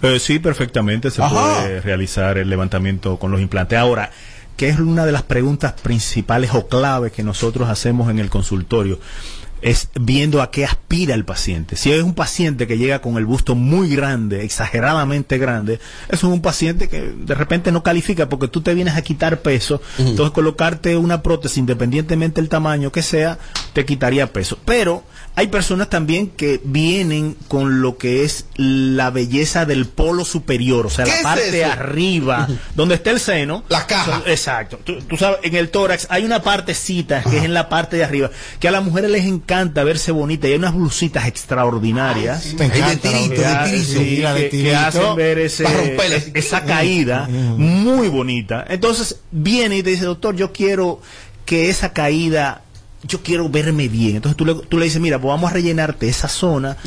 Eh, 0.02 0.20
sí, 0.20 0.40
perfectamente 0.40 1.12
se 1.12 1.22
Ajá. 1.22 1.34
puede 1.34 1.82
realizar 1.82 2.38
el 2.38 2.50
levantamiento 2.50 3.18
con 3.18 3.32
los 3.32 3.42
implantes. 3.42 3.78
Ahora, 3.78 4.12
¿qué 4.56 4.70
es 4.70 4.80
una 4.80 5.06
de 5.06 5.12
las 5.12 5.24
preguntas 5.24 5.74
principales 5.74 6.52
o 6.54 6.68
claves 6.68 7.12
que 7.12 7.24
nosotros 7.24 7.68
hacemos 7.68 8.10
en 8.10 8.20
el 8.20 8.30
consultorio? 8.30 9.00
Es 9.62 9.90
viendo 10.00 10.42
a 10.42 10.52
qué 10.52 10.66
aspira 10.66 11.16
el 11.16 11.26
paciente. 11.26 11.76
Si 11.76 11.92
es 11.92 12.02
un 12.04 12.14
paciente 12.14 12.68
que 12.68 12.78
llega 12.78 13.02
con 13.02 13.18
el 13.18 13.26
busto 13.26 13.56
muy 13.56 13.94
grande, 13.96 14.44
exageradamente 14.44 15.38
grande, 15.38 15.80
eso 16.10 16.28
es 16.28 16.34
un 16.34 16.42
paciente 16.42 16.88
que 16.88 17.02
de 17.02 17.36
repente 17.36 17.72
no 17.72 17.84
califica 17.84 18.30
porque 18.30 18.48
tú 18.48 18.62
te 18.62 18.74
vienes 18.74 18.96
a 18.96 19.02
quitar 19.02 19.42
peso. 19.42 19.82
Entonces 19.98 20.32
colocarte 20.32 20.96
una 20.96 21.22
prótesis, 21.22 21.58
independientemente 21.58 22.42
del 22.42 22.50
tamaño 22.50 22.92
que 22.92 23.02
sea, 23.02 23.38
te 23.74 23.86
quitaría 23.86 24.32
peso. 24.32 24.58
Pero 24.66 25.04
hay 25.40 25.48
personas 25.48 25.90
también 25.90 26.28
que 26.32 26.60
vienen 26.66 27.38
con 27.48 27.82
lo 27.82 27.98
que 27.98 28.26
es 28.26 28.46
la 28.58 29.10
belleza 29.10 29.66
del 29.66 29.86
polo 29.86 30.26
superior, 30.26 30.86
o 30.86 30.90
sea, 30.90 31.06
¿Qué 31.06 31.12
la 31.12 31.22
parte 31.22 31.50
de 31.52 31.64
arriba, 31.64 32.46
donde 32.76 32.96
está 32.96 33.12
el 33.12 33.22
seno. 33.22 33.64
La 33.70 33.88
caja. 33.88 34.20
Son- 34.20 34.24
exacto. 34.30 34.80
Tú, 34.84 35.00
tú 35.00 35.16
sabes, 35.16 35.40
en 35.44 35.56
el 35.56 35.70
tórax 35.70 36.08
hay 36.10 36.26
una 36.26 36.42
partecita 36.42 37.24
que 37.24 37.38
es 37.38 37.44
en 37.46 37.54
la 37.54 37.70
parte 37.70 37.96
de 37.96 38.04
arriba, 38.04 38.30
que 38.60 38.68
a 38.68 38.72
las 38.72 38.84
mujeres 38.84 39.10
les 39.12 39.24
encanta 39.26 39.86
verse 39.86 40.12
bonita 40.12 40.48
y 40.48 40.52
hay 40.52 40.58
unas 40.58 40.74
blusitas 40.76 41.26
extraordinarias. 41.26 42.58
De 42.58 42.66
encanta 42.66 43.12
la 43.12 43.18
tirito, 43.18 43.30
de 43.30 43.36
que, 43.38 43.70
tirito. 43.72 43.92
sí, 43.94 44.00
Mira, 44.18 44.34
de 44.34 44.50
que- 44.50 44.76
hacen 44.76 45.16
ver 45.16 45.40
ese, 45.40 45.66
esa 46.34 46.66
caída 46.66 47.28
muy 47.30 48.10
bonita. 48.10 48.66
Entonces 48.68 49.22
viene 49.32 49.78
y 49.78 49.84
te 49.84 49.92
dice, 49.92 50.04
doctor, 50.06 50.36
yo 50.36 50.52
quiero 50.52 51.02
que 51.46 51.70
esa 51.70 51.94
caída, 51.94 52.62
yo 53.04 53.22
quiero 53.24 53.48
verme 53.50 53.88
bien. 53.88 54.18
Entonces 54.18 54.36
tú 54.36 54.46
le, 54.46 54.56
tú 54.56 54.78
le 54.78 54.86
dices, 54.86 55.00
mira, 55.02 55.20
pues 55.20 55.30
vamos 55.30 55.50
a 55.50 55.54
rellenarte 55.54 56.08
esa 56.10 56.28
zona 56.28 56.78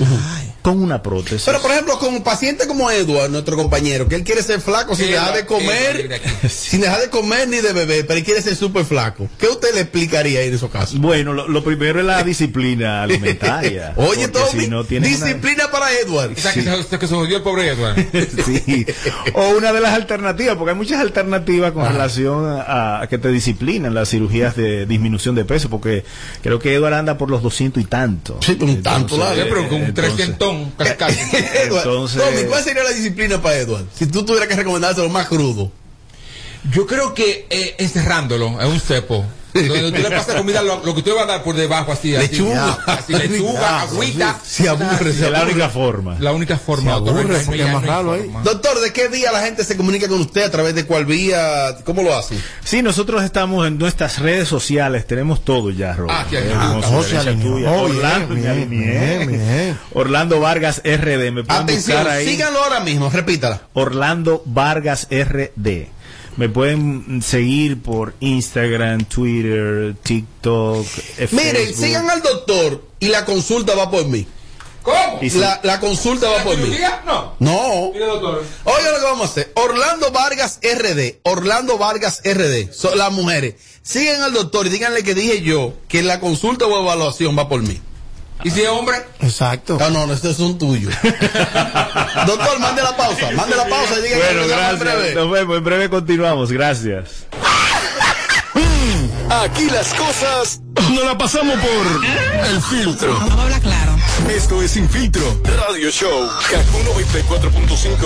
con 0.60 0.80
una 0.82 1.02
prótesis. 1.02 1.42
Pero, 1.46 1.60
por 1.62 1.70
ejemplo, 1.70 1.98
con 1.98 2.14
un 2.14 2.22
paciente 2.22 2.66
como 2.66 2.90
Edward, 2.90 3.30
nuestro 3.30 3.56
compañero, 3.56 4.06
que 4.08 4.16
él 4.16 4.22
quiere 4.24 4.42
ser 4.42 4.60
flaco 4.60 4.94
sin 4.94 5.06
Edward, 5.06 5.20
dejar 5.20 5.36
de 5.36 5.46
comer, 5.46 6.20
sin 6.50 6.80
dejar 6.82 7.00
de 7.00 7.08
comer 7.10 7.48
ni 7.48 7.56
de 7.58 7.72
beber, 7.72 8.06
pero 8.06 8.18
él 8.18 8.24
quiere 8.24 8.42
ser 8.42 8.54
súper 8.56 8.84
flaco. 8.84 9.28
¿Qué 9.38 9.46
usted 9.48 9.74
le 9.74 9.80
explicaría 9.80 10.42
en 10.42 10.54
esos 10.54 10.70
casos? 10.70 10.98
Bueno, 11.00 11.32
lo, 11.32 11.48
lo 11.48 11.64
primero 11.64 11.98
es 12.00 12.04
la 12.06 12.22
disciplina 12.22 13.02
alimentaria. 13.36 13.94
Oye, 13.96 14.28
Tommy, 14.28 14.60
si 14.64 14.68
no 14.68 14.84
tienes 14.84 15.16
una- 15.16 15.26
disciplina 15.26 15.70
para 15.70 15.92
Edward. 15.92 16.32
O 16.36 16.40
sea, 16.40 16.52
que, 16.52 16.62
se, 16.62 16.98
que 16.98 17.06
se 17.08 17.14
jodió 17.14 17.38
el 17.38 17.42
pobre 17.42 17.68
Edward. 17.68 17.96
sí. 18.44 18.86
O 19.34 19.48
una 19.56 19.72
de 19.72 19.80
las 19.80 19.94
alternativas, 19.94 20.56
porque 20.56 20.72
hay 20.72 20.76
muchas 20.76 21.00
alternativas 21.00 21.72
con 21.72 21.86
relación 21.86 22.44
a, 22.46 23.00
a 23.00 23.08
que 23.08 23.18
te 23.18 23.28
disciplinan 23.28 23.94
las 23.94 24.10
cirugías 24.10 24.54
de 24.56 24.86
disminución 24.86 25.34
de 25.34 25.44
peso, 25.44 25.70
porque 25.70 26.01
creo 26.42 26.58
que 26.58 26.74
Eduardo 26.74 26.96
anda 26.98 27.18
por 27.18 27.30
los 27.30 27.42
200 27.42 27.82
y 27.82 27.86
tanto. 27.86 28.38
Sí, 28.42 28.56
un 28.60 28.82
tanto, 28.82 29.16
largo. 29.16 29.42
pero 29.48 29.68
con 29.68 29.80
un 29.80 29.84
entonces- 29.86 30.14
300 30.16 30.56
casi 30.76 30.94
casi. 30.96 31.20
Edward, 31.64 31.86
Entonces- 31.86 32.22
Tommy, 32.22 32.44
¿cuál 32.48 32.64
sería 32.64 32.84
la 32.84 32.90
disciplina 32.90 33.40
para 33.42 33.56
Edward? 33.56 33.84
Si 33.94 34.06
tú 34.06 34.24
tuvieras 34.24 34.48
que 34.48 34.56
recomendárselo 34.56 35.08
más 35.08 35.26
crudo. 35.28 35.70
Yo 36.70 36.86
creo 36.86 37.12
que 37.12 37.46
eh, 37.50 37.74
encerrándolo 37.78 38.60
es 38.60 38.68
un 38.68 38.78
cepo. 38.80 39.24
Donde 39.54 39.92
tú 39.92 40.02
le 40.02 40.10
pasas 40.10 40.36
comida, 40.36 40.62
lo, 40.62 40.84
lo 40.84 40.94
que 40.94 41.02
tú 41.02 41.10
le 41.10 41.16
vas 41.16 41.24
a 41.24 41.32
dar 41.32 41.42
por 41.42 41.54
debajo, 41.54 41.92
así. 41.92 42.12
Lechuga. 42.12 42.78
Así, 42.86 43.12
lechuga, 43.12 43.82
agüita. 43.82 44.38
Se 44.44 44.68
aburre, 44.68 45.12
se 45.12 45.26
Es 45.26 45.30
la 45.30 45.42
única 45.42 45.68
forma. 45.68 46.16
La 46.18 46.32
única 46.32 46.56
forma. 46.58 46.90
Se 46.90 46.96
aburre, 46.96 47.38
porque 47.44 47.62
ahí. 47.62 48.30
Doctor, 48.44 48.80
¿de 48.80 48.92
qué 48.92 49.08
día 49.08 49.30
la 49.32 49.42
gente 49.42 49.64
se 49.64 49.76
comunica 49.76 50.08
con 50.08 50.20
usted? 50.20 50.44
¿A 50.44 50.50
través 50.50 50.74
de 50.74 50.86
cuál 50.86 51.04
vía? 51.06 51.76
¿Cómo 51.84 52.02
lo 52.02 52.16
hacen? 52.16 52.42
Sí, 52.64 52.82
nosotros 52.82 53.22
estamos 53.22 53.66
en 53.66 53.78
nuestras 53.78 54.18
redes 54.18 54.48
sociales, 54.48 55.06
tenemos 55.06 55.44
todo 55.44 55.70
ya, 55.70 55.92
Robert. 55.94 56.14
Ah. 56.18 56.26
Eh, 56.32 56.52
Ah. 56.54 56.80
Oh, 57.64 57.88
Orlando, 59.94 60.40
Vargas 60.40 60.82
RD, 60.84 61.30
me 61.32 61.44
pueden 61.44 61.62
Atención, 61.62 61.98
buscar 61.98 62.08
ahí. 62.16 62.26
síganlo 62.26 62.62
ahora 62.62 62.80
mismo, 62.80 63.10
repítala. 63.10 63.62
Orlando 63.72 64.42
Vargas 64.46 65.06
RD. 65.10 65.88
Me 66.36 66.48
pueden 66.48 67.22
seguir 67.22 67.82
por 67.82 68.14
Instagram, 68.20 69.04
Twitter, 69.04 69.94
TikTok, 70.02 70.86
eh, 71.18 71.28
Miren, 71.30 71.56
Facebook. 71.56 71.84
sigan 71.84 72.10
al 72.10 72.22
doctor 72.22 72.82
y 73.00 73.08
la 73.08 73.24
consulta 73.24 73.74
va 73.74 73.90
por 73.90 74.06
mí. 74.06 74.26
¿Cómo? 74.82 75.20
La, 75.34 75.60
la 75.62 75.78
consulta 75.78 76.28
va 76.28 76.38
¿La 76.38 76.44
por 76.44 76.56
mí. 76.56 76.76
No. 77.06 77.34
No. 77.38 77.90
Mire, 77.92 78.06
doctor. 78.06 78.44
Oiga 78.64 78.90
lo 78.90 78.96
que 78.98 79.04
vamos 79.04 79.28
a 79.28 79.30
hacer. 79.30 79.52
Orlando 79.54 80.10
Vargas 80.10 80.58
RD. 80.62 81.20
Orlando 81.22 81.78
Vargas 81.78 82.20
RD. 82.24 82.72
Son 82.72 82.98
las 82.98 83.12
mujeres. 83.12 83.54
Siguen 83.82 84.22
al 84.22 84.32
doctor 84.32 84.66
y 84.66 84.70
díganle 84.70 85.04
que 85.04 85.14
dije 85.14 85.42
yo 85.42 85.74
que 85.88 86.02
la 86.02 86.18
consulta 86.18 86.66
o 86.66 86.80
evaluación 86.82 87.38
va 87.38 87.48
por 87.48 87.62
mí. 87.62 87.80
¿Y 88.44 88.50
si 88.50 88.60
es 88.62 88.68
hombre? 88.68 88.96
Exacto. 89.20 89.76
No, 89.78 89.90
no, 89.90 90.06
no, 90.06 90.12
estos 90.14 90.36
son 90.36 90.58
tuyos. 90.58 90.92
doctor, 92.26 92.58
mande 92.60 92.82
la 92.82 92.96
pausa. 92.96 93.30
Mande 93.36 93.56
la 93.56 93.66
pausa 93.66 93.98
y 93.98 94.02
diga 94.02 94.16
que 94.16 94.22
Bueno, 94.24 94.42
en 94.42 94.48
gracias. 94.48 94.78
breve. 94.80 95.14
Nos 95.14 95.30
vemos. 95.30 95.56
En 95.58 95.64
breve 95.64 95.90
continuamos. 95.90 96.50
Gracias. 96.52 97.26
Aquí 99.30 99.64
las 99.70 99.94
cosas 99.94 100.60
no 100.92 101.04
la 101.04 101.16
pasamos 101.16 101.56
por 101.56 102.46
el 102.48 102.60
filtro. 102.62 103.18
Claro. 103.62 103.92
Esto 104.28 104.60
es 104.62 104.72
Sin 104.72 104.88
Filtro 104.88 105.22
Radio 105.68 105.90
Show. 105.90 106.28
Kaku 106.50 106.78
94.5. 107.00 107.96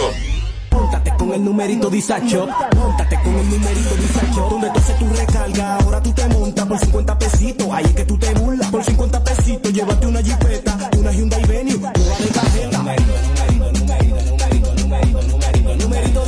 Póntate 0.71 1.11
con 1.17 1.33
el 1.33 1.43
numerito 1.45 1.89
Disacho. 1.91 2.47
Póntate 2.71 3.17
con 3.23 3.35
el 3.35 3.51
numerito 3.51 3.95
Disacho. 3.97 4.49
Donde 4.51 4.71
tú 4.71 4.79
haces 4.79 4.99
tu 4.99 5.09
recarga, 5.09 5.77
ahora 5.79 6.03
tú 6.03 6.13
te 6.13 6.27
montas 6.29 6.67
por 6.67 6.79
50 6.79 7.19
pesitos. 7.19 7.67
Ahí 7.73 7.85
es 7.87 7.93
que 7.95 8.05
tú 8.05 8.19
te 8.19 8.33
burlas. 8.35 8.71
Por 8.71 8.85
50 8.85 9.25
pesitos, 9.25 9.36
llévate 9.77 10.07
una 10.07 10.23
jipeta, 10.23 10.91
una 10.97 11.13
Hyundai 11.13 11.45
Venue, 11.45 11.77
nueva 11.77 11.93
de 11.93 12.29
cajeta. 12.33 12.79
Numerito, 12.79 13.13
numerito, 13.73 14.23
numerito, 14.25 14.75
numerito, 14.75 15.23
numerito, 15.23 15.23
numerito, 15.23 15.75
numerito. 15.75 16.25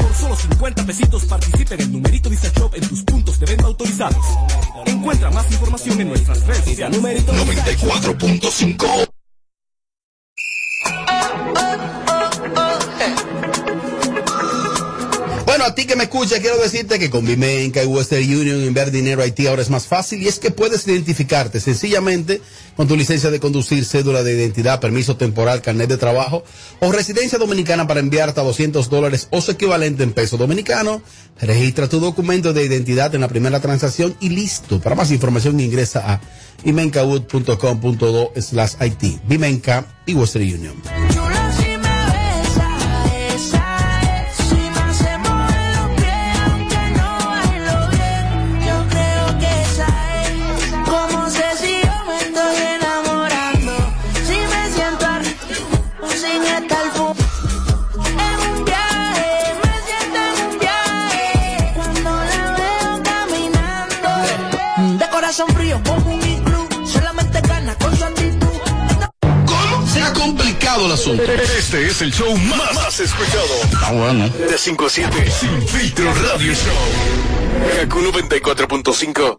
Por 0.00 0.14
solo 0.14 0.36
50 0.36 0.86
pesitos 0.86 1.24
participa 1.26 1.74
en 1.74 1.80
el 1.82 1.92
numerito 1.92 2.28
Disacho 2.28 2.70
en 2.74 2.88
tus 2.88 3.02
puntos 3.04 3.38
de 3.38 3.46
venta 3.46 3.66
autorizados. 3.66 4.26
Encuentra 4.86 5.30
más 5.30 5.50
información 5.52 6.00
en 6.00 6.08
nuestras 6.08 6.44
redes 6.44 6.64
sociales. 6.64 6.96
Numerito 6.96 7.32
Disacho. 7.32 7.86
94.5. 7.86 9.07
a 15.68 15.74
ti 15.74 15.84
que 15.84 15.96
me 15.96 16.04
escuchas, 16.04 16.40
quiero 16.40 16.56
decirte 16.56 16.98
que 16.98 17.10
con 17.10 17.26
Vimenca 17.26 17.82
y 17.82 17.86
Western 17.86 18.22
Union 18.22 18.62
enviar 18.62 18.90
dinero 18.90 19.20
a 19.20 19.24
Haití 19.24 19.46
ahora 19.46 19.60
es 19.60 19.68
más 19.68 19.86
fácil 19.86 20.22
y 20.22 20.26
es 20.26 20.38
que 20.38 20.50
puedes 20.50 20.86
identificarte 20.88 21.60
sencillamente 21.60 22.40
con 22.74 22.88
tu 22.88 22.96
licencia 22.96 23.30
de 23.30 23.38
conducir, 23.38 23.84
cédula 23.84 24.22
de 24.22 24.32
identidad, 24.34 24.80
permiso 24.80 25.16
temporal, 25.16 25.60
carnet 25.60 25.88
de 25.88 25.98
trabajo 25.98 26.42
o 26.80 26.90
residencia 26.90 27.38
dominicana 27.38 27.86
para 27.86 28.00
enviar 28.00 28.30
hasta 28.30 28.42
200 28.42 28.88
dólares 28.88 29.28
o 29.30 29.42
su 29.42 29.50
equivalente 29.50 30.02
en 30.02 30.12
peso 30.12 30.38
dominicano. 30.38 31.02
Registra 31.40 31.88
tu 31.88 32.00
documento 32.00 32.52
de 32.52 32.64
identidad 32.64 33.14
en 33.14 33.20
la 33.20 33.28
primera 33.28 33.60
transacción 33.60 34.16
y 34.20 34.30
listo. 34.30 34.80
Para 34.80 34.96
más 34.96 35.10
información 35.10 35.60
ingresa 35.60 36.14
a 36.14 36.20
vimencawood.com.do 36.64 38.32
slash 38.40 38.72
Haití. 38.78 39.20
Vimenca 39.28 39.86
y 40.06 40.14
Western 40.14 40.44
Union. 40.44 41.17
Frío, 65.46 65.80
como 65.84 66.14
un 66.14 66.22
iglú. 66.26 66.68
Solamente 66.84 67.40
gana 67.42 67.74
con 67.76 67.96
su 67.96 68.04
actitud. 68.04 68.46
¿Cómo? 69.46 69.86
Se 69.86 70.02
ha 70.02 70.12
complicado 70.12 70.86
el 70.86 70.92
asunto. 70.92 71.22
Este 71.22 71.86
es 71.86 72.02
el 72.02 72.12
show 72.12 72.36
más, 72.36 72.74
más 72.74 73.00
escuchado. 73.00 73.46
Ah, 73.82 73.92
bueno. 73.92 74.28
De 74.28 74.58
5 74.58 74.86
a 74.86 74.90
7. 74.90 75.30
Sin 75.30 75.68
Filtro 75.68 76.12
Radio 76.14 76.52
Show. 76.54 77.76
Kaku 77.76 78.00
94.5. 78.00 79.38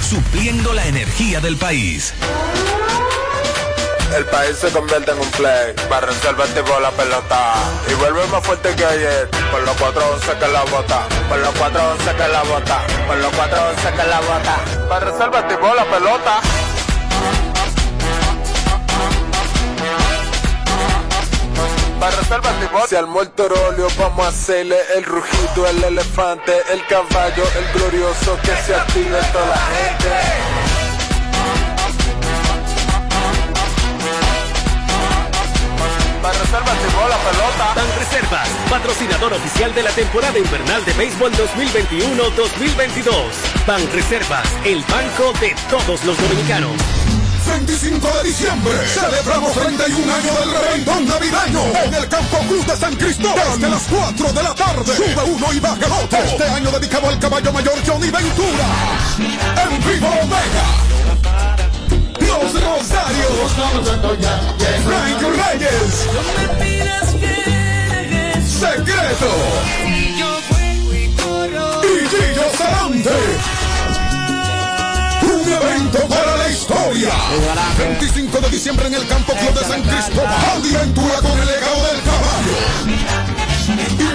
Supliendo 0.00 0.72
la 0.72 0.86
energía 0.86 1.40
del 1.40 1.56
país. 1.56 2.14
El 4.16 4.24
país 4.26 4.56
se 4.56 4.70
convierte 4.70 5.10
en 5.10 5.18
un 5.18 5.30
play. 5.32 5.74
Para 5.88 6.06
resolverte 6.06 6.62
por 6.62 6.80
la 6.80 6.90
pelota. 6.90 7.54
Y 7.90 7.94
vuelve 7.94 8.26
más 8.26 8.44
fuerte 8.44 8.74
que 8.74 8.84
ayer. 8.84 9.28
Por 9.50 9.62
los 9.62 9.76
411 9.76 10.38
que 10.38 10.48
la 10.48 10.62
bota. 10.64 11.08
Por 11.28 11.38
los 11.38 11.54
411 11.54 12.16
que 12.16 12.28
la 12.28 12.42
bota. 12.44 12.86
Por 13.06 13.16
los 13.16 13.34
411 13.34 13.90
que 13.90 14.08
la 14.08 14.20
bota. 14.20 14.88
Para 14.88 15.10
resolverte 15.10 15.56
por 15.56 15.76
la 15.76 15.84
pelota. 15.84 16.40
Para 22.00 22.16
resolverte 22.16 22.66
por 22.68 22.88
Se 22.88 22.98
armó 22.98 23.22
el 23.22 23.30
torolio, 23.30 23.88
vamos 23.98 24.26
a 24.26 24.28
hacerle 24.28 24.76
el 24.96 25.04
rugido, 25.04 25.66
el 25.66 25.82
elefante, 25.82 26.52
el 26.72 26.84
caballo, 26.86 27.44
el 27.58 27.80
glorioso 27.80 28.38
que 28.42 28.54
se 28.64 28.74
active 28.74 29.18
toda 29.32 29.46
la 29.46 29.56
gente. 29.56 30.56
Reservas 36.32 36.76
llegó 36.82 37.08
la 37.08 37.16
pelota. 37.18 37.74
Ban 37.74 37.98
Reservas, 37.98 38.48
patrocinador 38.68 39.32
oficial 39.32 39.74
de 39.74 39.82
la 39.82 39.90
temporada 39.90 40.38
invernal 40.38 40.84
de 40.84 40.92
béisbol 40.94 41.32
2021-2022. 41.32 43.12
Ban 43.66 43.92
Reservas, 43.92 44.46
el 44.64 44.82
banco 44.84 45.32
de 45.40 45.54
todos 45.70 46.04
los 46.04 46.16
dominicanos. 46.18 47.05
25 47.46 48.08
de 48.08 48.22
diciembre 48.24 48.72
celebramos 48.88 49.52
31 49.52 50.14
años 50.14 50.40
del 50.40 50.50
reventón 50.52 51.06
navideño 51.06 51.62
en 51.84 51.94
el 51.94 52.08
Campo 52.08 52.38
Cruz 52.48 52.66
de 52.66 52.76
San 52.76 52.96
Cristóbal 52.96 53.52
desde 53.54 53.68
las 53.68 53.82
4 53.82 54.32
de 54.32 54.42
la 54.42 54.54
tarde. 54.54 54.96
Sube 54.96 55.22
uno 55.26 55.52
y 55.52 55.60
baja 55.60 55.86
otro. 56.02 56.18
Este 56.18 56.44
año 56.44 56.70
dedicado 56.70 57.08
al 57.08 57.18
caballo 57.18 57.52
mayor 57.52 57.74
Johnny 57.86 58.10
Ventura. 58.10 58.66
En 59.18 59.78
vivo 59.86 60.08
Omega. 60.22 60.66
Los 62.20 62.52
Rosarios. 62.62 63.52
Frank 64.84 65.22
Reyes. 65.22 66.06
Secreto. 68.46 69.30
Y 71.84 72.08
Gillo 72.08 72.46
Sarante. 72.56 73.65
Para 76.08 76.36
la 76.36 76.48
historia. 76.48 77.10
25 77.78 78.38
de 78.40 78.48
diciembre 78.50 78.86
en 78.86 78.94
el 78.94 79.04
Campo 79.08 79.32
Club 79.32 79.52
de 79.52 79.64
San 79.64 79.82
Cristóbal. 79.82 80.32
Aventura 80.54 81.16
con 81.20 81.36
el 81.38 81.46
legado 81.46 81.82
del 81.86 82.00
caballo. 82.02 82.52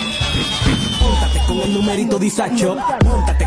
Póntate 0.99 1.39
con 1.47 1.59
el 1.61 1.73
numerito 1.73 2.19
Disacho. 2.19 2.77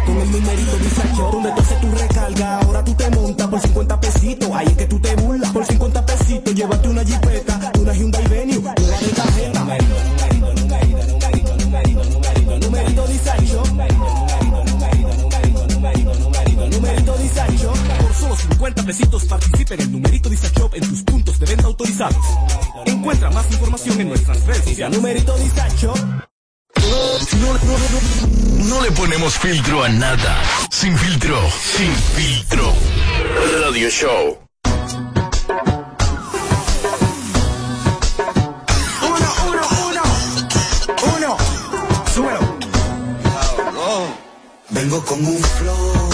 Con 0.09 0.19
el 0.19 0.31
numerito 0.33 0.77
Disacho. 0.79 1.31
Donde 1.33 1.53
tú 1.53 1.61
haces 1.61 1.81
tu 1.81 1.91
recarga, 1.91 2.59
ahora 2.61 2.83
tú 2.83 2.95
te 2.95 3.11
montas 3.11 3.47
por 3.47 3.61
50 3.61 4.01
pesitos. 4.01 4.51
Ahí 4.55 4.67
es 4.67 4.77
que 4.77 4.87
tú 4.87 4.99
te 5.01 5.15
burlas. 5.17 5.53
Por 5.53 5.67
50 5.67 6.07
pesitos, 6.07 6.55
llévate 6.55 6.89
una 6.89 7.05
jipeta, 7.05 7.73
una 7.79 7.93
Hyundai 7.93 8.27
Venue, 8.29 8.59
nueva 8.59 8.75
de 8.75 9.11
cajeta. 9.11 9.61
Numerito, 9.61 9.95
numerito. 10.55 10.99
Numerito, 10.99 11.57
numerito, 11.57 11.57
numerito, 11.59 12.25
numerito, 12.25 12.95
numerito, 15.69 16.15
numerito, 16.15 16.69
numerito 16.71 17.17
Disacho. 17.19 17.73
Por 18.01 18.15
solo 18.15 18.37
50 18.37 18.83
pesitos 18.85 19.25
participa 19.27 19.75
en 19.75 19.81
el 19.81 19.93
numerito 19.93 20.31
Disacho 20.31 20.71
en 20.73 20.89
tus 20.89 21.03
puntos 21.03 21.39
de 21.39 21.47
venta 21.47 21.67
autorizados. 21.67 22.25
Encuentra 22.87 23.31
más 23.31 23.51
información 23.53 24.01
en 24.01 24.09
nuestras 24.09 24.43
redes 24.47 24.65
sociales. 24.65 24.97
Numerito 24.97 25.37
Disacho. 25.37 25.93
No, 28.65 28.81
le 28.83 28.91
ponemos 28.93 29.39
filtro 29.39 29.83
a 29.83 29.89
nada. 29.89 30.43
Sin 30.71 30.97
filtro, 30.97 31.39
sin 31.77 31.93
filtro. 32.15 32.73
Radio 33.63 33.89
Show. 33.91 34.39
Uno, 39.03 39.29
uno, 39.49 39.63
uno. 39.89 40.03
Uno. 41.17 41.37
Súbelo. 42.15 42.59
Vengo 44.71 45.05
con 45.05 45.25
un 45.25 45.39
flow 45.39 46.08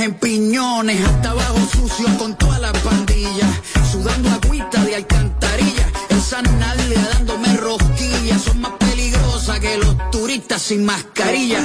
en 0.00 0.14
piñones, 0.14 1.00
hasta 1.06 1.30
abajo 1.30 1.58
sucio 1.72 2.06
con 2.18 2.36
toda 2.36 2.58
la 2.58 2.72
pandilla, 2.72 3.48
sudando 3.90 4.30
agüita 4.30 4.84
de 4.84 4.96
alcantarilla, 4.96 5.86
en 6.10 6.20
San 6.20 6.44
Nalia 6.58 7.00
dándome 7.12 7.56
rosquillas, 7.56 8.42
son 8.42 8.60
más 8.60 8.72
peligrosas 8.78 9.60
que 9.60 9.76
los 9.78 10.10
turistas 10.10 10.62
sin 10.62 10.84
mascarilla, 10.84 11.60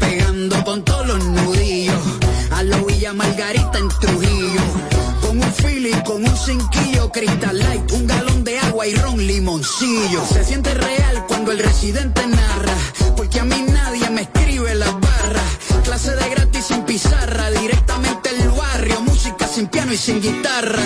pegando 0.00 0.64
con 0.64 0.84
todos 0.84 1.06
los 1.06 1.24
nudillos, 1.24 2.02
a 2.50 2.62
la 2.62 2.76
Villa 2.78 3.12
Margarita 3.12 3.78
en 3.78 3.88
Trujillo, 3.88 4.62
con 5.20 5.38
un 5.38 5.52
feeling, 5.54 6.00
con 6.04 6.24
un 6.24 6.36
cinquillo, 6.36 7.10
Crystal 7.12 7.58
Light, 7.58 7.92
un 7.92 8.06
galón 8.06 8.44
de 8.44 8.58
agua 8.58 8.86
y 8.86 8.94
ron 8.94 9.24
limoncillo. 9.26 10.24
Se 10.32 10.44
siente 10.44 10.74
real 10.74 11.24
cuando 11.28 11.52
el 11.52 11.58
residente 11.58 12.26
narra, 12.26 12.61
sin 20.02 20.20
guitarra. 20.20 20.82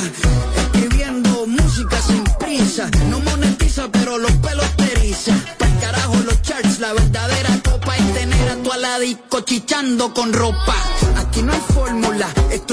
Escribiendo 0.57 1.47
música 1.47 1.99
sin 2.03 2.23
prisa, 2.39 2.91
no 3.09 3.19
monetiza 3.21 3.89
pero 3.91 4.19
los 4.19 4.33
pelos 4.33 4.69
te 4.77 4.93
eriza. 4.93 5.33
Pa'l 5.59 5.79
carajo 5.81 6.17
los 6.27 6.43
charts, 6.43 6.81
la 6.81 6.93
verdadera 6.93 7.49
copa 7.65 7.97
es 7.97 8.13
tener 8.13 8.49
a 8.51 8.57
tu 8.57 8.71
aladico 8.71 9.41
chichando 9.41 10.13
con 10.13 10.35
ropa. 10.35 10.77
Aquí 11.17 11.41
no 11.41 11.53
hay 11.55 11.63
fórmula, 11.73 12.29
es 12.51 12.66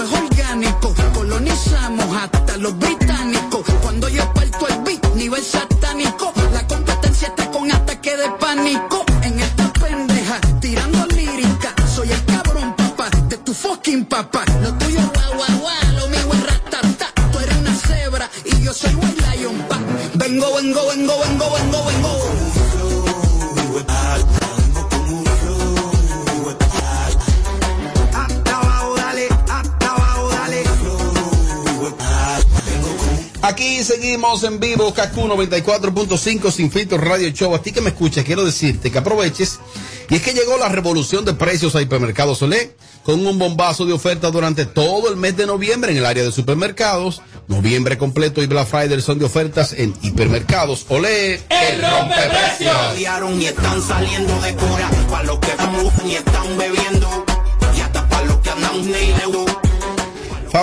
seguimos 34.92 34.98
en 34.98 35.34
vivo, 35.34 35.38
KQ 35.54 35.64
94.5 35.64 36.52
Sin 36.52 36.72
Filtro 36.72 36.98
Radio 36.98 37.30
Show. 37.30 37.54
A 37.56 37.62
ti 37.62 37.72
que 37.72 37.82
me 37.82 37.90
escuchas, 37.90 38.24
quiero 38.24 38.44
decirte 38.44 38.92
que 38.92 38.98
aproveches. 38.98 39.60
Y 40.10 40.16
es 40.16 40.22
que 40.22 40.34
llegó 40.34 40.58
la 40.58 40.70
revolución 40.70 41.24
de 41.26 41.34
precios 41.34 41.76
a 41.76 41.82
Hipermercados 41.82 42.42
Olé 42.42 42.76
con 43.04 43.26
un 43.26 43.38
bombazo 43.40 43.86
de 43.86 43.94
ofertas 43.94 44.32
durante 44.32 44.66
todo 44.66 45.10
el 45.10 45.18
mes 45.18 45.36
de 45.38 45.46
noviembre 45.46 45.92
en 45.92 45.98
el 45.98 46.06
área 46.06 46.24
de 46.24 46.32
supermercados. 46.32 47.22
Noviembre 47.48 47.98
completo 47.98 48.42
y 48.42 48.48
Black 48.48 48.68
Friday 48.68 49.02
son 49.02 49.20
de 49.20 49.26
ofertas 49.26 49.74
en 49.74 49.94
Hipermercados 50.02 50.86
Olé. 50.90 51.36
El 51.50 51.82
rompeprecios. 51.82 53.00
y 53.40 53.46
están 53.46 53.82
saliendo 53.82 54.40
de 54.42 54.56
cora. 54.56 54.90
Pa' 55.10 55.24
los 55.24 55.40
que 55.40 55.52
estamos 55.52 55.94
y 56.06 56.16
están 56.16 56.58
bebiendo. 56.58 57.26
Y 57.78 57.82
hasta 57.82 58.08
pa' 58.08 58.24
los 58.24 58.38
que 58.38 58.50
andan. 58.50 59.63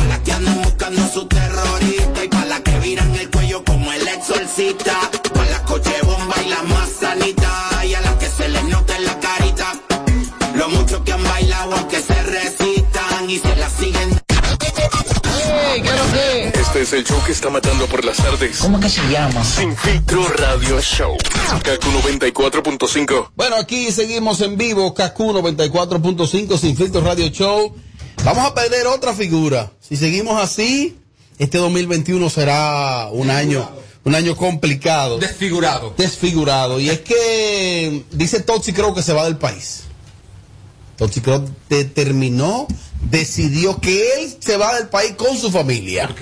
las 0.07 0.19
que 0.23 0.31
andan 0.31 0.61
buscando 0.61 1.05
su 1.13 1.25
terrorista. 1.25 2.23
Y 2.23 2.27
pa' 2.29 2.45
las 2.45 2.61
que 2.61 2.79
viran 2.79 3.13
el 3.13 3.29
cuello 3.29 3.65
como 3.65 3.91
el 3.91 4.07
exorcista. 4.07 4.97
Pa' 5.33 5.45
las 5.45 5.59
coche 5.61 5.91
bomba 6.03 6.35
y 6.41 6.49
las 6.51 6.63
más 6.63 6.89
sanitas. 7.01 7.83
Y 7.83 7.95
a 7.95 7.99
las 7.99 8.15
que 8.15 8.27
se 8.27 8.47
les 8.47 8.63
nota 8.63 8.95
en 8.95 9.05
la 9.05 9.19
carita. 9.19 9.73
Lo 10.55 10.69
mucho 10.69 11.03
que 11.03 11.11
han 11.11 11.21
bailado 11.21 11.75
aunque 11.75 11.99
se 11.99 12.23
resistan. 12.23 13.29
Y 13.29 13.39
se 13.39 13.55
la 13.57 13.69
siguen. 13.69 14.23
Es 16.83 16.91
el 16.91 17.05
show 17.05 17.17
que 17.25 17.31
está 17.31 17.49
matando 17.49 17.87
por 17.87 18.03
las 18.03 18.17
tardes. 18.17 18.57
¿Cómo 18.57 18.77
que 18.77 18.89
se 18.89 19.01
llama? 19.09 19.41
Sin 19.45 19.73
filtro 19.73 20.27
radio 20.27 20.81
show. 20.81 21.15
KQ 21.15 21.81
94.5. 21.81 23.29
Bueno, 23.37 23.55
aquí 23.55 23.89
seguimos 23.89 24.41
en 24.41 24.57
vivo, 24.57 24.93
KQ 24.93 25.17
94.5 25.17 26.57
Sin 26.57 26.75
Filtro 26.75 26.99
Radio 26.99 27.29
Show. 27.29 27.73
Vamos 28.25 28.45
a 28.45 28.53
perder 28.53 28.87
otra 28.87 29.13
figura. 29.13 29.71
Si 29.79 29.95
seguimos 29.95 30.43
así, 30.43 30.97
este 31.39 31.57
2021 31.57 32.29
será 32.29 33.07
un 33.13 33.29
año, 33.29 33.71
un 34.03 34.13
año 34.13 34.35
complicado. 34.35 35.19
Desfigurado. 35.19 35.93
Desfigurado. 35.97 36.81
Y 36.81 36.89
es 36.89 36.99
que 36.99 38.03
dice 38.11 38.41
Toxi 38.41 38.73
creo 38.73 38.93
que 38.93 39.03
se 39.03 39.13
va 39.13 39.23
del 39.23 39.37
país. 39.37 39.83
Toxi 40.97 41.21
creo 41.21 41.45
determinó, 41.69 42.67
decidió 43.09 43.79
que 43.79 44.19
él 44.19 44.35
se 44.37 44.57
va 44.57 44.75
del 44.75 44.89
país 44.89 45.13
con 45.13 45.37
su 45.37 45.49
familia. 45.49 46.13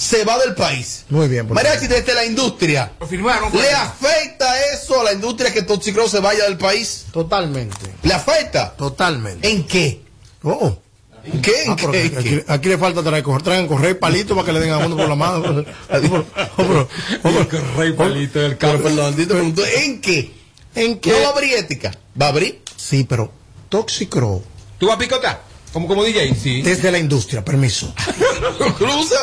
Se 0.00 0.24
va 0.24 0.38
del 0.38 0.54
país. 0.54 1.04
Muy 1.10 1.28
bien. 1.28 1.46
Mariachi, 1.52 1.86
desde 1.86 2.14
la 2.14 2.24
industria. 2.24 2.92
Lo 2.98 3.06
firmaron. 3.06 3.52
¿Le 3.52 3.70
afecta 3.70 4.46
eso 4.72 4.98
a 4.98 5.04
la 5.04 5.12
industria 5.12 5.52
que 5.52 5.60
Toxicro 5.60 6.08
se 6.08 6.20
vaya 6.20 6.44
del 6.44 6.56
país? 6.56 7.04
Totalmente. 7.12 7.76
¿Le 8.02 8.14
afecta? 8.14 8.74
Totalmente. 8.76 9.46
¿En 9.46 9.66
qué? 9.66 10.00
Oh. 10.42 10.74
¿En 11.22 11.42
qué? 11.42 11.64
¿En 11.64 11.72
Ah, 11.72 11.76
qué? 11.76 11.98
aquí, 11.98 12.16
aquí- 12.16 12.42
aquí 12.48 12.68
le 12.70 12.78
falta 12.78 13.02
traer, 13.02 13.22
coger, 13.22 13.42
traigan 13.42 13.66
correr 13.68 13.98
palito 13.98 14.34
para 14.34 14.46
que 14.46 14.52
le 14.54 14.60
den 14.60 14.70
a 14.72 14.78
uno 14.78 14.96
por 14.96 15.06
la 15.06 15.14
mano. 15.16 15.64
Rey 17.76 17.92
palito 17.92 18.38
del 18.38 18.56
Pero 18.56 18.82
perdón, 18.82 19.14
Tito 19.16 19.34
preguntó, 19.34 19.62
¿en 19.66 20.00
qué? 20.00 20.30
¿En 20.74 20.98
qué? 20.98 21.10
¿No 21.10 21.20
va 21.20 21.26
a 21.28 21.30
abrir 21.32 21.52
ética? 21.58 21.92
¿Va 22.20 22.26
a 22.26 22.28
abrir? 22.30 22.62
Sí, 22.76 23.04
pero 23.08 23.30
Toxicro, 23.68 24.42
¿Tú 24.78 24.86
vas 24.86 24.96
a 24.96 24.98
picotar? 24.98 25.42
Como, 25.74 25.86
como 25.86 26.02
DJ, 26.02 26.34
sí. 26.34 26.62
desde 26.62 26.90
la 26.90 26.98
industria, 26.98 27.44
permiso. 27.44 27.94
¿Cruza? 28.78 29.16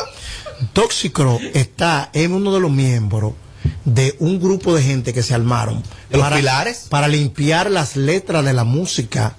Toxicro 0.72 1.38
está 1.54 2.10
en 2.12 2.32
uno 2.32 2.52
de 2.52 2.60
los 2.60 2.70
miembros 2.70 3.32
de 3.84 4.16
un 4.20 4.40
grupo 4.40 4.74
de 4.74 4.82
gente 4.82 5.12
que 5.12 5.22
se 5.22 5.34
armaron 5.34 5.82
¿De 6.10 6.18
los 6.18 6.28
pilares? 6.32 6.86
para 6.88 7.08
limpiar 7.08 7.70
las 7.70 7.96
letras 7.96 8.44
de 8.44 8.52
la 8.52 8.64
música 8.64 9.36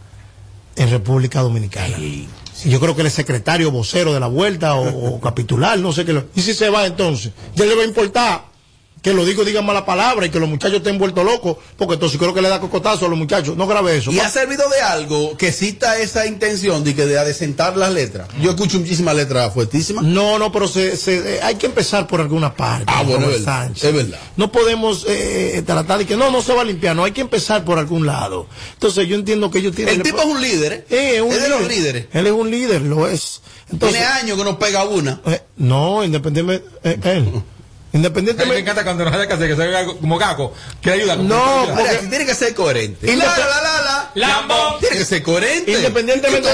en 0.76 0.90
República 0.90 1.42
Dominicana. 1.42 1.96
Sí, 1.98 2.70
yo 2.70 2.80
creo 2.80 2.94
que 2.96 3.02
él 3.02 3.08
es 3.08 3.14
secretario, 3.14 3.72
vocero 3.72 4.14
de 4.14 4.20
la 4.20 4.28
vuelta 4.28 4.76
o, 4.76 5.16
o 5.16 5.20
capitular, 5.22 5.80
no 5.80 5.94
sé 5.94 6.04
qué. 6.06 6.12
lo- 6.14 6.26
¿Y 6.36 6.42
si 6.42 6.54
se 6.54 6.70
va 6.70 6.86
entonces? 6.86 7.32
¿Ya 7.56 7.66
le 7.66 7.76
va 7.76 7.84
a 7.84 7.86
importar? 7.86 8.49
Que 9.02 9.14
los 9.14 9.26
discos 9.26 9.46
digan 9.46 9.66
mala 9.66 9.86
palabra 9.86 10.26
y 10.26 10.30
que 10.30 10.40
los 10.40 10.50
muchachos 10.50 10.78
estén 10.78 10.98
vueltos 10.98 11.24
locos, 11.24 11.58
porque 11.78 11.94
entonces 11.94 12.18
creo 12.20 12.34
que 12.34 12.42
le 12.42 12.50
da 12.50 12.60
cocotazo 12.60 13.06
a 13.06 13.10
los 13.10 13.18
muchachos. 13.18 13.56
No 13.56 13.66
grabe 13.68 13.98
eso. 13.98 14.12
¿Y 14.12 14.18
pa. 14.18 14.26
ha 14.26 14.30
servido 14.30 14.70
de 14.70 14.82
algo 14.82 15.38
que 15.38 15.52
cita 15.52 15.98
esa 16.00 16.26
intención 16.26 16.84
de 16.84 16.96
que 16.96 17.06
de 17.06 17.18
adecentar 17.18 17.78
las 17.78 17.94
letras? 17.94 18.28
Yo 18.42 18.52
escucho 18.52 18.78
muchísimas 18.80 19.16
letras 19.16 19.54
fuertísimas. 19.54 20.04
No, 20.04 20.38
no, 20.38 20.52
pero 20.52 20.68
se, 20.68 20.98
se- 20.98 21.36
eh, 21.36 21.40
hay 21.42 21.56
que 21.56 21.68
empezar 21.68 22.08
por 22.08 22.20
alguna 22.20 22.54
parte. 22.54 22.86
Ah, 22.88 23.04
bueno, 23.04 23.28
es 23.30 23.40
verdad, 23.40 23.72
es 23.74 23.94
verdad. 23.94 24.20
No 24.36 24.52
podemos 24.52 25.06
eh, 25.08 25.64
tratar 25.66 26.00
de 26.00 26.06
que 26.06 26.18
no, 26.18 26.30
no 26.32 26.42
se 26.42 26.54
va 26.54 26.62
a 26.64 26.66
limpiar, 26.66 26.96
no, 26.96 27.04
hay 27.06 27.12
que 27.12 27.22
empezar 27.22 27.64
por 27.64 27.80
algún 27.80 28.06
lado. 28.06 28.48
Entonces 28.74 29.08
yo 29.08 29.16
entiendo 29.16 29.50
que 29.50 29.60
ellos 29.60 29.76
tienen... 29.76 29.96
El 29.96 30.04
tipo 30.04 30.20
es 30.20 30.26
un 30.26 30.42
líder, 30.42 30.74
¿eh? 30.74 30.86
Eh, 30.90 31.12
es 31.18 31.22
un 31.22 31.32
Es 31.32 31.42
de 31.42 31.50
los 31.50 31.60
líder. 31.62 31.78
líderes. 31.78 32.06
Él 32.14 32.28
es 32.28 32.34
un 32.34 32.52
líder, 32.52 32.82
lo 32.82 33.08
es. 33.08 33.42
Entonces, 33.72 33.98
Tiene 34.00 34.14
años 34.14 34.38
que 34.38 34.44
no 34.44 34.58
pega 34.60 34.84
una. 34.84 35.22
eh, 35.28 35.42
no, 35.58 36.04
independientemente... 36.04 36.68
eh, 36.84 37.00
él. 37.04 37.32
A 37.92 37.98
mí 37.98 38.02
me 38.04 38.08
Independientemente... 38.08 38.60
encanta 38.60 38.84
cuando 38.84 39.04
nos 39.06 39.14
hace 39.16 39.48
que 39.48 39.56
se 39.56 39.86
como 40.00 40.18
gaco, 40.20 40.54
que 40.80 40.92
ayuda. 40.92 41.16
No, 41.16 41.66
que 41.66 41.72
ayuda. 41.72 41.76
Mira, 42.02 42.10
tiene 42.10 42.26
que 42.26 42.36
ser 42.36 42.54
coherente. 42.54 43.08
Independ- 43.08 43.18
La, 43.18 43.38
la, 43.38 43.62
la, 43.62 44.12
la. 44.14 44.78
Tiene 44.80 44.98
que 44.98 45.06
ser 45.06 45.24
coherente. 45.24 45.72
Independientemente, 45.72 46.50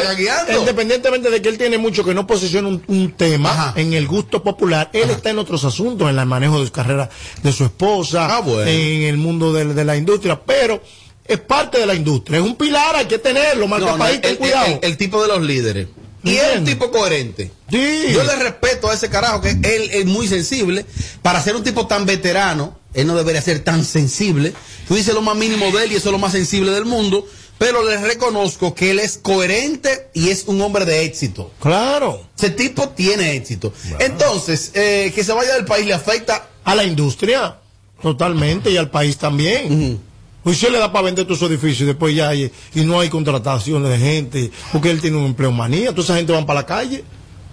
independientemente 0.58 1.30
de 1.30 1.41
que 1.41 1.50
él 1.50 1.58
tiene 1.58 1.78
mucho 1.78 2.04
que 2.06 2.13
no 2.13 2.26
posiciona 2.26 2.67
un, 2.69 2.82
un 2.88 3.12
tema 3.13 3.52
Ajá. 3.52 3.74
en 3.76 3.93
el 3.93 4.08
gusto 4.08 4.41
popular, 4.43 4.89
él 4.93 5.10
está 5.10 5.30
en 5.30 5.39
otros 5.39 5.63
asuntos, 5.65 6.10
en 6.10 6.17
el 6.17 6.26
manejo 6.26 6.60
de 6.62 6.67
su 6.67 6.71
carrera 6.71 7.10
de 7.43 7.52
su 7.52 7.65
esposa, 7.65 8.38
Ah, 8.38 8.39
bueno. 8.41 8.69
en 8.69 9.04
el 9.04 9.17
mundo 9.17 9.52
de, 9.52 9.65
de 9.74 9.84
la 9.86 9.98
industria, 9.98 10.39
pero 10.41 10.82
es 11.26 11.39
parte 11.39 11.80
de 11.80 11.86
la 11.86 11.95
industria, 11.95 12.39
es 12.39 12.45
un 12.45 12.56
pilar, 12.56 12.95
hay 12.95 13.06
que 13.08 13.17
tenerlo, 13.19 13.67
marca 13.67 13.88
No, 13.88 13.91
no, 13.93 13.98
país, 13.98 14.21
ten 14.21 14.32
el- 14.32 14.38
cuidado. 14.38 14.67
el- 14.67 14.80
el 14.89 14.98
tipo 14.98 15.21
de 15.21 15.28
los 15.28 15.41
líderes. 15.41 15.88
Y 16.25 16.35
es 16.38 16.57
un 16.57 16.65
tipo 16.65 16.91
coherente. 16.91 17.51
Sí. 17.69 18.07
Yo 18.11 18.23
le 18.23 18.35
respeto 18.35 18.89
a 18.89 18.93
ese 18.93 19.09
carajo 19.09 19.41
que 19.41 19.51
él 19.51 19.89
es 19.91 20.05
muy 20.05 20.27
sensible. 20.27 20.85
Para 21.21 21.41
ser 21.41 21.55
un 21.55 21.63
tipo 21.63 21.88
tan 21.88 22.05
veterano, 22.05 22.77
él 22.93 23.07
no 23.07 23.15
debería 23.15 23.41
ser 23.41 23.59
tan 23.63 23.85
sensible. 23.85 24.53
Tú 24.88 24.95
dices 24.95 25.13
lo 25.13 25.21
más 25.21 25.35
mínimo 25.35 25.71
de 25.71 25.85
él 25.85 25.91
y 25.91 25.95
eso 25.95 26.09
es 26.09 26.11
lo 26.13 26.19
más 26.19 26.31
sensible 26.31 26.71
del 26.71 26.85
mundo. 26.85 27.25
Pero 27.57 27.88
le 27.88 27.97
reconozco 27.97 28.75
que 28.75 28.91
él 28.91 28.99
es 28.99 29.17
coherente 29.17 30.09
y 30.13 30.29
es 30.29 30.43
un 30.47 30.59
hombre 30.61 30.83
de 30.83 31.05
éxito. 31.05 31.51
Claro, 31.61 32.27
Ese 32.38 32.49
tipo 32.49 32.89
tiene 32.89 33.35
éxito. 33.35 33.71
Entonces, 33.99 34.71
eh, 34.73 35.13
que 35.15 35.23
se 35.23 35.31
vaya 35.31 35.53
del 35.53 35.63
país 35.63 35.85
le 35.85 35.93
afecta. 35.93 36.49
a 36.65 36.75
la 36.75 36.83
industria, 36.83 37.59
totalmente, 38.01 38.71
y 38.71 38.77
al 38.77 38.89
país 38.89 39.17
también. 39.17 40.01
Él 40.45 40.73
le 40.73 40.79
da 40.79 40.91
para 40.91 41.05
vender 41.05 41.25
todos 41.25 41.38
esos 41.39 41.49
edificios 41.49 41.81
y 41.81 41.86
después 41.86 42.15
ya 42.15 42.29
hay, 42.29 42.51
y 42.73 42.81
no 42.81 42.99
hay 42.99 43.10
contrataciones 43.10 43.89
de 43.89 43.97
gente, 43.97 44.51
porque 44.71 44.91
él 44.91 45.01
tiene 45.01 45.17
un 45.17 45.25
empleo 45.25 45.51
manía, 45.51 45.89
toda 45.91 46.03
esa 46.03 46.15
gente 46.15 46.31
van 46.34 46.45
para 46.45 46.62
la 46.62 46.65
calle 46.65 47.03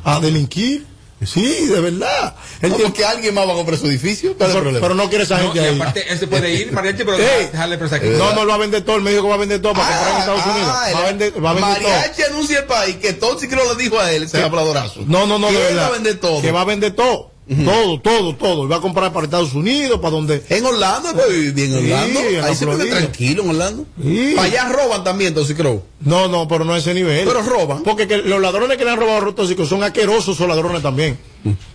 a 0.05 0.21
delinquir. 0.21 0.87
Sí, 1.25 1.67
de 1.69 1.81
verdad. 1.81 2.35
Él 2.61 2.71
No, 2.71 2.77
tiene- 2.77 2.91
porque 2.91 3.05
alguien 3.05 3.33
más 3.33 3.47
va 3.47 3.53
a 3.53 3.55
comprar 3.55 3.79
su 3.79 3.87
edificio. 3.87 4.37
¿Cuál 4.37 4.51
es 4.51 4.57
el 4.57 4.63
pero, 4.65 4.81
pero 4.81 4.95
no 4.97 5.09
quiere 5.09 5.23
esa 5.23 5.37
No, 5.39 5.53
gente 5.53 5.61
y 5.61 5.65
ahí. 5.69 5.77
aparte, 5.77 6.13
él 6.13 6.19
se 6.19 6.27
puede 6.27 6.53
ir, 6.53 6.73
mariachi, 6.73 7.05
pero 7.05 7.17
Ey. 7.17 7.47
dejarle 7.53 7.79
presa 7.79 7.95
aquí. 7.97 8.07
No, 8.09 8.33
no 8.35 8.43
lo 8.45 8.49
va 8.49 8.55
a 8.57 8.59
vender 8.59 8.83
todo. 8.83 8.97
Él 8.97 9.03
me 9.03 9.13
dijo 9.13 9.23
que 9.23 9.29
va 9.29 9.37
a 9.37 9.39
vender 9.39 9.63
todo 9.63 9.73
para 9.73 9.87
comprar 9.87 10.11
en 10.15 10.19
Estados 10.19 10.47
Unidos. 10.47 10.69
ah, 10.69 10.89
Va 10.93 10.99
a 10.99 11.05
vender, 11.07 11.33
va 11.45 11.51
a 11.51 11.55
vender 11.55 11.75
todo. 11.81 11.91
Mariachi 11.93 12.23
anuncia 12.23 12.59
el 12.59 12.65
país 12.65 12.97
que 12.97 13.13
Tóxico 13.13 13.55
le 13.55 13.83
dijo 13.85 14.01
a 14.01 14.11
él, 14.11 14.25
ese 14.25 14.43
habladorazo. 14.43 15.05
No, 15.07 15.25
no, 15.27 15.39
no, 15.39 15.47
que 15.47 15.55
de 15.55 15.61
verdad. 15.63 15.83
va 15.83 15.87
a 15.87 15.91
vender 15.93 16.19
todo. 16.19 16.43
Que 16.43 16.51
va 16.51 16.61
a 16.61 16.65
vender 16.65 16.93
todo. 16.93 17.31
Todo, 17.65 18.01
todo, 18.01 18.37
todo. 18.37 18.65
Y 18.65 18.69
va 18.69 18.77
a 18.77 18.81
comprar 18.81 19.13
para 19.13 19.25
Estados 19.25 19.53
Unidos, 19.53 19.99
para 20.01 20.13
donde. 20.13 20.43
En 20.49 20.65
Orlando, 20.65 21.13
pues 21.13 21.53
bien 21.53 21.73
en 21.75 21.81
Sí, 21.81 21.93
Orlando. 21.93 22.21
la 22.41 22.47
Ahí 22.47 22.55
se 22.55 22.67
vive 22.67 22.87
tranquilo 22.87 23.43
en 23.43 23.51
Orlando. 23.51 23.85
Sí. 24.01 24.33
Para 24.37 24.47
allá 24.49 24.69
roban 24.69 25.03
también, 25.05 25.35
Tóxico. 25.35 25.83
No, 26.01 26.29
no, 26.29 26.47
pero 26.47 26.65
no 26.65 26.73
a 26.75 26.79
ese 26.79 26.95
nivel. 26.95 27.27
Pero 27.27 27.43
roban. 27.43 27.83
Porque 27.83 28.07
que 28.07 28.19
los 28.19 28.41
ladrones 28.41 28.79
que 28.79 28.85
le 28.85 28.91
han 28.93 28.99
robado 28.99 29.29
a 29.31 29.35
tóxicos 29.35 29.69
son 29.69 29.83
asquerosos, 29.83 30.37
son 30.37 30.49
ladrones 30.49 30.83
también. 30.83 31.19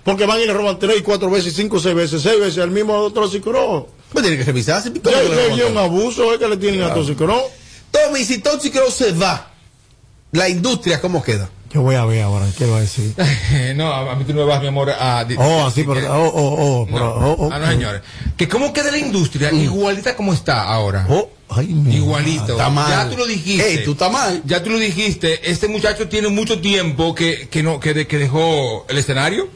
Porque 0.04 0.26
van 0.26 0.40
y 0.40 0.46
le 0.46 0.54
roban 0.54 0.80
tres, 0.80 1.02
cuatro 1.04 1.30
veces, 1.30 1.54
cinco, 1.54 1.80
seis 1.80 1.94
veces, 1.96 2.22
seis 2.22 2.40
veces 2.40 2.60
al 2.60 2.72
mismo 2.72 3.12
tóxico. 3.12 3.90
Pues 4.12 4.24
tiene 4.24 4.38
que 4.38 4.46
revisarse. 4.46 4.90
¿Cómo 4.92 5.12
Ya 5.16 5.22
que 5.22 5.30
le 5.30 5.36
ya- 5.36 5.44
roban 5.44 5.58
ya 5.60 5.66
un 5.68 5.78
abuso 5.78 6.34
es 6.34 6.40
que 6.40 6.48
le 6.48 6.58
tienen 6.58 6.82
a 6.84 6.94
tóxico, 6.94 7.28
¿no? 7.28 7.42
Tommy, 7.92 8.24
si 8.24 8.38
Tóxico 8.40 8.90
se 8.90 9.12
va, 9.12 9.52
la 10.32 10.48
industria, 10.50 11.02
¿cómo 11.02 11.22
queda? 11.24 11.50
Yo 11.74 11.82
voy 11.82 11.96
a 11.96 12.06
ver 12.06 12.22
ahora, 12.24 12.46
¿qué 12.58 12.66
va 12.66 12.78
a 12.78 12.82
decir? 12.82 13.14
no, 13.76 13.92
a 13.94 14.16
mí 14.16 14.24
tú 14.24 14.34
no 14.34 14.40
me 14.42 14.46
vas, 14.46 14.62
mi 14.62 14.68
amor, 14.68 14.90
a... 14.90 15.26
Oh, 15.38 15.66
así, 15.66 15.84
pero. 15.84 16.00
que- 16.00 16.08
Oh, 16.08 16.26
oh, 16.34 16.56
oh, 16.60 16.86
pero- 16.86 17.00
No, 17.00 17.28
oh, 17.32 17.36
oh, 17.40 17.50
ah, 17.52 17.60
no, 17.60 17.68
señores. 17.68 18.02
Que 18.38 18.48
cómo 18.48 18.72
queda 18.72 18.90
la 18.92 18.98
industria 18.98 19.52
igualita 19.52 20.16
como 20.16 20.34
está 20.34 20.64
ahora. 20.64 21.06
Oh, 21.10 21.30
ay, 21.50 21.68
mi 21.68 21.96
Igualito. 21.96 22.54
Está 22.54 22.70
mal. 22.70 22.90
Ya 22.90 23.10
tú 23.10 23.18
lo 23.18 23.26
dijiste. 23.26 23.70
Ey, 23.80 23.84
tú 23.84 23.92
estás 23.92 24.12
mal. 24.12 24.42
Ya 24.46 24.64
tú 24.64 24.70
lo 24.70 24.78
dijiste. 24.80 25.50
Este 25.52 25.68
muchacho 25.68 26.08
tiene 26.08 26.30
mucho 26.30 26.60
tiempo 26.62 27.14
que, 27.14 27.50
que 27.50 27.64
no 27.64 27.80
que, 27.80 27.94
de- 27.94 28.08
que 28.08 28.18
dejó 28.18 28.86
el 28.90 28.98
escenario. 28.98 29.50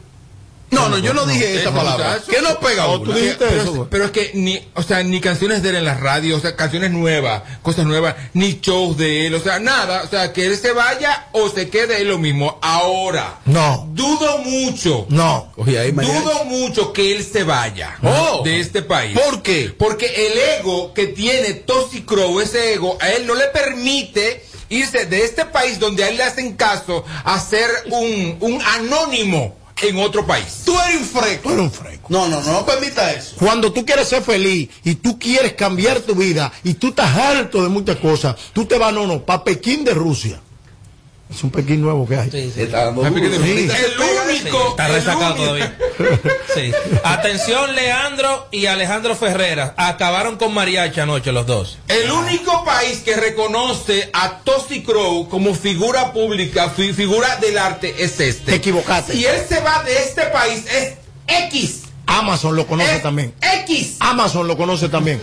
No, 0.71 0.87
no, 0.89 0.97
yo 0.97 1.13
no 1.13 1.25
dije 1.25 1.59
esa 1.61 1.71
palabra. 1.73 2.19
¿Qué 2.29 2.41
no 2.41 2.57
pega 2.59 2.85
tú 3.03 3.11
dijiste 3.13 3.45
pero, 3.45 3.61
eso, 3.61 3.73
güey. 3.73 3.87
pero 3.91 4.05
es 4.05 4.11
que 4.11 4.31
ni, 4.33 4.59
o 4.73 4.81
sea, 4.81 5.03
ni 5.03 5.19
canciones 5.19 5.61
de 5.61 5.69
él 5.69 5.75
en 5.75 5.85
la 5.85 5.95
radio, 5.95 6.37
o 6.37 6.39
sea, 6.39 6.55
canciones 6.55 6.91
nuevas, 6.91 7.43
cosas 7.61 7.85
nuevas, 7.85 8.15
ni 8.33 8.59
shows 8.61 8.97
de 8.97 9.27
él, 9.27 9.35
o 9.35 9.39
sea, 9.41 9.59
nada, 9.59 10.03
o 10.03 10.07
sea, 10.07 10.31
que 10.31 10.45
él 10.45 10.57
se 10.57 10.71
vaya 10.71 11.27
o 11.33 11.49
se 11.49 11.69
quede 11.69 11.97
es 12.01 12.07
lo 12.07 12.17
mismo. 12.17 12.57
Ahora, 12.61 13.39
No, 13.45 13.87
dudo 13.91 14.37
mucho, 14.39 15.05
no. 15.09 15.51
Oye, 15.57 15.77
ahí, 15.77 15.91
mariachi. 15.91 16.17
dudo 16.19 16.45
mucho 16.45 16.93
que 16.93 17.15
él 17.15 17.23
se 17.25 17.43
vaya 17.43 17.97
Oh. 18.01 18.41
de 18.43 18.59
este 18.61 18.81
país. 18.81 19.17
¿Por 19.19 19.41
qué? 19.41 19.73
Porque 19.77 20.05
el 20.27 20.37
ego 20.61 20.93
que 20.93 21.07
tiene 21.07 21.53
Tosi 21.53 22.03
Crow, 22.03 22.39
ese 22.39 22.73
ego, 22.73 22.97
a 23.01 23.09
él 23.09 23.27
no 23.27 23.35
le 23.35 23.47
permite 23.47 24.45
irse 24.69 25.05
de 25.05 25.25
este 25.25 25.45
país 25.45 25.79
donde 25.79 26.05
a 26.05 26.07
él 26.09 26.15
le 26.15 26.23
hacen 26.23 26.53
caso 26.55 27.03
a 27.25 27.37
ser 27.41 27.69
un, 27.91 28.37
un 28.39 28.61
anónimo 28.61 29.57
en 29.81 29.97
otro 29.97 30.25
país. 30.25 30.63
Tú 30.65 30.77
eres 30.79 31.01
un 31.01 31.05
freco. 31.05 31.43
Tú 31.43 31.49
eres 31.49 31.61
un 31.61 31.71
freco. 31.71 32.07
No, 32.09 32.27
no, 32.27 32.41
no, 32.41 32.51
no 32.51 32.65
permita 32.65 33.11
eso. 33.11 33.35
Cuando 33.37 33.71
tú 33.71 33.85
quieres 33.85 34.07
ser 34.07 34.23
feliz 34.23 34.69
y 34.83 34.95
tú 34.95 35.17
quieres 35.17 35.53
cambiar 35.53 35.99
tu 36.01 36.15
vida 36.15 36.51
y 36.63 36.73
tú 36.75 36.89
estás 36.89 37.15
harto 37.15 37.63
de 37.63 37.69
muchas 37.69 37.97
cosas, 37.97 38.35
tú 38.53 38.65
te 38.65 38.77
vas, 38.77 38.93
no, 38.93 39.07
no, 39.07 39.23
para 39.23 39.43
Pekín 39.43 39.83
de 39.83 39.93
Rusia. 39.93 40.41
Es 41.33 41.43
un 41.43 41.49
Pekín 41.51 41.81
nuevo 41.81 42.05
que 42.07 42.17
hay. 42.17 42.51
Está 42.57 42.85
dando 42.85 43.01
Papi, 43.03 43.21
que 43.21 43.29
duro. 43.29 43.43
Sí. 43.45 43.69
El 43.69 44.29
único. 44.29 44.69
Está 44.71 44.87
resacado 44.89 45.35
todavía. 45.35 45.77
Sí. 46.53 46.71
Atención, 47.03 47.73
Leandro 47.73 48.47
y 48.51 48.65
Alejandro 48.65 49.15
Ferreras. 49.15 49.71
Acabaron 49.77 50.37
con 50.37 50.53
Mariachi 50.53 50.99
anoche 50.99 51.31
los 51.31 51.45
dos. 51.45 51.77
El 51.87 52.11
único 52.11 52.65
país 52.65 52.99
que 52.99 53.15
reconoce 53.15 54.09
a 54.13 54.39
Tosi 54.39 54.83
Crow 54.83 55.29
como 55.29 55.53
figura 55.55 56.11
pública, 56.11 56.69
fi- 56.69 56.93
figura 56.93 57.37
del 57.37 57.57
arte, 57.57 57.95
es 58.03 58.19
este. 58.19 58.51
Te 58.51 58.55
equivocaste. 58.55 59.13
Si 59.13 59.25
él 59.25 59.41
se 59.47 59.61
va 59.61 59.83
de 59.83 59.97
este 60.03 60.23
país, 60.27 60.65
es 60.69 60.93
X. 61.47 61.83
Amazon 62.07 62.57
lo 62.57 62.67
conoce 62.67 62.97
Es 62.97 63.03
también. 63.03 63.33
X. 63.63 63.95
Amazon 64.01 64.47
lo 64.47 64.57
conoce 64.57 64.89
también. 64.89 65.21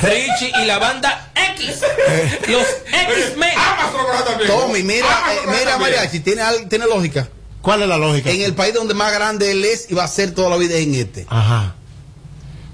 Richie 0.00 0.52
y 0.62 0.64
la 0.66 0.78
banda 0.78 1.32
X. 1.68 2.48
Los 2.48 2.66
X-Men. 2.86 3.50
Amazon 3.58 3.92
lo 4.00 4.06
conoce 4.06 4.24
también. 4.24 4.50
Tommy, 4.50 4.82
mira, 4.82 5.06
eh, 5.32 5.38
lo 5.46 5.52
mira. 5.52 5.78
Mariachi, 5.78 6.20
tiene, 6.20 6.42
tiene 6.68 6.86
lógica. 6.86 7.28
¿Cuál 7.62 7.82
es 7.82 7.88
la 7.88 7.98
lógica? 7.98 8.30
En 8.30 8.40
el 8.42 8.54
país 8.54 8.72
donde 8.74 8.94
más 8.94 9.12
grande 9.12 9.50
él 9.52 9.64
es 9.64 9.86
y 9.90 9.94
va 9.94 10.04
a 10.04 10.08
ser 10.08 10.32
toda 10.34 10.48
la 10.50 10.56
vida 10.56 10.76
en 10.76 10.94
este. 10.94 11.26
Ajá. 11.28 11.74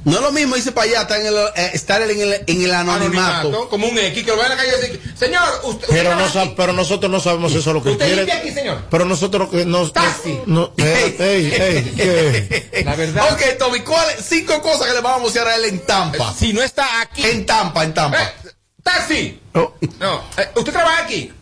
No 0.05 0.18
es 0.18 0.22
lo 0.22 0.31
mismo 0.31 0.57
irse 0.57 0.70
para 0.70 0.88
allá, 0.88 1.01
estar 1.03 1.20
en 1.20 1.27
el, 1.27 1.35
eh, 1.37 1.70
estar 1.75 2.01
en 2.01 2.20
el, 2.20 2.44
en 2.46 2.62
el 2.62 2.72
anonimato. 2.72 3.38
Anonimato, 3.49 3.68
como 3.68 3.88
un 3.88 3.99
X 3.99 4.22
que 4.25 4.31
lo 4.31 4.37
ve 4.37 4.44
en 4.44 4.49
la 4.51 4.57
calle 4.57 4.70
y 4.79 4.92
dice, 4.92 5.01
señor, 5.18 5.42
usted, 5.64 5.87
Pero, 5.88 6.11
usted 6.11 6.25
no 6.25 6.31
trabaja 6.31 6.44
sab- 6.44 6.55
pero 6.57 6.72
nosotros 6.72 7.11
no 7.11 7.18
sabemos 7.18 7.51
eso 7.51 7.70
es 7.70 7.75
lo 7.75 7.83
que 7.83 7.88
¿Usted 7.90 8.07
quiere. 8.14 8.33
aquí, 8.33 8.53
señor? 8.53 8.85
Pero 8.88 9.05
nosotros 9.05 9.53
no. 9.53 9.64
no 9.64 9.90
Taxi. 9.90 10.38
no- 10.46 10.70
ey, 10.77 11.16
ey, 11.18 11.53
ey, 11.53 11.92
¿qué? 11.96 12.83
La 12.85 12.94
verdad. 12.94 13.33
Ok, 13.33 13.59
Tommy, 13.59 13.81
¿cuáles 13.81 14.25
cinco 14.25 14.62
cosas 14.62 14.87
que 14.87 14.92
le 14.94 15.01
vamos 15.01 15.18
a 15.18 15.22
mostrar 15.25 15.49
a 15.49 15.57
él 15.57 15.64
en 15.64 15.81
Tampa? 15.81 16.33
Si 16.38 16.53
no 16.53 16.62
está 16.62 17.01
aquí. 17.01 17.25
En 17.27 17.44
Tampa, 17.44 17.83
en 17.83 17.92
Tampa. 17.92 18.22
Eh, 18.22 18.46
¡Taxi! 18.87 19.40
Oh, 19.55 19.72
No, 19.99 20.22
eh, 20.38 20.49
usted 20.55 20.72
trabaja 20.72 21.03
aquí. 21.03 21.33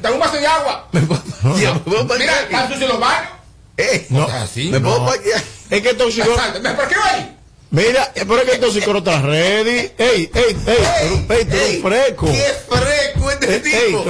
Dame 0.00 0.14
un 0.14 0.20
vaso 0.20 0.36
de 0.36 0.46
agua. 0.46 0.88
¿me 0.92 1.00
puedo 1.00 2.06
parquear 2.06 2.18
Mira, 2.18 2.32
aquí? 2.40 2.54
¿están 2.54 2.68
sucios 2.72 2.88
los 2.90 3.00
baños? 3.00 3.30
Eh, 3.76 4.06
no. 4.10 4.22
¿Así? 4.24 4.68
¿Me 4.70 4.78
puedo 4.78 5.00
No. 5.00 5.06
parquear? 5.06 5.42
Es 5.70 5.82
que 5.82 5.94
tóxico. 5.94 6.30
Exacto. 6.30 6.62
¿Por 6.76 6.88
qué 6.88 6.94
no 6.94 7.04
hay? 7.04 7.36
Mira, 7.70 8.12
pero 8.14 8.36
es 8.42 8.50
que 8.50 8.58
tóxico 8.58 8.92
no 8.92 8.98
está 8.98 9.20
ready. 9.22 9.90
Ey, 9.98 10.30
ey, 10.32 10.56
ey, 10.66 11.26
ey, 11.28 11.44
tú 11.46 11.56
eres 11.56 11.82
fresco. 11.82 12.26
¡Qué 12.26 12.54
fresco 12.68 13.30
este 13.32 13.60
tipo! 13.60 14.04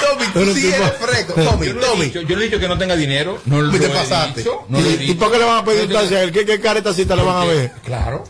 Tommy, 0.00 0.26
tú 0.32 0.54
sí 0.54 0.72
eres 0.72 0.92
fresco. 0.98 1.32
Tommy, 1.34 1.66
no, 1.68 1.80
Tommy. 1.80 2.04
dicho, 2.06 2.20
yo 2.22 2.36
le 2.36 2.44
he 2.44 2.48
dicho 2.48 2.58
que 2.60 2.68
no 2.68 2.78
tenga 2.78 2.96
dinero. 2.96 3.38
No 3.44 3.60
lo 3.60 3.70
Me 3.72 3.78
te 3.78 3.88
pasaste. 3.90 4.44
No 4.68 4.80
¿Y, 4.80 4.82
dicho. 4.96 5.12
¿Y 5.12 5.14
por 5.16 5.30
qué 5.30 5.38
le 5.38 5.44
van 5.44 5.58
a 5.58 5.64
pedir 5.64 5.88
No 5.90 5.94
taxi 6.00 6.14
a 6.14 6.22
él? 6.22 6.32
¿Qué, 6.32 6.46
qué 6.46 6.58
caretacita 6.60 7.14
le 7.16 7.22
van 7.22 7.36
a 7.36 7.44
ver? 7.44 7.72
Claro. 7.84 8.24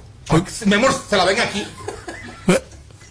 Mi 0.65 0.75
amor, 0.75 0.93
se 1.09 1.17
la 1.17 1.25
ven 1.25 1.39
aquí. 1.41 1.65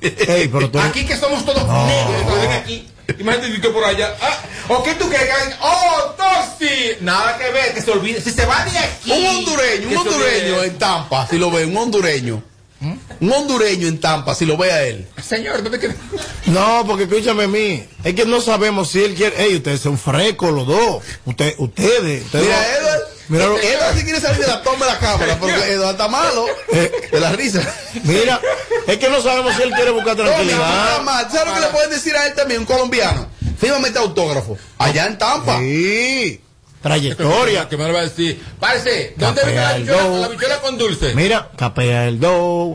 Ey, 0.03 0.47
pero 0.47 0.69
tú. 0.69 0.79
Aquí 0.79 1.05
que 1.05 1.15
somos 1.17 1.45
todos 1.45 1.63
negros, 1.63 2.25
la 2.27 2.35
ven 2.41 2.51
aquí. 2.51 2.87
Imagínate 3.19 3.61
que 3.61 3.69
por 3.69 3.83
allá. 3.83 4.15
Ah, 4.21 4.39
¿O 4.69 4.81
qué 4.83 4.95
tú 4.95 5.07
crees 5.09 5.29
¡Oh, 5.61 6.15
Tosi! 6.17 6.93
Nada 7.01 7.37
que 7.37 7.49
ver, 7.51 7.73
que 7.73 7.81
se 7.81 7.91
olvide. 7.91 8.21
Si 8.21 8.31
se 8.31 8.45
va 8.45 8.63
de 8.65 8.77
aquí. 8.77 9.11
Un 9.11 9.25
hondureño, 9.25 9.89
un 9.89 9.97
hondureño 9.97 10.63
en 10.63 10.77
Tampa, 10.77 11.27
si 11.29 11.37
lo 11.37 11.51
ve, 11.51 11.65
un 11.65 11.75
hondureño. 11.77 12.43
Un 13.21 13.31
hondureño 13.31 13.87
en 13.87 13.99
Tampa, 14.01 14.35
si 14.35 14.45
lo 14.45 14.57
ve 14.57 14.71
a 14.71 14.83
él. 14.83 15.07
Señor, 15.25 15.63
¿dónde 15.63 15.79
queda? 15.79 15.95
No, 16.47 16.83
porque 16.85 17.03
escúchame 17.03 17.43
a 17.45 17.47
mí. 17.47 17.83
Es 18.03 18.13
que 18.13 18.25
no 18.25 18.41
sabemos 18.41 18.89
si 18.89 19.03
él 19.03 19.15
quiere. 19.15 19.41
Ey, 19.41 19.55
ustedes 19.55 19.79
son 19.79 19.97
frescos 19.97 20.51
los 20.51 20.67
dos. 20.67 21.01
Usted, 21.25 21.55
ustedes. 21.59 22.25
ustedes 22.25 22.45
Mira, 22.45 22.57
no- 22.57 22.87
Edward, 22.87 23.01
Mira 23.29 23.45
lo- 23.47 23.57
Él 23.57 23.77
así 23.89 24.03
quiere 24.03 24.19
salir 24.19 24.41
de 24.41 24.47
la 24.47 24.61
toma 24.63 24.85
de 24.85 24.91
la 24.91 24.99
cámara, 24.99 25.37
porque 25.39 25.55
Eduardo 25.71 25.91
está 25.91 26.07
malo 26.07 26.45
de 26.71 27.19
la 27.19 27.31
risa. 27.31 27.61
Mira, 28.03 28.39
es 28.87 28.97
que 28.97 29.09
no 29.09 29.21
sabemos 29.21 29.55
si 29.55 29.61
él 29.63 29.71
quiere 29.71 29.91
buscar 29.91 30.17
No, 30.17 30.23
tranquilidad. 30.25 31.01
más. 31.03 31.31
¿Sabes 31.31 31.47
lo 31.47 31.53
que 31.55 31.59
le 31.61 31.67
pueden 31.67 31.89
decir 31.89 32.15
a 32.15 32.27
él 32.27 32.33
también, 32.33 32.59
un 32.61 32.65
colombiano? 32.65 33.27
Fírmame 33.59 33.87
este 33.87 33.99
autógrafo. 33.99 34.57
Allá 34.77 35.05
en 35.05 35.17
Tampa. 35.17 35.57
Sí. 35.59 36.41
Trayectoria. 36.83 37.67
¿Qué 37.69 37.77
me 37.77 37.87
lo 37.87 37.93
va 37.93 38.01
a 38.01 38.03
decir? 38.03 38.39
Parce, 38.59 39.13
¿dónde 39.17 39.41
vive 39.45 39.55
la 39.55 39.73
bichuela, 39.77 40.03
do. 40.03 40.17
la 40.21 40.27
bichuela 40.27 40.59
con 40.61 40.77
dulce? 40.77 41.15
Mira, 41.15 41.49
capea 41.55 42.07
el 42.07 42.19
do. 42.19 42.73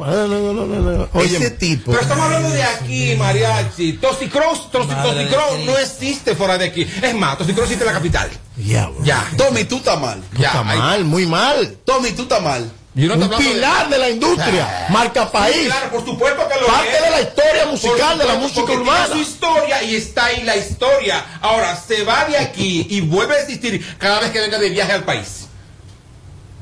Oye, 1.12 1.36
Ese 1.36 1.50
tipo. 1.52 1.92
Pero 1.92 2.02
estamos 2.02 2.24
hablando 2.24 2.50
de 2.50 2.62
aquí, 2.64 3.14
mariachi. 3.16 3.92
Toxicross, 3.94 4.70
Toxicross 4.70 5.59
no 5.64 5.78
existe 5.78 6.34
fuera 6.34 6.59
de 6.59 6.64
aquí. 6.66 6.86
Es 7.02 7.14
más, 7.14 7.38
Toxicross 7.38 7.66
existe 7.66 7.84
en 7.84 7.88
la 7.92 7.98
capital. 7.98 8.30
diablo. 8.56 8.98
Ya. 9.04 9.30
Tommy, 9.36 9.64
tú 9.64 9.76
estás 9.76 10.00
mal. 10.00 10.20
Ya, 10.38 10.48
Está 10.48 10.68
ahí- 10.68 10.78
mal, 10.78 11.04
muy 11.04 11.26
mal. 11.26 11.76
Tommy, 11.84 12.11
tú 12.12 12.22
estás 12.22 12.42
mal. 12.42 12.68
Yo 12.99 13.07
no 13.07 13.12
te 13.14 13.18
Un 13.18 13.22
hablando 13.24 13.38
de- 13.38 13.55
pilar 13.55 13.88
de 13.88 13.99
la 13.99 14.11
industria. 14.11 14.86
Marca 14.90 15.24
Sí, 15.26 15.28
país. 15.32 15.66
claro, 15.66 15.90
por 15.90 16.05
supuesto 16.05 16.49
que 16.49 16.61
lo 16.61 16.66
Parte 16.66 16.96
es. 16.96 17.03
de 17.05 17.11
la 17.11 17.20
historia 17.20 17.66
musical 17.66 18.18
de 18.18 18.24
la 18.24 18.34
música 18.34 18.72
urbana. 18.72 19.07
tiene 19.07 19.24
su 19.24 19.30
historia 19.30 19.82
y 19.84 19.94
está 19.96 20.24
ahí 20.26 20.42
la 20.42 20.57
historia. 20.57 21.24
Ahora, 21.40 21.76
se 21.76 22.03
va 22.05 22.24
de 22.24 22.36
aquí 22.38 22.86
y 22.90 23.01
vuelve 23.03 23.36
a 23.36 23.40
existir 23.40 23.96
cada 23.99 24.20
vez 24.20 24.30
que 24.30 24.40
venga 24.40 24.59
de 24.59 24.70
viaje 24.70 24.92
al 24.92 25.05
país. 25.05 25.46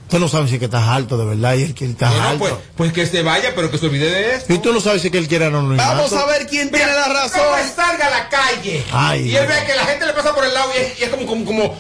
Tú 0.09 0.21
no 0.21 0.29
sabes 0.29 0.51
si 0.51 0.59
que 0.61 0.67
estás 0.67 0.87
alto 0.87 1.17
de 1.19 1.25
verdad 1.25 1.55
y 1.55 1.65
él 1.65 1.75
quiere 1.75 1.93
estar 1.95 2.13
No, 2.13 2.17
no, 2.23 2.29
alto. 2.29 2.39
pues, 2.39 2.55
pues 2.77 2.93
que 2.93 3.07
se 3.07 3.23
vaya, 3.23 3.53
pero 3.57 3.71
que 3.73 3.79
se 3.79 3.87
olvide 3.87 4.09
de 4.09 4.35
esto. 4.37 4.53
Y 4.53 4.59
tú 4.59 4.73
no 4.73 4.81
sabes 4.81 5.03
si 5.03 5.11
que 5.11 5.19
él 5.19 5.27
quiere 5.27 5.47
anonimato. 5.47 5.89
Vamos 5.97 6.13
a 6.13 6.27
ver 6.27 6.47
quién 6.47 6.71
tiene 6.71 6.93
la 6.93 7.09
razón. 7.09 7.41
salga 7.75 8.07
a 8.07 8.11
la 8.11 8.29
calle 8.29 8.85
Ay, 8.93 9.23
y 9.23 9.37
él 9.37 9.47
Dios. 9.47 9.49
ve 9.49 9.67
que 9.67 9.75
la 9.75 9.85
gente 9.87 10.07
le 10.07 10.13
pasa 10.13 10.33
por 10.33 10.45
el 10.45 10.55
lado 10.55 10.71
y 10.77 10.81
es, 10.81 11.01
y 11.01 11.05
es 11.05 11.09
como, 11.11 11.27
como, 11.27 11.45
como, 11.45 11.77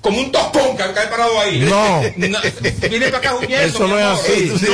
como 0.00 0.18
un 0.20 0.32
tostón 0.32 0.76
que 0.76 0.92
cae 0.92 1.06
parado 1.08 1.40
ahí. 1.40 1.60
No. 1.60 2.00
viene 2.88 3.06
para 3.06 3.18
acá 3.18 3.34
huyendo. 3.36 3.66
Eso 3.66 3.86
no 3.86 3.98
es 3.98 4.04
así. 4.04 4.46
No 4.50 4.58
se 4.58 4.70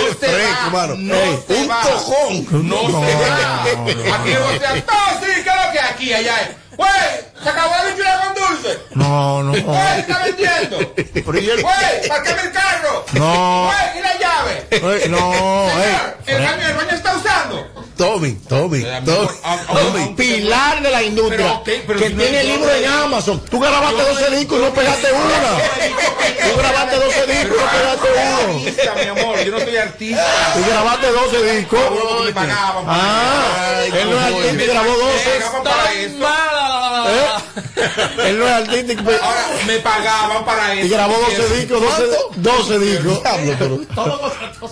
va. 0.73 0.87
No 0.97 1.15
Ey, 1.15 1.39
se 1.47 1.55
un 1.55 1.71
va. 1.71 1.81
tojón. 1.83 2.47
No, 2.69 2.83
No, 2.83 2.87
se 2.87 2.93
no, 2.93 3.01
va. 3.21 3.65
no, 3.75 4.15
Aquí 4.15 4.31
no 4.31 4.51
se 4.51 4.81
¡No, 4.81 5.21
sí! 5.21 5.43
¿Qué 5.43 5.51
es 5.51 5.67
lo 5.67 5.73
que 5.73 5.81
aquí, 5.81 6.13
allá 6.13 6.41
es? 6.43 6.49
Güey, 6.77 6.91
se 7.43 7.49
acabó 7.49 7.75
la 7.75 7.85
bichuela 7.85 8.21
con 8.21 8.35
dulce. 8.35 8.79
No, 8.95 9.43
no. 9.43 9.53
Güey, 9.53 9.63
¿qué 9.95 10.01
está 10.01 10.25
vendiendo? 10.25 10.79
Güey, 11.25 12.09
¿para 12.09 12.23
qué 12.23 12.31
el 12.31 12.53
carro? 12.53 13.05
No. 13.13 13.65
Güey, 13.73 13.99
¿y 13.99 14.03
la 14.03 14.19
llave? 14.19 14.67
No, 14.83 14.99
Señor, 14.99 15.83
eh. 15.83 16.15
el 16.27 16.43
baño, 16.43 16.67
el 16.69 16.75
baño 16.75 16.91
está 16.91 17.17
usando. 17.17 17.67
Tommy, 17.97 18.33
Tommy, 18.47 18.83
Tommy. 18.83 19.29
Tommy. 19.73 20.15
Pilar 20.17 20.83
de 20.83 20.91
la 20.91 21.03
industria. 21.03 21.63
Pero, 21.65 21.79
ok, 21.79 21.85
pero 21.87 21.99
que 21.99 22.09
si 22.09 22.13
no 22.15 22.23
tiene 22.23 22.41
es 22.41 22.45
libro 22.45 22.71
en 22.75 22.85
Amazon. 22.87 23.41
Tú 23.47 23.59
grabaste 23.59 23.97
Yo- 23.97 24.09
12 24.15 24.37
discos 24.37 24.59
y 24.59 24.63
no 24.63 24.75
pegaste 24.75 25.13
una. 25.13 26.51
Tú 26.51 26.59
grabaste 26.59 26.97
12 26.97 27.27
discos 27.27 27.57
y 27.57 27.61
no 27.61 27.71
pegaste 27.71 28.09
uno. 28.13 28.59
artista, 28.59 28.95
mi 28.97 29.21
amor, 29.21 29.39
yo 29.45 29.53
no 29.53 29.61
soy 29.61 29.77
artista. 29.79 30.53
Tú 30.55 30.71
grabaste 30.71 31.07
12 31.11 31.43
discos. 31.57 31.81
Ah, 32.87 33.81
él 33.87 34.11
no 34.11 34.19
es 34.19 34.25
artista 34.27 34.63
y 34.63 34.67
grabó 34.67 34.91
Me 34.93 34.99
12. 34.99 35.41
¿Eh? 37.11 37.27
Él 38.29 38.39
no 38.39 38.47
es 38.47 38.53
Ahora 39.23 39.47
me 39.67 39.79
pagaban 39.81 40.45
para 40.45 40.75
eso. 40.75 40.87
y 40.87 40.89
grabó 40.89 41.15
12 41.15 41.57
discos. 41.57 41.81
12, 41.81 42.05
12 42.37 42.79
discos. 42.79 43.23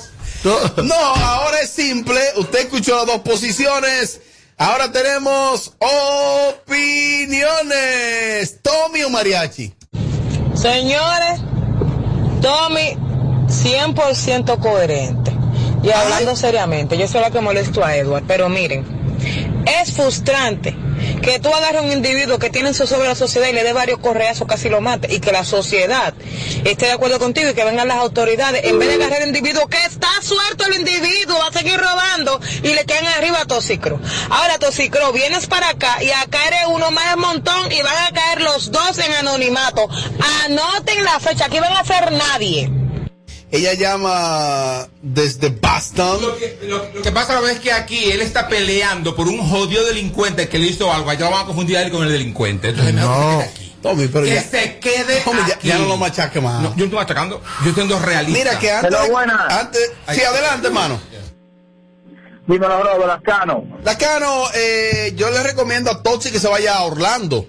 No, 0.45 0.95
ahora 0.95 1.61
es 1.63 1.71
simple. 1.71 2.21
Usted 2.37 2.61
escuchó 2.61 2.97
las 2.97 3.07
dos 3.07 3.21
posiciones. 3.21 4.21
Ahora 4.59 4.93
tenemos 4.93 5.73
opiniones. 7.19 8.61
Tommy 8.63 9.05
o 9.05 9.11
mariachi. 9.11 9.75
Señores, 10.55 11.41
Tommy, 12.43 12.99
100% 13.49 14.59
coherente. 14.61 15.33
Y 15.83 15.91
hablando 15.91 16.37
seriamente, 16.37 16.97
yo 16.97 17.09
soy 17.09 17.21
la 17.23 17.31
que 17.31 17.41
molesto 17.41 17.85
a 17.85 17.97
Edward, 17.97 18.25
pero 18.27 18.49
miren, 18.49 19.04
es 19.67 19.93
frustrante 19.93 20.77
que 21.23 21.39
tú 21.39 21.53
agarres 21.53 21.83
a 21.83 21.85
un 21.85 21.93
individuo 21.93 22.39
que 22.39 22.51
tiene 22.51 22.73
sobre 22.75 23.09
la 23.09 23.15
sociedad 23.15 23.49
y 23.49 23.53
le 23.53 23.63
dé 23.63 23.73
varios 23.73 23.99
correazos, 23.99 24.47
casi 24.47 24.69
lo 24.69 24.81
mate, 24.81 25.13
y 25.13 25.21
que 25.21 25.33
la 25.33 25.45
sociedad 25.45 26.15
esté 26.65 26.87
de 26.87 26.93
acuerdo 26.93 27.19
contigo 27.19 27.51
y 27.51 27.55
que 27.55 27.65
vengan 27.65 27.89
las 27.89 27.99
autoridades, 27.99 28.65
en 28.65 28.79
vez 28.79 28.89
de 28.89 28.95
agarrar 28.95 29.23
al 29.23 29.29
individuo 29.29 29.67
que 29.69 29.83
está 29.85 30.09
suelto 30.23 30.67
el 30.67 30.81
individuo, 30.81 31.39
va 31.39 31.49
a 31.49 31.53
seguir 31.53 31.79
robando 31.79 32.41
y 32.63 32.75
le 32.75 32.85
caen 32.85 33.07
arriba 33.07 33.41
a 33.41 33.47
Toxicro. 33.47 34.01
Ahora, 34.31 34.59
Toxicro, 34.59 35.13
vienes 35.13 35.47
para 35.47 35.71
acá 35.71 36.03
y 36.03 36.11
acá 36.11 36.47
eres 36.47 36.67
uno 36.69 36.91
más 36.91 37.17
montón 37.17 37.73
y 37.73 37.83
van 37.83 37.97
a 38.07 38.13
caer 38.13 38.41
los 38.41 38.71
dos 38.71 38.99
en 38.99 39.13
anonimato. 39.15 39.89
Anoten 40.45 41.05
la 41.05 41.21
fecha, 41.21 41.47
aquí 41.47 41.59
van 41.59 41.73
a 41.73 41.85
ser 41.85 42.13
nadie. 42.13 42.84
Ella 43.55 43.75
llama 43.75 44.89
desde 45.01 45.49
Boston. 45.51 46.21
Lo 46.21 46.37
que, 46.37 46.59
lo- 46.63 46.89
lo 46.93 47.03
que 47.03 47.13
pasa 47.13 47.41
es 47.53 47.61
que 47.61 47.71
aquí 47.73 48.11
él 48.11 48.21
está 48.21 48.49
peleando 48.49 49.15
por 49.15 49.29
un 49.29 49.39
jodido 49.49 49.85
delincuente 49.85 50.49
que 50.49 50.59
le 50.59 50.67
hizo 50.67 50.93
algo. 50.93 51.09
Allá 51.11 51.27
lo 51.27 51.31
van 51.31 51.43
a 51.45 51.47
confundir 51.47 51.77
a 51.77 51.83
él 51.83 51.91
con 51.93 52.03
el 52.03 52.11
delincuente. 52.11 52.71
Entonces, 52.71 52.95
mejor 52.95 53.39
que 53.39 53.45
se 53.45 53.53
quede 53.53 53.65
aquí. 53.65 53.77
Tommy, 53.81 54.09
pero 54.09 54.25
Que 54.25 54.35
ya, 54.35 54.43
se 54.43 54.79
quede 54.79 55.21
Tommy, 55.21 55.41
aquí. 55.53 55.69
ya 55.69 55.79
no 55.79 55.87
lo 55.87 55.97
machaque 55.97 56.41
más. 56.41 56.63
No, 56.63 56.71
yo 56.71 56.77
no 56.79 56.85
estoy 56.85 56.99
machacando, 56.99 57.41
yo 57.63 57.69
estoy 57.69 57.75
siendo 57.87 57.99
realista. 58.01 58.39
Mira 58.39 58.59
que 58.59 58.71
antes, 58.73 58.91
antes 59.51 59.93
sí, 60.13 60.23
adelante, 60.23 60.67
hermano. 60.67 61.01
Dímelo, 62.47 62.79
bro, 62.81 63.07
Lascano. 63.07 63.65
Lacano, 63.85 64.45
eh, 64.55 65.13
yo 65.17 65.31
le 65.31 65.43
recomiendo 65.43 65.91
a 65.91 66.03
Toxi 66.03 66.31
que 66.31 66.39
se 66.41 66.49
vaya 66.49 66.75
a 66.77 66.83
Orlando. 66.83 67.47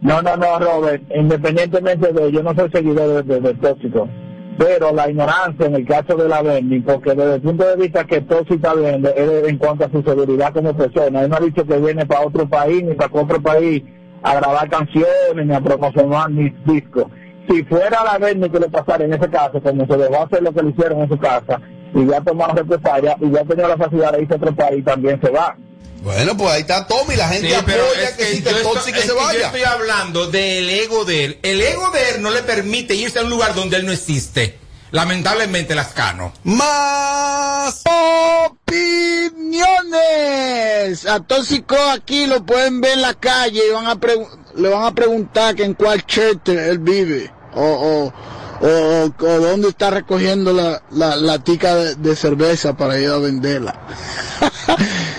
No, 0.00 0.22
no, 0.22 0.36
no, 0.36 0.58
Robert. 0.58 1.02
Independientemente 1.14 2.12
de, 2.12 2.32
yo 2.32 2.42
no 2.42 2.54
soy 2.54 2.70
seguidor 2.70 3.24
de, 3.24 3.40
de, 3.40 3.54
tóxico, 3.54 4.08
pero 4.56 4.92
la 4.92 5.10
ignorancia 5.10 5.66
en 5.66 5.74
el 5.74 5.86
caso 5.86 6.16
de 6.16 6.28
la 6.28 6.42
Bernie, 6.42 6.80
porque 6.80 7.14
desde 7.14 7.34
el 7.34 7.42
punto 7.42 7.66
de 7.66 7.76
vista 7.76 8.04
que 8.04 8.16
está 8.16 8.74
bien, 8.74 9.04
es 9.04 9.48
en 9.48 9.58
cuanto 9.58 9.84
a 9.84 9.90
su 9.90 10.02
seguridad 10.02 10.54
como 10.54 10.74
persona. 10.74 11.22
Él 11.22 11.30
no 11.30 11.36
ha 11.36 11.40
dicho 11.40 11.66
que 11.66 11.78
viene 11.78 12.06
para 12.06 12.26
otro 12.26 12.48
país 12.48 12.82
ni 12.82 12.94
para 12.94 13.12
otro 13.12 13.42
país 13.42 13.82
a 14.22 14.34
grabar 14.36 14.68
canciones 14.70 15.46
ni 15.46 15.54
a 15.54 15.60
promocionar 15.60 16.30
mis 16.30 16.52
discos. 16.64 17.06
Si 17.48 17.62
fuera 17.64 18.04
la 18.04 18.18
Bernie 18.18 18.50
que 18.50 18.60
le 18.60 18.68
pasara 18.68 19.04
en 19.04 19.12
ese 19.12 19.28
caso, 19.28 19.60
como 19.60 19.86
se 19.86 19.96
dejó 19.96 20.24
hacer 20.24 20.42
lo 20.42 20.52
que 20.52 20.62
le 20.62 20.70
hicieron 20.70 21.00
en 21.00 21.08
su 21.08 21.18
casa, 21.18 21.60
y 21.94 22.06
ya 22.06 22.20
tomaron 22.20 22.56
represalia 22.56 23.16
y 23.20 23.30
ya 23.30 23.44
tenía 23.44 23.68
la 23.68 23.76
facilidad 23.76 24.12
de 24.12 24.22
irse 24.22 24.34
a 24.34 24.36
otro 24.36 24.54
país, 24.54 24.84
también 24.84 25.20
se 25.20 25.30
va. 25.30 25.56
Bueno, 26.02 26.36
pues 26.36 26.50
ahí 26.50 26.60
está 26.62 26.86
Tommy, 26.86 27.14
la 27.14 27.28
gente 27.28 27.48
Sí, 27.48 27.54
apoya 27.54 27.82
es 28.02 28.10
que, 28.12 28.24
que 28.24 28.32
sí, 28.36 28.42
que 28.42 28.50
estoy- 28.50 28.92
que 28.92 29.00
se 29.00 29.08
que 29.08 29.08
yo 29.08 29.16
vaya. 29.16 29.46
estoy 29.46 29.64
hablando 29.64 30.26
del 30.28 30.68
ego 30.70 31.04
de 31.04 31.24
él. 31.26 31.38
El 31.42 31.60
ego 31.60 31.90
de 31.90 32.10
él 32.10 32.22
no 32.22 32.30
le 32.30 32.42
permite 32.42 32.94
irse 32.94 33.18
a 33.18 33.22
un 33.22 33.30
lugar 33.30 33.54
donde 33.54 33.76
él 33.76 33.84
no 33.86 33.92
existe. 33.92 34.58
Lamentablemente, 34.92 35.74
Lascano. 35.74 36.32
Más 36.42 37.82
opiniones. 39.60 41.06
A 41.06 41.20
Tóxico 41.20 41.76
aquí 41.92 42.26
lo 42.26 42.44
pueden 42.44 42.80
ver 42.80 42.94
en 42.94 43.02
la 43.02 43.14
calle 43.14 43.60
y 43.68 43.72
van 43.72 43.86
a 43.86 43.98
le 44.56 44.68
van 44.68 44.84
a 44.84 44.92
preguntar 44.94 45.54
que 45.54 45.64
en 45.64 45.74
cuál 45.74 46.02
shelter 46.06 46.58
él 46.58 46.78
vive 46.78 47.30
o, 47.54 47.62
o, 47.62 48.12
o, 48.66 49.04
o 49.24 49.40
dónde 49.40 49.68
está 49.68 49.90
recogiendo 49.90 50.52
la, 50.52 50.82
la, 50.90 51.14
la 51.14 51.38
tica 51.38 51.74
de, 51.76 51.94
de 51.94 52.16
cerveza 52.16 52.76
para 52.76 52.98
ir 52.98 53.10
a 53.10 53.18
venderla. 53.18 53.78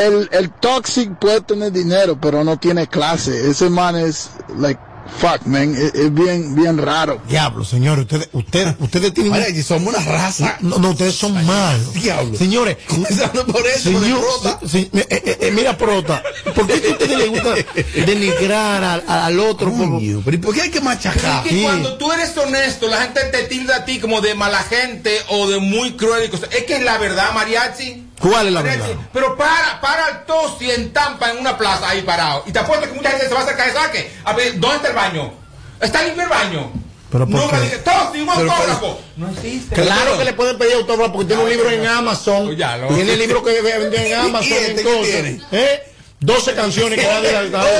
el, 0.00 0.28
el 0.32 0.50
Toxic 0.50 1.10
puede 1.18 1.40
tener 1.42 1.72
dinero, 1.72 2.18
pero 2.20 2.44
no 2.44 2.58
tiene 2.58 2.86
clase. 2.86 3.50
Ese 3.50 3.70
man 3.70 3.96
es, 3.96 4.30
like, 4.58 4.80
fuck, 5.20 5.42
man, 5.46 5.74
es, 5.76 5.94
es 5.94 6.12
bien, 6.12 6.54
bien 6.54 6.78
raro. 6.78 7.20
Diablo, 7.28 7.64
señores, 7.64 8.02
ustedes, 8.04 8.28
ustedes, 8.32 8.74
ustedes 8.80 9.14
tienen. 9.14 9.32
Vaya, 9.32 9.48
y 9.48 9.62
somos 9.62 9.94
una 9.94 10.04
raza. 10.04 10.56
No, 10.60 10.78
no, 10.78 10.90
ustedes 10.90 11.14
son 11.14 11.32
malos. 11.46 11.94
Diablo. 11.94 12.36
Señores, 12.36 12.76
Comenzando 12.88 13.46
por 13.46 13.64
eso, 13.66 13.92
por 13.92 14.02
señor, 14.02 14.20
prota. 14.20 14.58
se- 14.62 14.68
se- 14.68 14.78
eh, 14.80 15.06
eh, 15.10 15.38
eh, 15.42 15.52
mira, 15.54 15.76
Prota, 15.78 16.22
¿por 16.54 16.66
qué 16.66 16.74
a 16.74 16.90
ustedes 16.92 17.18
les 17.18 17.30
gusta 17.30 17.54
denigrar 18.06 18.84
al, 18.84 19.04
al 19.08 19.40
otro? 19.40 19.70
por- 19.72 19.88
Coño, 19.90 20.22
pero 20.24 20.36
¿y 20.36 20.40
por 20.40 20.54
qué 20.54 20.62
hay 20.62 20.70
que 20.70 20.80
machacar? 20.80 21.46
Es 21.46 21.52
que 21.52 21.62
cuando 21.62 21.96
tú 21.98 22.10
eres 22.12 22.36
honesto, 22.36 22.88
la 22.88 23.02
gente 23.02 23.20
te 23.32 23.44
tilda 23.44 23.76
a 23.76 23.84
ti 23.84 23.98
como 24.00 24.20
de 24.20 24.34
mala 24.34 24.62
gente 24.64 25.16
o 25.28 25.48
de 25.48 25.58
muy 25.60 25.92
cruel 25.96 26.24
y 26.26 26.28
cosas. 26.28 26.50
Es 26.52 26.64
que 26.64 26.76
es 26.76 26.82
la 26.82 26.98
verdad, 26.98 27.32
Mariachi. 27.34 28.05
¿Cuál 28.20 28.46
es 28.48 28.52
la 28.52 28.62
verdad? 28.62 28.86
Pero 29.12 29.36
para, 29.36 29.80
para 29.80 30.08
el 30.08 30.24
tosi 30.24 30.70
en 30.70 30.92
Tampa 30.92 31.30
en 31.30 31.38
una 31.38 31.56
plaza 31.58 31.88
ahí 31.90 32.02
parado. 32.02 32.42
Y 32.46 32.52
te 32.52 32.58
apuesto 32.58 32.86
que 32.86 32.92
mucha 32.94 33.10
gente 33.10 33.28
se 33.28 33.34
va 33.34 33.40
a 33.40 33.42
acercar 33.44 33.66
de 33.68 33.72
saque. 33.74 34.12
A 34.24 34.32
ver, 34.32 34.58
¿dónde 34.58 34.76
está 34.76 34.88
el 34.88 34.94
baño? 34.94 35.32
¿Está 35.80 36.02
limpio 36.02 36.22
el 36.22 36.28
baño? 36.30 36.72
¿Pero 37.10 37.26
por 37.26 37.40
Nunca 37.40 37.56
qué? 37.58 37.62
dije, 37.62 37.78
tosi, 37.78 38.20
un 38.20 38.28
Pero, 38.34 38.50
autógrafo. 38.52 39.00
No 39.16 39.28
existe. 39.30 39.74
Claro 39.76 40.18
que 40.18 40.24
le 40.24 40.32
pueden 40.32 40.58
pedir 40.58 40.74
autógrafo 40.74 41.12
porque 41.12 41.26
tiene 41.28 41.42
un 41.44 41.48
libro 41.50 41.70
en 41.70 41.86
Amazon. 41.86 42.56
Ya 42.56 42.76
lo- 42.78 42.88
Tiene 42.88 43.12
el 43.12 43.18
libro 43.18 43.44
que 43.44 43.60
vende 43.60 44.06
en 44.12 44.18
Amazon. 44.18 44.48
¿Y 44.50 44.52
este 44.54 44.74
qué 44.74 44.80
entonces, 44.80 45.12
tiene? 45.22 45.40
¿eh? 45.52 45.92
12 46.20 46.54
canciones 46.54 46.98
que 46.98 47.06
nadie 47.06 47.50
sabe. 47.50 47.70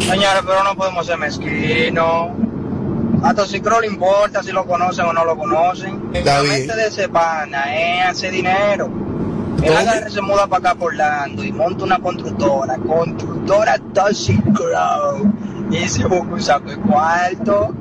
Señores, 0.00 0.42
pero 0.46 0.64
no 0.64 0.74
podemos 0.74 1.06
ser 1.06 1.18
mezquinos. 1.18 2.30
A 3.22 3.34
Toxicro 3.34 3.80
le 3.80 3.88
importa 3.88 4.42
si 4.42 4.52
lo 4.52 4.66
conocen 4.66 5.06
o 5.06 5.12
no 5.12 5.24
lo 5.24 5.36
conocen. 5.36 6.10
La 6.24 6.42
mente 6.42 6.74
de 6.76 6.84
hacer 6.84 8.32
dinero. 8.32 8.90
Él 9.62 9.76
agarra 9.76 10.08
y 10.08 10.12
se 10.12 10.20
muda 10.20 10.46
para 10.46 10.70
acá 10.70 10.78
por 10.78 10.92
Orlando 10.92 11.42
y 11.42 11.50
monta 11.50 11.84
una 11.84 11.98
constructora, 11.98 12.76
constructora 12.78 13.78
Toxicro. 13.92 15.32
y 15.70 15.88
se 15.88 16.04
busca 16.06 16.32
un 16.32 16.42
saco 16.42 16.70
de 16.70 16.76
cuarto. 16.76 17.74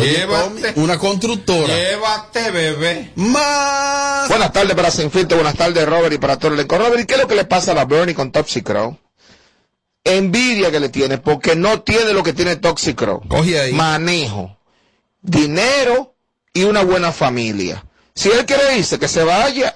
Llévate. 0.00 0.80
Una 0.80 0.98
constructora. 0.98 1.74
Llévate, 1.74 2.50
bebé. 2.50 3.12
Más. 3.16 4.28
Buenas 4.28 4.52
tardes 4.52 4.74
para 4.74 4.90
Sinfito, 4.90 5.34
buenas 5.34 5.56
tardes 5.56 5.86
Robert 5.88 6.12
y 6.12 6.18
para 6.18 6.38
todo 6.38 6.48
el 6.48 6.54
elenco. 6.54 6.78
Robert, 6.78 7.00
¿y 7.00 7.06
qué 7.06 7.14
es 7.14 7.20
lo 7.20 7.26
que 7.26 7.34
le 7.34 7.44
pasa 7.44 7.72
a 7.72 7.74
la 7.74 7.84
Bernie 7.84 8.14
con 8.14 8.30
Toxic 8.30 8.64
Crow? 8.64 8.96
Envidia 10.04 10.70
que 10.70 10.80
le 10.80 10.88
tiene, 10.88 11.18
porque 11.18 11.54
no 11.54 11.82
tiene 11.82 12.12
lo 12.12 12.22
que 12.22 12.32
tiene 12.32 12.56
Toxic 12.56 12.96
Crow. 12.96 13.22
Coge 13.28 13.60
ahí. 13.60 13.72
Manejo, 13.72 14.56
dinero 15.20 16.14
y 16.52 16.64
una 16.64 16.82
buena 16.82 17.12
familia. 17.12 17.84
Si 18.14 18.30
él 18.30 18.44
quiere 18.44 18.76
irse, 18.76 18.98
que 18.98 19.08
se 19.08 19.24
vaya 19.24 19.74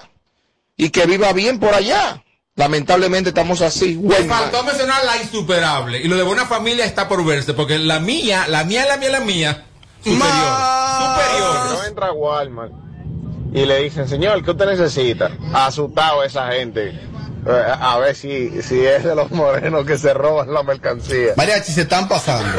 y 0.75 0.89
que 0.89 1.05
viva 1.05 1.33
bien 1.33 1.59
por 1.59 1.73
allá. 1.73 2.23
Lamentablemente 2.55 3.29
estamos 3.29 3.61
así. 3.61 3.95
Me 3.95 4.15
faltó 4.23 4.63
mencionar 4.63 5.05
la 5.05 5.17
insuperable. 5.17 5.99
Y 6.01 6.07
lo 6.07 6.17
de 6.17 6.23
buena 6.23 6.45
familia 6.45 6.85
está 6.85 7.07
por 7.07 7.23
verse, 7.23 7.53
porque 7.53 7.77
la 7.77 7.99
mía, 7.99 8.47
la 8.47 8.63
mía, 8.63 8.85
la 8.87 8.97
mía, 8.97 9.09
la 9.11 9.19
mía, 9.19 9.65
superior. 10.03 10.25
Superior. 10.99 11.69
No 11.71 11.83
entra 11.85 12.11
Walmart 12.11 12.87
y 13.53 13.65
le 13.65 13.83
dicen, 13.83 14.07
señor, 14.07 14.43
¿qué 14.43 14.51
usted 14.51 14.65
necesita? 14.65 15.31
Asustado 15.53 16.23
esa 16.23 16.51
gente. 16.51 16.99
A 17.49 17.97
ver 17.99 18.15
si, 18.15 18.61
si 18.61 18.85
es 18.85 19.03
de 19.03 19.15
los 19.15 19.31
morenos 19.31 19.85
que 19.85 19.97
se 19.97 20.13
roban 20.13 20.53
la 20.53 20.63
mercancía. 20.63 21.33
Mariachi, 21.37 21.71
se 21.71 21.81
están 21.81 22.07
pasando. 22.07 22.49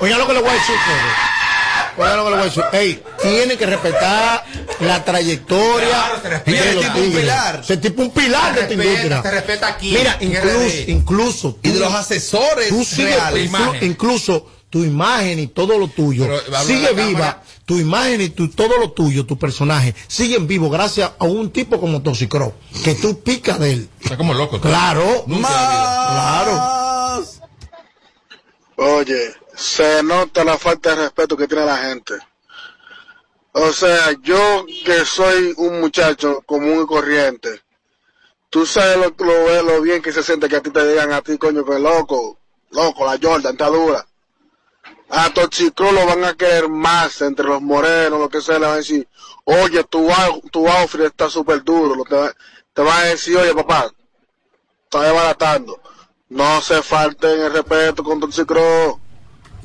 Oiga 0.00 0.18
lo 0.18 0.26
que 0.26 0.34
le 0.34 0.40
voy 0.40 0.50
a 0.50 0.52
decir, 0.54 0.74
Pedro. 0.86 2.04
Oiga 2.04 2.16
lo 2.16 2.24
que 2.24 2.30
le 2.30 2.36
voy 2.36 2.42
a 2.42 2.48
decir. 2.48 2.64
Ey, 2.72 3.02
tiene 3.22 3.56
que 3.56 3.66
respetar 3.66 4.44
la 4.80 5.04
trayectoria 5.04 5.88
Claro, 5.88 6.20
se 6.22 6.28
respeta. 6.28 6.62
de 6.64 6.74
los 6.74 6.84
tipo 6.84 6.98
un 6.98 7.12
pilar. 7.12 7.60
Ese 7.62 7.76
tipo 7.78 8.02
un 8.02 8.10
pilar 8.10 8.54
de 8.54 8.60
esta 8.60 8.68
respeta, 8.74 8.84
industria. 8.84 9.22
se 9.22 9.30
respeta 9.30 9.66
aquí, 9.68 9.90
Mira, 9.96 10.16
incluso, 10.20 10.76
incluso. 10.90 11.58
Y 11.62 11.70
de 11.70 11.80
los 11.80 11.92
asesores 11.94 12.68
tú 12.68 12.84
sigues- 12.84 13.14
reales. 13.16 13.82
incluso 13.82 14.46
tu 14.68 14.84
imagen 14.84 15.38
y 15.38 15.46
todo 15.46 15.78
lo 15.78 15.88
tuyo 15.88 16.26
Pero, 16.26 16.62
sigue 16.64 16.92
viva. 16.92 17.40
Tu 17.66 17.78
imagen 17.78 18.20
y 18.20 18.28
tu, 18.28 18.48
todo 18.48 18.78
lo 18.78 18.92
tuyo, 18.92 19.26
tu 19.26 19.36
personaje, 19.36 19.94
siguen 20.06 20.46
vivos 20.46 20.70
gracias 20.70 21.10
a 21.18 21.24
un 21.24 21.50
tipo 21.50 21.80
como 21.80 22.00
Toxicro, 22.00 22.54
que 22.84 22.94
tú 22.94 23.20
picas 23.20 23.58
de 23.58 23.72
él. 23.72 23.88
Está 24.00 24.16
como 24.16 24.34
loco. 24.34 24.60
tú. 24.60 24.68
Claro, 24.68 25.24
vida. 25.26 25.40
claro. 25.48 27.24
Oye, 28.76 29.34
se 29.56 30.02
nota 30.04 30.44
la 30.44 30.56
falta 30.56 30.90
de 30.90 31.02
respeto 31.02 31.36
que 31.36 31.48
tiene 31.48 31.66
la 31.66 31.78
gente. 31.78 32.14
O 33.50 33.72
sea, 33.72 34.12
yo 34.22 34.66
que 34.84 35.04
soy 35.04 35.54
un 35.56 35.80
muchacho 35.80 36.42
común 36.46 36.82
y 36.82 36.86
corriente, 36.86 37.62
tú 38.50 38.66
sabes 38.66 38.96
lo, 38.98 39.14
lo, 39.18 39.62
lo 39.62 39.80
bien 39.80 40.02
que 40.02 40.12
se 40.12 40.22
siente 40.22 40.48
que 40.48 40.56
a 40.56 40.62
ti 40.62 40.70
te 40.70 40.86
digan 40.86 41.10
a 41.12 41.22
ti, 41.22 41.36
coño, 41.36 41.64
que 41.64 41.78
loco, 41.78 42.38
loco, 42.70 43.04
la 43.06 43.18
Jordan 43.20 43.52
está 43.52 43.66
dura. 43.68 44.06
A 45.08 45.30
Toxicro 45.32 45.92
lo 45.92 46.04
van 46.06 46.24
a 46.24 46.34
querer 46.34 46.68
más 46.68 47.20
entre 47.22 47.46
los 47.46 47.62
morenos, 47.62 48.18
lo 48.18 48.28
que 48.28 48.40
sea, 48.40 48.58
le 48.58 48.66
van 48.66 48.74
a 48.74 48.78
decir, 48.78 49.08
oye, 49.44 49.84
tu, 49.84 50.08
tu 50.50 50.68
outfit 50.68 51.02
está 51.02 51.30
súper 51.30 51.62
duro. 51.62 52.02
Te 52.72 52.82
van 52.82 52.98
a 52.98 53.04
decir, 53.04 53.36
oye, 53.36 53.54
papá, 53.54 53.90
está 54.84 55.02
desbaratando. 55.02 55.80
No 56.28 56.60
se 56.60 56.82
falten 56.82 57.40
el 57.40 57.52
respeto 57.52 58.02
con 58.02 58.18
Toxicro. 58.18 59.00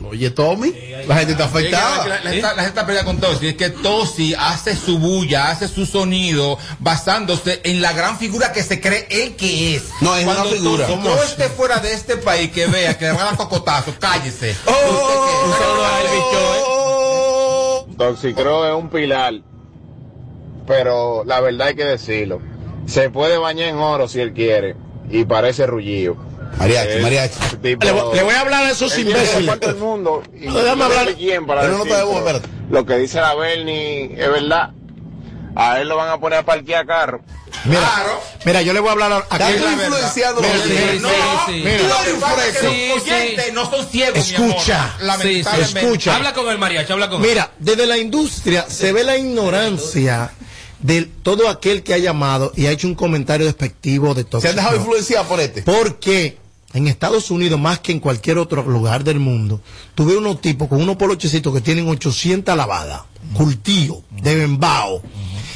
Oye, 0.09 0.29
Tommy, 0.31 0.73
la 1.07 1.15
gente 1.17 1.31
está 1.33 1.45
Es 1.45 1.51
que 1.51 1.57
afectada. 1.59 2.07
La, 2.07 2.17
gente- 2.17 2.41
la 2.41 2.49
gente 2.49 2.67
está 2.67 2.85
peleando 2.85 3.11
con 3.11 3.19
Tosi. 3.21 3.47
Es 3.47 3.55
que 3.55 3.69
Tosi 3.69 4.33
hace 4.37 4.75
su 4.75 4.97
bulla, 4.99 5.49
hace 5.49 5.67
su 5.67 5.85
sonido 5.85 6.57
basándose 6.79 7.61
en 7.63 7.81
la 7.81 7.93
gran 7.93 8.17
figura 8.17 8.51
que 8.51 8.61
se 8.63 8.81
cree 8.81 9.07
él 9.09 9.35
que 9.35 9.75
es. 9.75 9.83
No, 10.01 10.15
es 10.15 10.25
Cuando 10.25 10.43
una 10.43 10.51
figura. 10.51 10.85
Tosi 10.87 10.97
¿Cómo 10.99 11.15
no 11.15 11.23
esté 11.23 11.49
fuera 11.49 11.77
de 11.79 11.93
este 11.93 12.17
país, 12.17 12.51
que 12.51 12.65
vea 12.67 12.97
que 12.97 13.05
le 13.05 13.11
van 13.11 13.21
a 13.21 13.25
dar 13.25 13.37
cocotazo, 13.37 13.93
cállese. 13.99 14.55
Oh, 14.67 15.45
Un 15.45 15.53
saludo 15.53 15.85
a 15.85 16.01
Elvis 16.01 16.23
Show, 16.31 17.87
¿eh? 17.91 17.95
Toxicro 17.97 18.67
es 18.67 18.75
un 18.83 18.89
pilar, 18.89 19.33
pero 20.67 21.23
la 21.25 21.39
verdad 21.41 21.67
hay 21.67 21.75
que 21.75 21.85
decirlo. 21.85 22.41
Se 22.85 23.09
puede 23.09 23.37
bañar 23.37 23.67
en 23.69 23.77
oro 23.77 24.07
si 24.07 24.19
él 24.19 24.33
quiere 24.33 24.75
y 25.09 25.25
parece 25.25 25.65
rullido. 25.67 26.15
Mariachi, 26.57 26.91
Es 26.93 27.01
mariachi. 27.01 27.39
tipo- 27.61 27.85
Le 27.85 27.91
voy, 27.91 28.15
le 28.15 28.23
voy 28.23 28.33
a 28.35 28.39
hablar 28.41 28.65
a 28.65 28.71
esos 28.71 28.97
imbéciles. 28.97 29.59
del 29.59 29.75
mundo. 29.75 30.23
Y 30.39 30.47
No, 30.47 30.55
déjame 30.55 30.75
no 30.79 30.85
hablar. 30.85 31.15
quién 31.15 31.45
para 31.47 31.61
Pero 31.61 31.73
no 31.77 31.83
decir, 31.85 31.91
te 31.93 31.97
debo, 31.99 32.23
pero. 32.25 32.41
Lo 32.69 32.85
que 32.85 32.97
dice 32.97 33.19
la 33.21 33.33
Bernie 33.35 34.13
es 34.17 34.29
verdad. 34.31 34.71
A 35.55 35.81
él 35.81 35.89
lo 35.89 35.97
van 35.97 36.09
a 36.09 36.17
poner 36.19 36.39
a 36.39 36.45
parquear 36.45 36.85
carro. 36.85 37.21
Mira, 37.65 37.81
Claro. 37.81 38.21
mira, 38.45 38.61
yo 38.61 38.71
le 38.73 38.79
voy 38.79 38.89
a 38.89 38.91
hablar 38.93 39.11
a 39.29 39.37
tú 39.37 39.43
influenciado. 39.43 40.41
Mira, 40.41 40.53
No, 41.01 41.09
sí, 41.09 41.11
sí. 41.47 41.51
mira. 41.65 41.77
lo 41.89 42.03
que 42.05 42.19
pasa 42.21 42.47
es 42.47 42.57
que 42.57 42.67
Sí, 42.69 42.87
los 42.95 43.03
oyentes 43.03 43.53
no 43.53 43.69
son 43.69 43.85
ciegos, 43.87 44.15
mi 44.15 44.35
Escucha. 44.35 44.83
amor. 44.83 44.91
Sí, 44.93 45.01
sí, 45.01 45.05
Lamentablemente. 45.05 45.79
escucha. 45.81 46.15
Habla 46.15 46.33
con 46.33 46.47
el 46.49 46.57
mariachi, 46.57 46.93
habla 46.93 47.09
con 47.09 47.21
él. 47.21 47.27
Mira, 47.27 47.51
desde 47.59 47.85
la 47.85 47.97
industria 47.97 48.65
se 48.69 48.93
ve 48.93 49.03
la 49.03 49.17
ignorancia 49.17 50.31
de 50.79 51.03
todo 51.21 51.49
aquel 51.49 51.83
que 51.83 51.93
ha 51.93 51.97
llamado 51.97 52.53
y 52.55 52.67
ha 52.67 52.71
hecho 52.71 52.87
un 52.87 52.95
comentario 52.95 53.45
despectivo 53.45 54.13
de 54.15 54.23
todo. 54.23 54.39
Se 54.41 54.47
han 54.49 54.55
dejado 54.55 54.77
influenciar 54.77 55.25
por 55.25 55.39
este. 55.41 55.61
Porque 55.63 56.37
en 56.73 56.87
Estados 56.87 57.29
Unidos, 57.31 57.59
más 57.59 57.79
que 57.79 57.91
en 57.91 57.99
cualquier 57.99 58.37
otro 58.37 58.63
lugar 58.63 59.03
del 59.03 59.19
mundo, 59.19 59.61
tú 59.95 60.05
ves 60.05 60.17
unos 60.17 60.39
tipos 60.41 60.67
con 60.67 60.81
unos 60.81 60.95
polochecitos 60.95 61.53
que 61.53 61.61
tienen 61.61 61.87
800 61.89 62.55
lavadas, 62.55 63.01
cultivo, 63.33 64.03
de 64.09 64.35
bembao, 64.35 65.01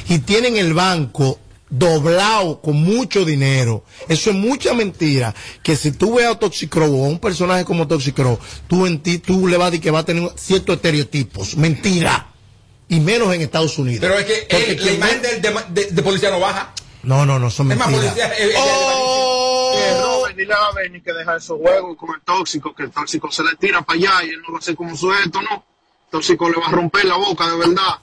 y 0.10 0.20
tienen 0.20 0.58
el 0.58 0.74
banco 0.74 1.40
doblado 1.70 2.62
con 2.62 2.76
mucho 2.82 3.26
dinero. 3.26 3.84
Eso 4.08 4.30
es 4.30 4.36
mucha 4.36 4.74
mentira. 4.74 5.34
Que 5.64 5.76
si 5.76 5.92
tú 5.92 6.16
ves 6.16 6.28
a 6.28 6.36
Toxicro 6.38 6.86
o 6.86 7.06
a 7.06 7.10
un 7.10 7.20
personaje 7.20 7.66
como 7.66 7.88
Toxicro, 7.88 8.40
tú 8.68 8.86
en 8.86 9.00
ti, 9.00 9.18
tú 9.18 9.48
le 9.48 9.58
vas 9.58 9.68
a 9.68 9.72
decir 9.72 9.84
que 9.84 9.92
va 9.92 10.00
a 10.00 10.06
tener 10.06 10.30
ciertos 10.38 10.76
estereotipos. 10.76 11.58
Mentira. 11.58 12.28
Y 12.88 13.00
menos 13.00 13.34
en 13.34 13.42
Estados 13.42 13.78
Unidos. 13.80 14.00
Pero 14.02 14.20
es 14.20 14.26
que 14.26 14.48
Porque 14.50 14.72
él- 14.74 14.86
la 14.86 14.92
imagen 14.94 15.22
de, 15.24 15.40
de, 15.40 15.56
de- 15.70 15.92
de 15.92 16.02
policía 16.04 16.30
no 16.30 16.40
baja. 16.40 16.72
No, 17.02 17.26
no, 17.26 17.40
no, 17.40 17.50
son 17.50 17.72
Es 17.72 17.78
más, 17.80 17.90
mentiras. 17.90 18.14
policía. 18.14 18.34
eh, 18.38 18.52
eh, 18.52 18.54
Eh, 19.78 19.94
Robert, 20.36 20.38
dile 20.38 20.54
a 20.54 20.72
Benny 20.74 21.02
que 21.02 21.14
deja 21.14 21.36
esos 21.38 21.60
juegos 21.60 21.98
con 21.98 22.10
el 22.16 22.22
tóxico, 22.22 22.74
que 22.76 22.84
el 22.84 22.92
tóxico 22.92 23.32
se 23.32 23.44
le 23.44 23.56
tira 23.56 23.82
para 23.82 23.98
allá 24.00 24.24
y 24.26 24.30
él 24.30 24.42
no 24.46 24.54
va 24.54 24.58
a 24.58 24.60
hacer 24.60 24.76
como 24.76 24.96
su 24.96 25.12
esto, 25.14 25.42
¿no? 25.42 25.56
El 26.06 26.12
tóxico 26.12 26.50
le 26.50 26.58
va 26.60 26.68
a 26.68 26.72
romper 26.72 27.06
la 27.06 27.16
boca, 27.16 27.50
de 27.50 27.58
verdad. 27.58 28.00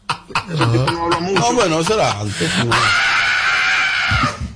Ese 0.52 0.66
tipo 0.66 0.90
no 0.92 1.04
habla 1.04 1.20
mucho. 1.20 1.40
No, 1.40 1.52
bueno, 1.54 1.80
eso 1.80 1.94
era 1.94 2.20
antes. 2.20 2.50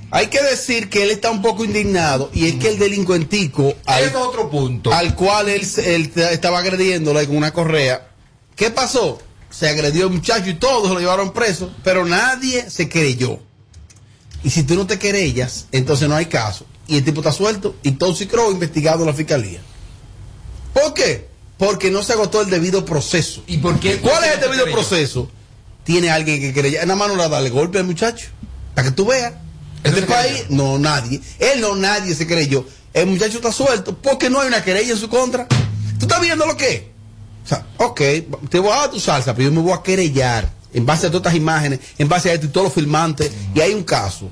Hay 0.09 0.27
que 0.27 0.41
decir 0.41 0.89
que 0.89 1.03
él 1.03 1.11
está 1.11 1.29
un 1.31 1.41
poco 1.41 1.65
indignado 1.65 2.29
y 2.33 2.47
es 2.47 2.55
que 2.55 2.69
el 2.69 2.79
delincuentico 2.79 3.73
al, 3.85 4.03
es 4.05 4.15
otro 4.15 4.49
punto. 4.49 4.93
al 4.93 5.13
cual 5.15 5.49
él, 5.49 5.65
se- 5.65 5.95
él 5.95 6.11
estaba 6.15 6.59
agrediéndole 6.59 7.27
con 7.27 7.35
una 7.35 7.51
correa, 7.51 8.07
¿qué 8.55 8.71
pasó? 8.71 9.19
Se 9.49 9.67
agredió 9.67 10.05
el 10.07 10.13
muchacho 10.13 10.49
y 10.49 10.53
todos 10.55 10.89
lo 10.91 10.99
llevaron 10.99 11.33
preso, 11.33 11.73
pero 11.83 12.05
nadie 12.05 12.69
se 12.69 12.87
creyó. 12.87 13.39
Y 14.43 14.49
si 14.49 14.63
tú 14.63 14.75
no 14.75 14.87
te 14.87 14.97
querellas, 14.97 15.67
entonces 15.73 16.07
no 16.07 16.15
hay 16.15 16.27
caso. 16.27 16.65
Y 16.87 16.97
el 16.97 17.03
tipo 17.03 17.21
está 17.21 17.31
suelto 17.31 17.75
y 17.83 17.91
Toxic 17.91 18.29
Crow 18.29 18.51
investigado 18.51 19.01
en 19.01 19.07
la 19.07 19.13
fiscalía. 19.13 19.59
¿Por 20.73 20.93
qué? 20.93 21.27
Porque 21.57 21.91
no 21.91 22.03
se 22.03 22.13
agotó 22.13 22.41
el 22.41 22.49
debido 22.49 22.85
proceso. 22.85 23.43
¿Y 23.47 23.57
por 23.57 23.79
qué? 23.79 23.97
¿Cuál 23.97 24.23
es 24.23 24.33
el 24.35 24.39
no 24.39 24.45
debido 24.45 24.63
creyó? 24.63 24.77
proceso? 24.77 25.29
Tiene 25.83 26.09
alguien 26.09 26.39
que 26.39 26.53
querella. 26.53 26.81
Nada 26.83 26.95
más 26.95 27.07
no 27.09 27.15
le 27.15 27.27
darle 27.27 27.49
golpe 27.49 27.79
al 27.79 27.85
muchacho. 27.85 28.27
Para 28.75 28.89
que 28.89 28.95
tú 28.95 29.05
veas. 29.05 29.33
Este 29.83 30.01
se 30.01 30.07
país, 30.07 30.45
no, 30.49 30.77
nadie. 30.77 31.21
Él 31.39 31.61
no, 31.61 31.75
nadie 31.75 32.13
se 32.13 32.27
creyó. 32.27 32.65
El 32.93 33.07
muchacho 33.07 33.37
está 33.37 33.51
suelto 33.51 33.95
porque 33.97 34.29
no 34.29 34.41
hay 34.41 34.47
una 34.47 34.63
querella 34.63 34.91
en 34.91 34.97
su 34.97 35.09
contra. 35.09 35.47
¿Tú 35.47 36.05
estás 36.05 36.21
viendo 36.21 36.45
lo 36.45 36.57
que 36.57 36.73
es? 36.73 36.81
O 37.45 37.47
sea, 37.47 37.65
ok, 37.77 38.01
te 38.49 38.59
voy 38.59 38.71
a 38.71 38.75
dar 38.75 38.91
tu 38.91 38.99
salsa, 38.99 39.33
pero 39.33 39.49
yo 39.49 39.55
me 39.55 39.61
voy 39.61 39.71
a 39.71 39.81
querellar 39.81 40.51
en 40.73 40.85
base 40.85 41.07
a 41.07 41.09
todas 41.09 41.27
estas 41.27 41.35
imágenes, 41.35 41.79
en 41.97 42.09
base 42.09 42.29
a 42.29 42.33
esto 42.33 42.47
y 42.47 42.49
todos 42.49 42.65
los 42.65 42.73
filmantes, 42.73 43.31
y 43.55 43.61
hay 43.61 43.73
un 43.73 43.83
caso. 43.83 44.29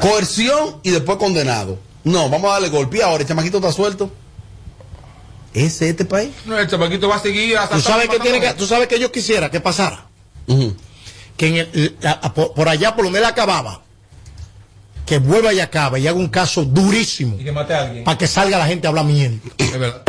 Coerción 0.00 0.76
y 0.82 0.90
después 0.90 1.18
condenado. 1.18 1.78
No, 2.04 2.28
vamos 2.28 2.50
a 2.50 2.54
darle 2.54 2.68
golpe 2.68 2.98
y 2.98 3.00
ahora 3.00 3.22
el 3.22 3.28
chamaquito 3.28 3.58
está 3.58 3.72
suelto. 3.72 4.10
¿Ese 5.54 5.84
es 5.84 5.90
este 5.92 6.04
país? 6.04 6.30
No, 6.46 6.58
el 6.58 6.66
chamaquito 6.66 7.08
va 7.08 7.16
a 7.16 7.20
seguir 7.20 7.52
¿Tú 7.52 7.58
asaltando, 7.58 7.84
sabes 7.88 8.08
que 8.08 8.18
tiene 8.20 8.40
que, 8.40 8.54
tú 8.54 8.66
sabes 8.66 8.88
que 8.88 8.98
yo 8.98 9.12
quisiera 9.12 9.50
que 9.50 9.60
pasara? 9.60 10.06
Que 11.36 11.46
en 11.46 11.56
el- 11.56 11.96
la- 12.00 12.12
a- 12.12 12.32
por, 12.34 12.54
por 12.54 12.68
allá 12.68 12.94
por 12.96 13.04
donde 13.04 13.18
él 13.18 13.24
acababa, 13.24 13.82
que 15.06 15.18
vuelva 15.18 15.52
y 15.52 15.60
acabe 15.60 16.00
y 16.00 16.06
haga 16.06 16.18
un 16.18 16.28
caso 16.28 16.64
durísimo 16.64 17.36
Y 17.38 17.44
que 17.44 17.52
mate 17.52 17.74
a 17.74 17.82
alguien. 17.82 18.04
para 18.04 18.16
que 18.16 18.26
salga 18.26 18.56
la 18.58 18.66
gente 18.66 18.86
a 18.86 18.90
hablar 18.90 19.04
miel. 19.04 19.40
Es 19.58 19.78
verdad. 19.78 20.02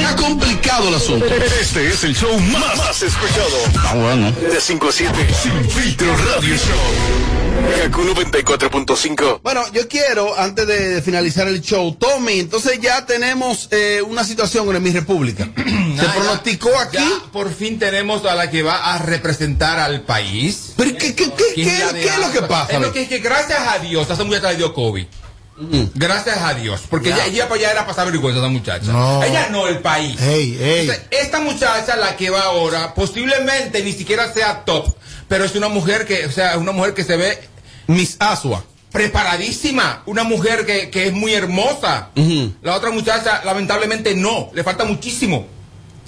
Se 0.00 0.06
ha 0.06 0.16
complicado 0.16 0.88
el 0.88 0.94
asunto. 0.94 1.26
Este 1.26 1.88
es 1.88 2.04
el 2.04 2.16
show 2.16 2.38
más, 2.40 2.74
más 2.78 3.02
escuchado. 3.02 3.56
Ah, 3.84 3.94
bueno. 3.96 4.32
De 4.32 4.58
5 4.58 4.88
a 4.88 4.92
7, 4.92 5.12
Sin 5.42 5.70
Filtro 5.70 6.16
Radio 6.16 6.56
Show. 6.56 7.82
Kaku 7.82 8.02
94.5. 8.04 9.40
Bueno, 9.42 9.62
yo 9.74 9.86
quiero, 9.88 10.38
antes 10.38 10.66
de 10.66 11.02
finalizar 11.02 11.46
el 11.48 11.60
show, 11.60 11.94
Tommy, 11.96 12.40
entonces 12.40 12.80
ya 12.80 13.04
tenemos 13.04 13.68
eh, 13.72 14.00
una 14.06 14.24
situación 14.24 14.74
en 14.74 14.82
mi 14.82 14.90
república. 14.90 15.50
Se 15.56 15.70
Nada, 15.96 16.14
pronosticó 16.14 16.70
ya- 16.72 16.80
aquí. 16.80 16.96
ya 16.96 17.30
por 17.30 17.52
fin 17.54 17.78
tenemos 17.78 18.24
a 18.24 18.34
la 18.34 18.50
que 18.50 18.62
va 18.62 18.94
a 18.94 18.98
representar 18.98 19.78
al 19.78 20.00
país. 20.02 20.72
¿Pero 20.78 20.96
qué, 20.96 21.14
qué, 21.14 21.30
qué, 21.30 21.44
¿Quién 21.54 21.68
qué- 21.68 21.92
de 21.92 22.00
qué 22.00 22.08
es 22.08 22.18
lo 22.18 22.32
que 22.32 22.40
pasa? 22.42 22.72
Es 22.72 22.80
lo 22.80 22.90
que, 22.90 23.02
es 23.02 23.08
que 23.10 23.18
gracias 23.18 23.60
a 23.68 23.78
Dios, 23.80 24.08
a 24.08 24.14
esa 24.14 24.24
mujer 24.24 24.42
le 24.44 24.56
dio 24.56 24.72
COVID. 24.72 25.04
Gracias 25.94 26.38
a 26.38 26.54
Dios. 26.54 26.82
Porque 26.88 27.10
ella, 27.10 27.26
ella 27.26 27.48
para 27.48 27.60
allá 27.60 27.70
era 27.72 27.86
pasar 27.86 28.06
vergüenza 28.10 28.40
esa 28.40 28.48
muchacha. 28.48 28.90
No. 28.92 29.22
Ella 29.22 29.48
no, 29.50 29.66
el 29.68 29.78
país. 29.80 30.16
Entonces, 30.80 31.06
esta 31.10 31.40
muchacha, 31.40 31.96
la 31.96 32.16
que 32.16 32.30
va 32.30 32.42
ahora, 32.42 32.94
posiblemente 32.94 33.82
ni 33.82 33.92
siquiera 33.92 34.32
sea 34.32 34.64
top, 34.64 34.94
pero 35.28 35.44
es 35.44 35.54
una 35.54 35.68
mujer 35.68 36.06
que, 36.06 36.26
o 36.26 36.30
sea, 36.32 36.56
una 36.58 36.72
mujer 36.72 36.94
que 36.94 37.04
se 37.04 37.16
ve 37.16 37.38
Miss 37.86 38.16
Asua. 38.18 38.64
preparadísima, 39.24 40.02
una 40.06 40.24
mujer 40.24 40.64
que, 40.66 40.90
que 40.90 41.06
es 41.08 41.12
muy 41.12 41.34
hermosa. 41.34 42.08
La 42.62 42.74
otra 42.76 42.90
muchacha, 42.90 43.42
lamentablemente, 43.44 44.14
no, 44.14 44.50
le 44.54 44.64
falta 44.64 44.84
muchísimo. 44.84 45.46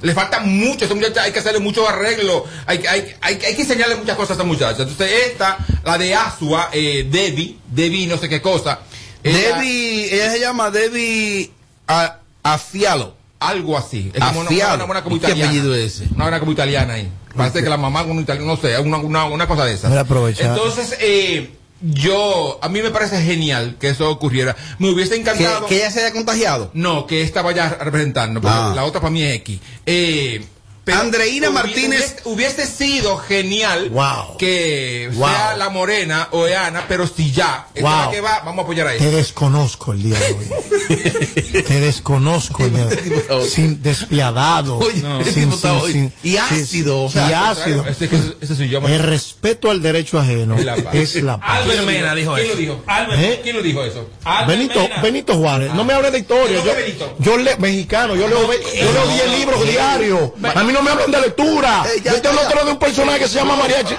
Le 0.01 0.15
falta 0.15 0.41
mucho, 0.41 0.81
a 0.81 0.85
esta 0.87 0.95
muchacha 0.97 1.23
hay 1.23 1.31
que 1.31 1.39
hacerle 1.39 1.61
mucho 1.61 1.89
arreglo, 1.89 2.45
hay, 2.67 2.79
que- 2.79 2.89
hay, 2.89 3.15
hay, 3.21 3.39
hay 3.47 3.55
que 3.55 3.63
enseñarle 3.63 3.95
muchas 3.95 4.17
cosas 4.17 4.31
a 4.31 4.33
esta 4.33 4.45
muchacha. 4.45 4.83
Entonces, 4.83 5.11
esta, 5.29 5.59
la 5.85 5.97
de 5.97 6.13
Asua, 6.17 6.71
eh, 6.73 7.07
Debbie, 7.09 7.57
Debbie 7.69 8.09
no 8.09 8.19
sé 8.19 8.29
qué 8.29 8.43
cosa. 8.43 8.81
Ella- 9.25 9.57
Debbie, 9.57 10.14
ella 10.14 10.31
se 10.31 10.41
llama 10.41 10.70
Debbie 10.70 11.51
A- 11.89 12.18
Afialo. 12.43 13.14
Algo 13.41 13.77
así. 13.77 14.11
Es 14.14 14.20
como 14.23 14.41
una, 14.41 14.49
Afialo. 14.51 14.75
una, 14.85 14.85
una 14.93 15.03
como 15.05 15.16
¿Y 15.16 15.18
qué 15.18 15.27
italiana. 15.27 15.51
apellido 15.51 15.75
es 15.75 16.01
ese? 16.01 16.09
Una 16.14 16.25
buena 16.25 16.39
como 16.41 16.53
italiana 16.53 16.95
ahí. 16.95 17.11
Parece 17.37 17.62
que 17.62 17.68
la 17.68 17.77
mamá 17.77 18.03
con 18.03 18.12
un 18.12 18.20
italiano, 18.23 18.47
no 18.55 18.57
sé, 18.61 18.79
una, 18.79 18.99
una, 18.99 19.25
una 19.25 19.47
cosa 19.49 19.64
de 19.64 19.73
esas. 19.75 19.91
Entonces, 19.93 20.97
eh, 21.01 21.51
yo, 21.81 22.61
a 22.62 22.68
mí 22.68 22.83
me 22.83 22.91
parece 22.91 23.20
genial 23.23 23.77
que 23.81 23.89
eso 23.89 24.09
ocurriera. 24.11 24.55
Me 24.79 24.91
hubiese 24.91 25.14
¿Que, 25.14 25.20
encantado. 25.23 25.66
que 25.66 25.77
ella 25.79 25.91
se 25.91 26.01
haya 26.05 26.12
contagiado. 26.12 26.70
No, 26.75 27.07
que 27.09 27.23
esta 27.23 27.43
vaya 27.43 27.68
representando, 27.81 28.41
porque 28.41 28.57
Ah. 28.57 28.73
la 28.77 28.85
otra 28.85 29.01
para 29.01 29.11
mí 29.11 29.23
es 29.23 29.35
X. 29.37 29.59
Eh, 29.87 30.45
pero 30.85 31.01
Andreina 31.01 31.51
Martínez. 31.51 32.16
Hubiese, 32.24 32.66
sido 32.66 33.16
genial 33.18 33.91
Wow. 33.91 34.37
que 34.39 35.11
Wow. 35.14 35.28
sea 35.28 35.57
la 35.57 35.68
morena 35.68 36.28
o 36.33 36.47
Eana, 36.47 36.85
pero 36.89 37.07
si 37.07 37.30
ya, 37.33 37.66
esta 37.74 37.78
es 37.78 37.83
la 37.85 38.03
Wow. 38.05 38.11
que 38.12 38.20
va, 38.20 38.41
vamos 38.45 38.59
a 38.59 38.62
apoyar 38.62 38.87
a 38.89 38.91
Te 38.91 38.97
ella. 39.09 39.16
desconozco 39.16 39.93
el 39.93 40.03
día 40.03 40.18
de 40.18 40.33
hoy. 40.33 40.47
Te 41.66 41.80
desconozco 41.80 42.64
el 42.64 42.74
día 42.74 42.87
de 42.87 43.24
hoy. 43.30 43.49
Sin 43.49 43.83
despiadado. 43.83 44.80
Sin- 44.91 45.51
sin- 45.53 45.53
sin- 45.93 46.12
Y 46.22 46.37
ácido, 46.37 47.05
o 47.05 47.11
y 47.14 47.18
ácido. 47.33 47.87
Ese, 47.87 48.07
ese- 48.07 48.37
ese 48.41 48.57
soy 48.57 48.68
yo. 48.68 48.78
El 48.87 48.99
respeto 49.01 49.70
al 49.70 49.83
derecho 49.83 50.18
ajeno 50.18 50.57
Es 50.57 50.64
la 50.64 50.76
paz. 50.76 50.95
es 50.95 51.14
la 51.22 51.39
paz. 51.39 51.61
Albert 51.62 51.85
Mena 51.85 52.14
dijo 52.14 52.35
¿Quién 52.35 52.47
eso. 52.47 52.55
lo 52.55 52.61
dijo? 52.61 52.83
Albert- 52.87 53.20
¿Eh? 53.22 53.41
¿Quién 53.43 53.57
lo 53.57 53.62
dijo 53.62 53.85
eso? 53.85 54.09
Albert 54.24 54.49
Benito, 54.49 54.80
Mena. 54.80 55.03
Benito 55.03 55.35
Juárez, 55.35 55.74
no 55.74 55.85
me 55.85 55.93
hable 55.93 56.11
de 56.11 56.18
historia. 56.18 56.59
¿Cómo 56.61 56.72
Yo, 56.99 57.16
yo 57.18 57.37
leo 57.39 57.57
mexicano, 57.59 58.14
yo 58.16 58.28
leo, 58.28 58.47
ve- 58.49 58.61
yo 58.80 58.93
leo 58.93 59.07
10 59.09 59.39
libros 59.39 59.66
diarios. 59.66 60.30
A 60.55 60.62
mí 60.64 60.72
no 60.73 60.83
me 60.83 60.91
hablan 60.91 61.11
de 61.11 61.20
lectura. 61.20 61.85
Eh, 61.87 62.01
ya, 62.03 62.12
Yo 62.12 62.23
te 62.23 62.29
hablo 62.29 62.64
de 62.64 62.70
un 62.73 62.79
personaje 62.79 63.18
que 63.20 63.29
se 63.29 63.35
llama 63.37 63.57
Mariachi. 63.57 63.95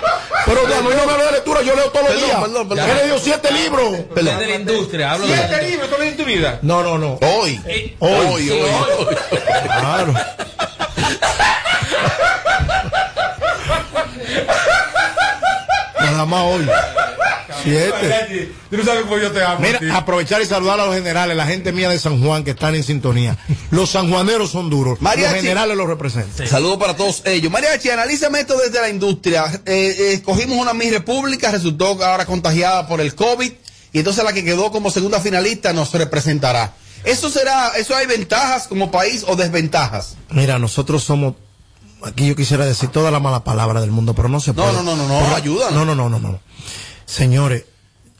Pero 0.46 0.62
a 0.62 0.82
mí 0.82 0.90
no 0.96 1.06
me 1.06 1.12
habla 1.12 1.26
de 1.26 1.32
lectura, 1.34 1.62
yo 1.62 1.76
leo 1.76 1.90
todos 1.92 2.06
los 2.10 2.14
Perdón, 2.14 2.26
días. 2.30 2.42
perdón, 2.42 2.70
perdón. 2.70 2.90
He 2.90 2.94
leído 2.96 3.20
7 3.20 3.52
libros. 3.52 3.94
Es 4.16 4.16
de 4.40 4.48
la 4.48 4.56
industria, 4.56 5.12
hablo 5.12 5.28
de 5.28 5.36
¿Siete 5.38 5.62
libros 5.70 5.90
tú 5.90 5.96
lees 6.00 6.12
en 6.12 6.18
tu 6.18 6.26
vida? 6.26 6.60
No, 6.62 6.84
no, 6.84 6.98
no. 6.98 7.20
Hoy. 7.22 7.62
Eh, 7.66 7.96
Hoy, 8.00 8.44
sí, 8.44 8.52
hoy, 8.52 8.62
hoy. 8.62 8.70
hoy. 9.08 9.16
Claro. 9.80 10.14
Nada 16.14 16.26
más 16.26 16.42
hoy. 16.44 16.68
Siete. 17.64 18.52
Tú 18.70 18.78
no 18.78 18.84
sabes 18.84 19.04
cómo 19.04 19.18
yo 19.18 19.32
te 19.32 19.44
amo. 19.44 19.60
Mira, 19.60 19.80
tío. 19.80 19.96
aprovechar 19.96 20.42
y 20.42 20.46
saludar 20.46 20.80
a 20.80 20.86
los 20.86 20.96
generales, 20.96 21.36
la 21.38 21.46
gente 21.46 21.72
mía 21.72 21.90
de 21.90 22.00
San 22.00 22.22
Juan 22.22 22.44
que 22.44 22.52
están 22.52 22.76
en 22.76 22.84
sintonía. 22.84 23.38
Los 23.72 23.92
sanjuaneros 23.92 24.52
son 24.52 24.70
duros. 24.70 25.02
Mariachi. 25.02 25.34
Los 25.34 25.42
generales 25.42 25.78
los 25.78 25.88
representan. 25.88 26.48
Saludos 26.48 26.78
para 26.78 26.96
todos 26.96 27.22
ellos. 27.26 27.52
Mariachi, 27.52 27.90
analízame 27.90 28.42
esto 28.42 28.58
desde 28.58 28.82
la 28.82 28.90
industria. 28.90 29.46
Eh, 29.66 29.96
eh, 29.98 30.14
escogimos 30.14 30.58
una 30.58 30.74
Miss 30.74 30.92
República, 30.92 31.52
resultó 31.52 32.04
ahora 32.04 32.26
contagiada 32.26 32.88
por 32.88 33.02
el 33.02 33.14
COVID 33.16 33.52
y 33.94 34.00
entonces 34.00 34.24
la 34.24 34.34
que 34.34 34.44
quedó 34.44 34.72
como 34.72 34.90
segunda 34.90 35.20
finalista 35.20 35.72
nos 35.72 35.94
representará. 35.94 36.74
¿Eso 37.04 37.30
será, 37.30 37.74
eso 37.78 37.96
hay 37.96 38.08
ventajas 38.08 38.68
como 38.68 38.90
país 38.90 39.26
o 39.28 39.36
desventajas? 39.36 40.16
Mira, 40.32 40.58
nosotros 40.58 41.04
somos. 41.04 41.36
Aquí 42.06 42.28
yo 42.28 42.36
quisiera 42.36 42.66
decir 42.66 42.90
toda 42.90 43.12
la 43.12 43.20
mala 43.20 43.44
palabra 43.44 43.82
del 43.82 43.92
mundo, 43.92 44.14
pero 44.14 44.28
no 44.30 44.40
se 44.40 44.52
No, 44.54 44.64
puede. 44.64 44.74
no, 44.74 44.84
no, 44.84 44.96
no, 44.96 45.08
no, 45.08 45.20
Por- 45.26 45.34
ayúdanos. 45.36 45.74
No, 45.74 45.86
no, 45.86 45.96
no, 45.96 46.10
no, 46.10 46.20
no. 46.20 46.40
Señores, 47.06 47.66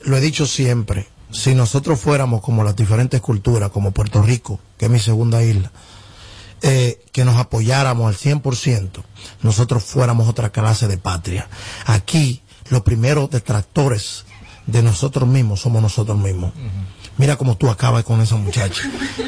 lo 0.00 0.16
he 0.16 0.20
dicho 0.20 0.46
siempre. 0.46 1.08
Si 1.30 1.54
nosotros 1.54 2.00
fuéramos 2.00 2.40
como 2.42 2.62
las 2.64 2.76
diferentes 2.76 3.20
culturas, 3.20 3.70
como 3.70 3.90
Puerto 3.90 4.22
Rico, 4.22 4.60
que 4.78 4.86
es 4.86 4.90
mi 4.90 5.00
segunda 5.00 5.42
isla, 5.42 5.70
eh, 6.62 7.02
que 7.12 7.24
nos 7.24 7.36
apoyáramos 7.36 8.06
al 8.08 8.14
100%, 8.16 9.02
nosotros 9.42 9.82
fuéramos 9.84 10.28
otra 10.28 10.50
clase 10.50 10.86
de 10.88 10.96
patria. 10.96 11.48
Aquí, 11.86 12.40
los 12.70 12.82
primeros 12.82 13.30
detractores 13.30 14.24
de 14.66 14.82
nosotros 14.82 15.28
mismos 15.28 15.60
somos 15.60 15.82
nosotros 15.82 16.16
mismos. 16.18 16.52
Mira 17.16 17.36
cómo 17.36 17.56
tú 17.56 17.70
acabas 17.70 18.02
con 18.04 18.20
esa 18.20 18.36
muchacha. 18.36 18.82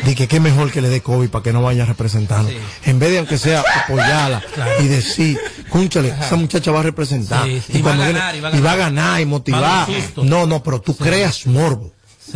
Di 0.04 0.14
que 0.14 0.26
qué 0.26 0.40
mejor 0.40 0.72
que 0.72 0.80
le 0.80 0.88
dé 0.88 1.00
COVID 1.02 1.28
para 1.28 1.42
que 1.44 1.52
no 1.52 1.62
vaya 1.62 1.84
representando. 1.84 2.50
En 2.84 2.98
vez 2.98 3.10
de 3.12 3.18
aunque 3.18 3.38
sea 3.38 3.62
apoyarla 3.84 4.42
y 4.80 4.88
decir, 4.88 5.38
cúnchale, 5.68 6.08
esa 6.08 6.36
muchacha 6.36 6.70
va 6.72 6.80
a 6.80 6.82
representar. 6.82 7.46
Sí, 7.46 7.62
sí. 7.64 7.78
Y 7.78 7.82
va 7.82 7.92
a 7.94 7.96
ganar, 7.96 8.32
viene- 8.34 8.38
y 8.38 8.40
va 8.40 8.48
a 8.48 8.56
y 8.56 8.60
va 8.60 8.72
a 8.72 8.76
ganar. 8.76 9.20
y 9.20 9.22
a 9.22 9.26
motivar. 9.26 9.86
No, 10.24 10.46
no, 10.46 10.62
pero 10.62 10.80
tú 10.80 10.96
creas 10.96 11.46
morbo. 11.46 11.92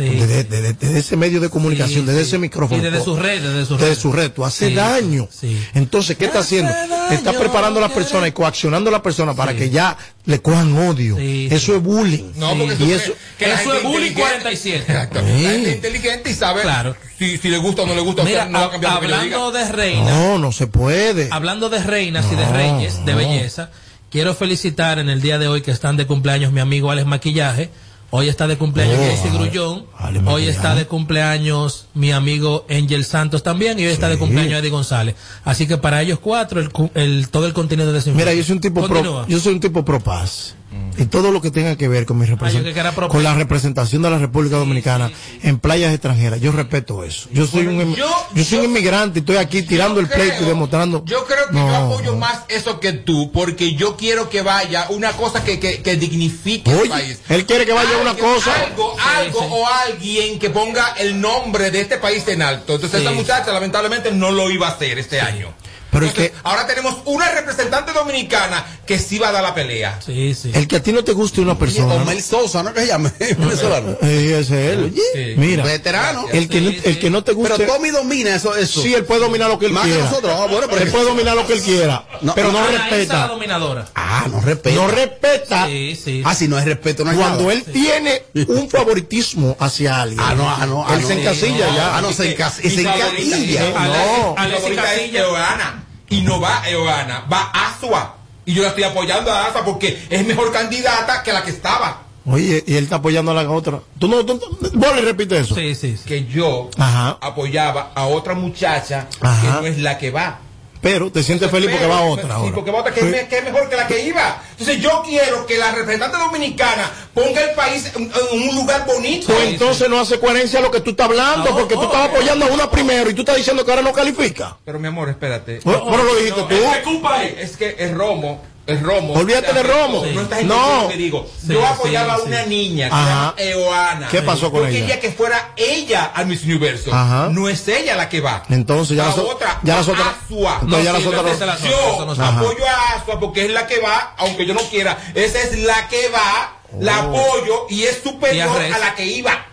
Sí. 0.09 0.15
Desde, 0.15 0.43
desde- 0.43 0.73
desde 0.73 0.99
ese 0.99 1.15
medio 1.17 1.39
de 1.39 1.49
comunicación, 1.49 2.01
Sí, 2.01 2.05
desde 2.05 2.21
sí. 2.23 2.27
ese 2.29 2.37
micrófono. 2.39 2.79
Y 2.81 2.83
desde 2.83 3.03
sus 3.03 3.19
redes, 3.19 3.43
desde 3.43 3.65
sus 3.65 3.77
desde 3.77 3.85
redes. 3.85 3.97
su 3.99 4.11
red, 4.11 4.31
tú 4.31 4.45
haces 4.45 4.69
Sí, 4.69 4.75
daño. 4.75 5.27
sí. 5.31 5.61
Entonces, 5.73 6.17
¿qué 6.17 6.25
está 6.25 6.39
haciendo? 6.39 6.71
Está 7.11 7.33
preparando 7.33 7.79
a 7.79 7.81
las 7.83 7.91
personas 7.91 8.29
y 8.29 8.31
coaccionando 8.31 8.89
a 8.89 8.93
las 8.93 9.01
personas 9.01 9.35
para 9.35 9.53
que 9.55 9.69
ya 9.69 9.97
le 10.25 10.41
cojan 10.41 10.73
odio. 10.77 11.17
Sí, 11.17 11.47
eso 11.51 11.75
es 11.75 11.81
bullying. 11.83 12.31
No, 12.37 12.55
porque 12.57 12.83
y 12.83 12.91
eso, 12.91 13.13
que 13.37 13.47
la 13.47 13.55
es 13.61 13.65
bullying 13.83 13.83
inteligente- 14.11 14.19
47. 14.21 14.77
Exactamente. 14.87 15.43
La 15.43 15.49
gente 15.51 15.71
inteligente 15.75 16.31
y 16.31 16.33
sabe 16.33 16.61
Claro. 16.61 16.95
si, 17.17 17.37
si 17.37 17.49
le 17.49 17.57
gusta 17.57 17.81
o 17.83 17.85
no 17.87 17.95
le 17.95 18.01
gusta. 18.01 18.21
o 18.21 18.25
Mira, 18.25 18.43
sea, 18.43 18.49
no 18.49 18.59
va 18.59 18.65
a 18.65 18.71
cambiar 18.71 18.93
hablando 18.93 19.51
de 19.51 19.71
reina, 19.71 20.09
no, 20.11 20.37
no 20.37 20.51
se 20.51 20.67
puede. 20.67 21.27
hablando 21.31 21.69
de 21.69 21.83
reinas 21.83 22.25
y 22.31 22.35
de 22.35 22.45
reyes, 22.47 23.05
de 23.05 23.11
no. 23.11 23.17
belleza, 23.17 23.71
quiero 24.09 24.33
felicitar 24.35 24.99
en 24.99 25.09
el 25.09 25.21
día 25.21 25.37
de 25.39 25.47
hoy 25.47 25.61
que 25.61 25.71
están 25.71 25.97
de 25.97 26.05
cumpleaños 26.05 26.51
mi 26.51 26.59
amigo 26.59 26.91
Alex 26.91 27.07
Maquillaje. 27.07 27.69
Hoy 28.13 28.27
está 28.27 28.45
de 28.45 28.57
cumpleaños 28.57 28.99
Oh, 28.99 29.09
Jesse 29.09 29.33
Grullón. 29.33 29.85
Ale 29.97 30.19
Hoy 30.25 30.45
está 30.47 30.75
de 30.75 30.85
cumpleaños 30.85 31.85
mi 31.93 32.11
amigo 32.11 32.65
Angel 32.69 33.05
Santos 33.05 33.41
también. 33.41 33.79
Y 33.79 33.85
hoy 33.85 33.93
está 33.93 34.09
de 34.09 34.17
cumpleaños 34.17 34.59
Eddie 34.59 34.69
González. 34.69 35.15
Así 35.45 35.65
que 35.65 35.77
para 35.77 36.01
ellos 36.01 36.19
cuatro, 36.19 36.59
el, 36.59 36.69
el- 36.95 37.29
todo 37.29 37.45
el 37.47 37.53
continente 37.53 37.93
de 37.93 38.11
Mira, 38.13 38.33
yo 38.33 38.43
soy 38.43 38.55
un 38.55 38.61
tipo 38.61 38.81
pro, 38.81 38.89
Continúa. 38.89 39.25
yo 39.27 39.39
soy 39.39 39.53
un 39.53 39.59
tipo 39.61 39.85
pro 39.85 39.99
paz. 40.01 40.55
Y 40.97 41.05
todo 41.05 41.31
lo 41.31 41.41
que 41.41 41.51
tenga 41.51 41.75
que 41.75 41.87
ver 41.87 42.05
con 42.05 42.17
mi 42.17 42.25
Ah, 42.25 42.51
era 42.75 42.91
pro 42.93 43.07
con 43.09 43.23
la 43.23 43.33
representación 43.33 44.01
de 44.01 44.09
la 44.09 44.17
República 44.17 44.57
Dominicana 44.57 45.11
en 45.43 45.59
playas 45.59 45.91
extranjeras, 45.93 46.39
yo 46.41 46.51
respeto 46.51 47.03
eso. 47.03 47.29
Yo 47.31 47.45
soy 47.47 47.67
un 47.67 47.81
em- 47.81 47.95
yo- 47.95 48.07
yo, 48.33 48.43
soy 48.43 48.59
un 48.59 48.65
inmigrante 48.65 49.19
y 49.19 49.21
estoy 49.21 49.37
aquí 49.37 49.61
tirando 49.63 49.99
el 49.99 50.07
pleito 50.07 50.43
y 50.43 50.45
demostrando. 50.45 51.03
Yo 51.05 51.25
creo 51.25 51.47
que 51.47 51.53
No, 51.53 51.67
yo 51.67 51.75
apoyo 51.75 52.11
no. 52.11 52.17
más 52.17 52.39
eso 52.49 52.79
que 52.79 52.93
tú, 52.93 53.31
porque 53.31 53.75
yo 53.75 53.95
quiero 53.97 54.29
que 54.29 54.41
vaya 54.41 54.87
una 54.89 55.11
cosa 55.13 55.43
que, 55.43 55.59
que, 55.59 55.81
que 55.81 55.95
dignifique 55.97 56.71
el 56.71 56.89
país. 56.89 57.19
él 57.29 57.45
quiere 57.45 57.65
que 57.65 57.73
vaya 57.73 57.97
una 58.01 58.13
cosa. 58.15 58.53
Algo, 58.63 58.95
algo 59.17 59.39
o 59.39 59.67
alguien 59.67 60.39
que 60.39 60.49
ponga 60.49 60.93
el 60.99 61.19
nombre 61.19 61.71
de 61.71 61.81
este 61.81 61.97
país 61.97 62.27
en 62.27 62.41
alto. 62.41 62.75
Entonces, 62.75 62.99
Sí. 63.01 63.05
esta 63.05 63.15
muchacha 63.15 63.51
lamentablemente 63.51 64.11
no 64.11 64.31
lo 64.31 64.49
iba 64.51 64.67
a 64.67 64.71
hacer 64.71 64.99
este 64.99 65.19
año. 65.21 65.53
Pero 65.91 66.05
es 66.05 66.11
Entonces, 66.11 66.31
que 66.31 66.37
ahora 66.43 66.65
tenemos 66.67 66.95
una 67.05 67.29
representante 67.31 67.91
dominicana 67.91 68.65
que 68.85 68.97
sí 68.97 69.19
va 69.19 69.27
a 69.27 69.31
dar 69.33 69.43
la 69.43 69.53
pelea. 69.53 69.99
Sí, 70.05 70.33
sí. 70.33 70.49
el 70.53 70.67
que 70.67 70.77
a 70.77 70.83
ti 70.83 70.93
no 70.93 71.03
te 71.03 71.11
guste 71.11 71.41
una 71.41 71.57
persona. 71.59 71.95
Omel 71.95 72.21
Sosa, 72.23 72.63
¿no? 72.63 72.73
Que 72.73 72.81
se 72.81 72.87
llama 72.87 73.11
venezolano. 73.19 73.97
Eh, 74.01 74.37
ese 74.39 74.71
es 74.71 74.77
él. 74.77 74.95
Sí. 75.13 75.33
Mira, 75.37 75.63
Veterano. 75.65 76.25
el 76.31 76.47
que, 76.47 76.59
Sí, 76.59 76.65
no, 76.65 76.71
sí. 76.71 76.81
el 76.85 76.99
que 76.99 77.09
no 77.09 77.23
te 77.23 77.33
guste. 77.33 77.53
Pero 77.57 77.73
Tommy 77.73 77.89
domina 77.89 78.33
eso, 78.35 78.55
eso. 78.55 78.81
Sí, 78.81 78.93
él 78.93 79.03
puede 79.03 79.19
dominar 79.21 79.49
lo 79.49 79.59
que 79.59 79.65
él 79.65 79.73
Más 79.73 79.83
que 79.83 79.89
quiera. 79.89 80.05
nosotros. 80.05 80.33
Ah, 80.33 80.47
bueno, 80.49 80.67
pero 80.69 80.81
él 80.81 80.89
puede 80.91 81.03
dominar 81.05 81.35
lo 81.35 81.45
que 81.45 81.53
él 81.53 81.61
quiera. 81.61 82.05
No, 82.21 82.35
pero 82.35 82.51
no, 82.53 82.61
la 82.61 82.67
respeta. 82.87 83.27
dominadora. 83.27 83.87
Ah, 83.95 84.27
no 84.31 84.39
respeta. 84.41 84.75
No 84.75 84.87
respeta 84.87 85.65
Sí, 85.67 85.99
sí. 86.01 86.21
Ah, 86.25 86.33
si 86.35 86.47
no 86.47 86.55
hay 86.57 86.65
respeto, 86.65 87.03
no 87.03 87.11
hay 87.11 87.17
cuando 87.17 87.41
nada. 87.41 87.53
él 87.53 87.63
tiene 87.63 88.23
un 88.47 88.69
favoritismo 88.69 89.57
hacia 89.59 90.01
alguien. 90.01 90.19
Ah, 90.21 90.35
no, 90.35 90.49
ah, 90.49 90.65
no. 90.65 90.85
ah, 90.87 90.95
él 90.95 91.01
no. 91.01 91.07
se 91.07 91.13
encasilla 91.19 91.67
no. 91.67 91.75
ya. 91.75 91.97
Ah, 91.97 92.01
no, 92.01 92.13
se 92.13 92.37
encas- 92.37 92.63
Mi 92.63 92.69
se 92.69 92.81
encasilla. 92.81 93.67
eh, 93.67 93.73
No. 93.73 94.35
Alexis 94.37 94.69
es 94.71 94.75
Casilla. 94.77 95.19
Eoana. 95.21 95.80
Y 96.11 96.21
no 96.21 96.39
va 96.39 96.61
Eoana, 96.69 97.25
va 97.31 97.49
Asua. 97.53 98.15
Y 98.45 98.53
yo 98.53 98.61
la 98.63 98.69
estoy 98.69 98.83
apoyando 98.83 99.31
a 99.31 99.47
Asua 99.47 99.63
porque 99.65 100.05
es 100.09 100.25
mejor 100.25 100.51
candidata 100.51 101.23
que 101.23 101.33
la 101.33 101.43
que 101.43 101.51
estaba. 101.51 102.03
Oye, 102.25 102.63
y 102.67 102.75
él 102.75 102.83
está 102.83 102.97
apoyando 102.97 103.31
a 103.31 103.33
la 103.43 103.49
otra. 103.49 103.79
Tú 103.97 104.07
no, 104.07 104.23
tú, 104.23 104.39
vos 104.73 104.95
le 104.95 105.01
repite 105.01 105.39
eso. 105.39 105.55
Sí, 105.55 105.73
sí, 105.73 105.97
sí. 105.97 106.03
Que 106.05 106.25
yo 106.25 106.69
Ajá. 106.77 107.17
apoyaba 107.19 107.91
a 107.95 108.05
otra 108.05 108.35
muchacha 108.35 109.07
Ajá. 109.21 109.41
que 109.41 109.47
no 109.61 109.65
es 109.67 109.77
la 109.79 109.97
que 109.97 110.11
va. 110.11 110.39
Pero 110.81 111.11
te 111.11 111.21
sientes 111.21 111.51
feliz 111.51 111.69
porque 111.69 111.85
va 111.85 112.01
otra 112.01 112.25
Sí, 112.25 112.31
ahora. 112.31 112.55
porque 112.55 112.71
va 112.71 112.79
otra 112.79 112.93
que, 112.93 113.01
es, 113.01 113.05
me- 113.05 113.27
que 113.27 113.37
es 113.37 113.43
mejor 113.43 113.69
que 113.69 113.75
la 113.75 113.87
que 113.87 114.03
iba. 114.05 114.41
Entonces 114.51 114.81
yo 114.81 115.03
quiero 115.05 115.45
que 115.45 115.57
la 115.57 115.71
representante 115.71 116.17
dominicana 116.17 116.91
ponga 117.13 117.41
el 117.41 117.51
país 117.55 117.91
en, 117.95 118.03
en 118.33 118.49
un 118.49 118.55
lugar 118.55 118.85
bonito. 118.87 119.27
Pues 119.27 119.49
entonces 119.49 119.87
no 119.89 119.99
hace 119.99 120.19
coherencia 120.19 120.59
lo 120.59 120.71
que 120.71 120.81
tú 120.81 120.91
estás 120.91 121.05
hablando, 121.07 121.51
No, 121.51 121.55
porque 121.57 121.75
tú 121.75 121.83
estabas 121.83 122.09
apoyando 122.09 122.45
a 122.45 122.49
una 122.49 122.69
primero 122.71 123.09
y 123.09 123.13
tú 123.13 123.21
estás 123.21 123.35
diciendo 123.37 123.63
que 123.63 123.71
ahora 123.71 123.83
no 123.83 123.93
califica. 123.93 124.57
Pero 124.65 124.79
mi 124.79 124.87
amor, 124.87 125.09
espérate. 125.09 125.59
Pero 125.63 125.85
lo 126.03 126.15
dijiste 126.15 126.41
No, 126.41 126.47
tú. 126.47 126.55
Es, 126.55 127.27
que, 127.27 127.41
es 127.43 127.57
que 127.57 127.83
el 127.83 127.95
Romo, 127.95 128.41
Romo. 128.79 129.13
Olvídate 129.13 129.53
de 129.53 129.63
Romo. 129.63 130.05
No 130.05 130.21
estás 130.21 130.43
No. 130.43 130.83
lo 130.83 130.87
que 130.89 130.97
digo. 130.97 131.27
Sí, 131.39 131.53
Yo 131.53 131.65
apoyaba 131.67 132.15
sí, 132.15 132.21
a 132.21 132.25
una 132.25 132.43
sí. 132.43 132.49
niña 132.49 132.87
que 132.89 132.93
Ajá. 132.95 133.33
se 133.37 133.43
llama 133.49 133.61
Eoana. 133.65 134.07
¿Qué 134.09 134.21
pasó 134.21 134.51
con 134.51 134.61
Yo 134.61 134.67
ella? 134.67 134.79
quería 134.79 134.99
que 134.99 135.11
fuera 135.11 135.51
ella 135.57 136.11
al 136.13 136.27
Miss 136.27 136.43
Universo. 136.43 136.93
Ajá. 136.93 137.29
No 137.31 137.49
es 137.49 137.67
ella 137.67 137.95
la 137.95 138.07
que 138.09 138.21
va. 138.21 138.43
Entonces 138.49 138.95
ya 138.97 139.05
la 139.07 139.15
otra, 139.15 139.59
ya 139.63 139.75
las 139.77 139.87
otras- 139.87 140.07
Asua. 140.25 140.59
No, 140.63 140.79
ya 140.81 140.93
no. 140.93 140.99
la- 140.99 141.57
Yo 141.59 142.01
Ajá. 142.11 142.39
apoyo 142.39 142.65
a 142.67 142.93
Asua 143.01 143.19
porque 143.19 143.45
es 143.45 143.51
la 143.51 143.67
que 143.67 143.79
va, 143.79 144.13
aunque 144.17 144.45
yo 144.45 144.53
no 144.53 144.61
quiera. 144.61 144.97
Esa 145.15 145.41
es 145.41 145.57
la 145.59 145.87
que 145.87 146.09
va, 146.09 146.53
la 146.79 146.99
Oh. 147.07 147.17
apoyo 147.17 147.65
y 147.69 147.83
es 147.83 148.01
superior 148.03 148.49
Y 148.69 148.71
a 148.71 148.77
la 148.77 148.95
que 148.95 149.05
iba. 149.05 149.45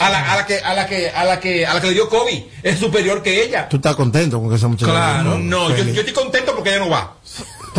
A 0.00 0.10
la, 0.10 0.32
a 0.32 0.36
la 0.36 0.46
que 0.46 0.58
a 0.60 0.74
la 0.74 0.86
que 0.86 1.10
a 1.10 1.24
la 1.24 1.40
que 1.40 1.66
a 1.66 1.74
la 1.74 1.80
que 1.80 1.86
le 1.88 1.92
dio 1.94 2.08
COVID 2.08 2.42
es 2.62 2.78
superior 2.78 3.22
que 3.22 3.42
ella. 3.44 3.68
Tú 3.68 3.76
estás 3.76 3.96
contento 3.96 4.38
con 4.40 4.48
que 4.48 4.56
esa 4.56 4.68
muchacha. 4.68 4.92
Claro, 4.92 5.38
no, 5.38 5.70
yo, 5.70 5.84
yo 5.84 6.00
estoy 6.00 6.14
contento 6.14 6.54
porque 6.54 6.70
ella 6.70 6.80
no 6.80 6.90
va. 6.90 7.16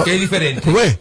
Que 0.03 0.15
es 0.15 0.22
diferente. 0.22 0.61
¿Tú 0.61 0.74
ves? 0.74 0.97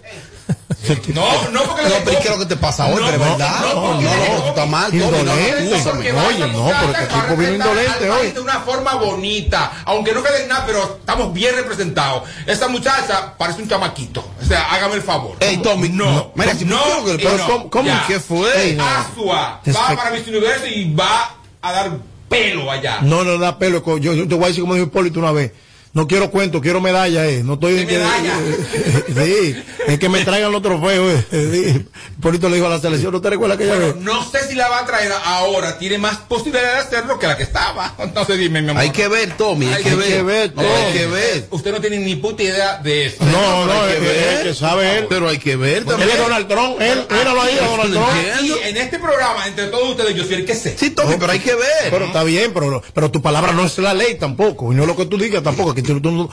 No, 1.14 1.50
no 1.50 1.62
porque 1.64 1.82
No, 1.82 1.94
pero 2.04 2.18
¿qué 2.20 2.28
es 2.28 2.30
lo 2.30 2.38
que 2.38 2.46
te 2.46 2.56
pasa 2.56 2.86
hoy? 2.86 2.94
No, 2.94 3.06
Pero 3.10 3.12
es 3.12 3.18
verdad. 3.18 3.60
no, 3.62 3.74
No, 3.74 3.92
porque 3.92 4.04
no, 4.04 4.46
estás 4.48 4.68
mal. 4.68 4.94
Indolente. 4.94 5.74
acúsame. 5.74 6.12
Oye, 6.12 6.52
no, 6.52 6.66
pero 6.66 6.92
este 6.92 7.06
tipo 7.14 7.36
vino 7.36 7.52
indolente 7.52 8.10
hoy. 8.10 8.30
de 8.30 8.40
una 8.40 8.60
forma 8.60 8.94
bonita, 8.94 9.72
aunque 9.84 10.12
no 10.12 10.22
quede 10.22 10.46
nada, 10.46 10.64
pero 10.66 10.98
estamos 11.00 11.32
bien 11.32 11.54
representados. 11.56 12.22
Esta 12.46 12.68
muchacha 12.68 13.34
parece 13.36 13.62
un 13.62 13.68
chamaquito. 13.68 14.24
O 14.40 14.44
sea, 14.44 14.72
hágame 14.72 14.94
el 14.94 15.02
favor. 15.02 15.36
Ey, 15.40 15.56
Tommy, 15.58 15.88
no, 15.88 16.32
Mira, 16.34 16.54
si 16.54 16.64
no, 16.64 16.80
¿qué 16.82 16.90
es 16.90 16.96
lo 16.96 17.04
que 17.04 17.14
le 17.14 17.22
y 17.22 17.26
pasa? 17.26 17.48
no, 17.48 17.70
¿Cómo-. 17.70 18.00
¿Qué 18.06 18.20
fue? 18.20 18.78
Asua 18.80 19.60
va 19.66 19.96
para 19.96 20.10
Miss 20.10 20.26
Universo 20.28 20.66
y 20.66 20.94
va 20.94 21.34
a 21.60 21.72
dar 21.72 21.90
pelo 22.28 22.70
allá. 22.70 22.98
No, 23.02 23.24
no 23.24 23.36
da 23.38 23.58
pelo. 23.58 23.82
yo 23.98 24.28
te 24.28 24.34
voy 24.34 24.44
a 24.44 24.48
decir 24.48 24.62
como 24.62 24.74
dijo 24.74 24.86
Hipólito 24.86 25.18
una 25.18 25.32
vez. 25.32 25.52
No 25.94 26.06
quiero 26.06 26.30
cuento, 26.30 26.60
quiero 26.60 26.80
medalla, 26.80 27.26
eh. 27.26 27.42
No 27.42 27.54
estoy 27.54 27.78
en 27.80 27.88
que- 27.88 27.98
Sí, 29.14 29.56
es 29.86 29.98
que 29.98 30.08
me 30.08 30.24
traigan 30.24 30.52
los 30.52 30.62
trofeos, 30.62 31.24
eh. 31.32 31.84
Le 32.22 32.54
dijo 32.54 32.66
a 32.66 32.70
la 32.70 32.80
selección, 32.80 33.12
¿no 33.12 33.20
te 33.20 33.30
recuerdas 33.30 33.58
Bueno, 33.58 33.94
no 34.00 34.30
sé 34.30 34.46
si 34.48 34.54
la 34.54 34.68
va 34.68 34.80
a 34.80 34.86
traer 34.86 35.12
ahora. 35.24 35.78
Tiene 35.78 35.98
más 35.98 36.16
posibilidades 36.18 36.90
de 36.90 36.96
hacerlo 36.96 37.18
que 37.18 37.26
la 37.26 37.36
que 37.36 37.42
estaba. 37.42 37.94
Entonces 37.98 38.38
dime, 38.38 38.62
mi 38.62 38.70
amor. 38.70 38.82
Hay 38.82 38.90
que 38.90 39.08
ver, 39.08 39.36
Tommy, 39.36 39.66
hay 39.66 39.82
que 39.82 39.94
ver. 40.22 40.52
No, 40.54 40.62
hay 40.62 40.92
que 40.92 41.06
ver. 41.06 41.46
Usted 41.50 41.72
no 41.72 41.80
tiene 41.80 41.98
ni 41.98 42.16
puta 42.16 42.42
idea 42.42 42.78
de 42.78 43.06
eso. 43.06 43.24
No, 43.24 43.66
no, 43.66 43.72
hay 43.82 43.90
es 43.92 43.96
que 43.96 44.00
que, 44.00 44.06
ver. 44.12 44.32
es 44.34 44.40
que 44.40 44.54
sabe 44.54 44.98
él. 44.98 45.06
Pero 45.08 45.28
hay 45.28 45.38
que 45.38 45.56
ver 45.56 45.78
Él 45.78 45.84
también. 45.84 46.10
es 46.10 46.18
Donald 46.18 46.48
Trump, 46.48 46.80
él, 46.80 47.06
míralo 47.10 47.42
ahí, 47.42 47.58
a 47.60 47.66
Donald 47.66 47.92
Trump. 47.92 48.08
Aquí, 48.36 48.52
en 48.64 48.76
este 48.76 48.98
programa, 48.98 49.46
entre 49.46 49.66
todos 49.66 49.88
uustedes, 49.88 50.14
yo 50.14 50.24
soy 50.24 50.34
el 50.34 50.44
que 50.46 50.54
sé. 50.54 50.76
Sí, 50.78 50.90
Tommy, 50.90 51.16
pero 51.18 51.32
hay 51.32 51.40
que 51.40 51.54
ver. 51.54 51.90
Pero 51.90 52.06
está 52.06 52.22
bien, 52.24 52.52
pero, 52.52 52.82
pero 52.94 53.10
tu 53.10 53.20
palabra 53.22 53.52
no 53.52 53.64
es 53.64 53.78
la 53.78 53.94
ley 53.94 54.16
tampoco. 54.16 54.72
Y 54.72 54.76
no 54.76 54.82
es 54.82 54.88
lo 54.88 54.96
que 54.96 55.06
tú 55.06 55.16
digas 55.18 55.42
tampoco. 55.42 55.74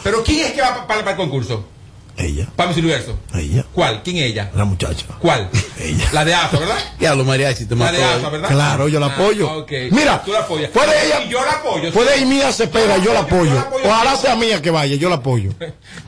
Pero 0.04 0.24
¿quién 0.24 0.46
es 0.48 0.52
que 0.54 0.62
va 0.62 0.76
pa- 0.76 0.88
para, 0.88 1.00
para 1.02 1.12
el 1.12 1.18
concurso? 1.18 1.66
Ella. 2.18 2.48
¿Para 2.56 2.72
Miss 2.72 2.84
Ella. 3.34 3.66
¿Cuál? 3.74 4.02
¿Quién 4.04 4.18
ella? 4.18 4.50
La 4.56 4.64
muchacha. 4.64 5.06
¿Cuál? 5.20 5.50
Ella. 5.80 6.10
La 6.14 6.24
de 6.24 6.34
ASA, 6.34 6.60
¿verdad? 6.60 6.78
Ya 7.00 7.14
lo 7.14 7.26
mariachi 7.26 7.66
te 7.66 7.76
La 7.76 7.92
de 7.92 8.02
eh. 8.02 8.30
¿verdad? 8.32 8.50
Claro, 8.50 8.88
yo 8.88 9.00
la 9.00 9.08
ah, 9.08 9.14
apoyo. 9.14 9.66
Mira, 9.92 10.24
tú 10.24 10.32
la 10.32 10.40
apoyas. 10.40 10.72
Puede 10.72 11.06
ella. 11.06 11.26
Yo 11.26 11.44
la 11.44 11.52
apoyo. 11.52 11.92
Puede 11.92 12.20
ir 12.20 12.28
mía 12.28 12.52
Cepeda, 12.54 12.98
yo 12.98 13.14
la 13.14 13.22
apoyo. 13.22 13.54
Ojalá 13.84 14.16
sea 14.16 14.36
mía 14.36 14.62
que 14.62 14.72
vaya, 14.72 14.96
yo 14.96 15.10
la 15.10 15.16
apoyo. 15.16 15.52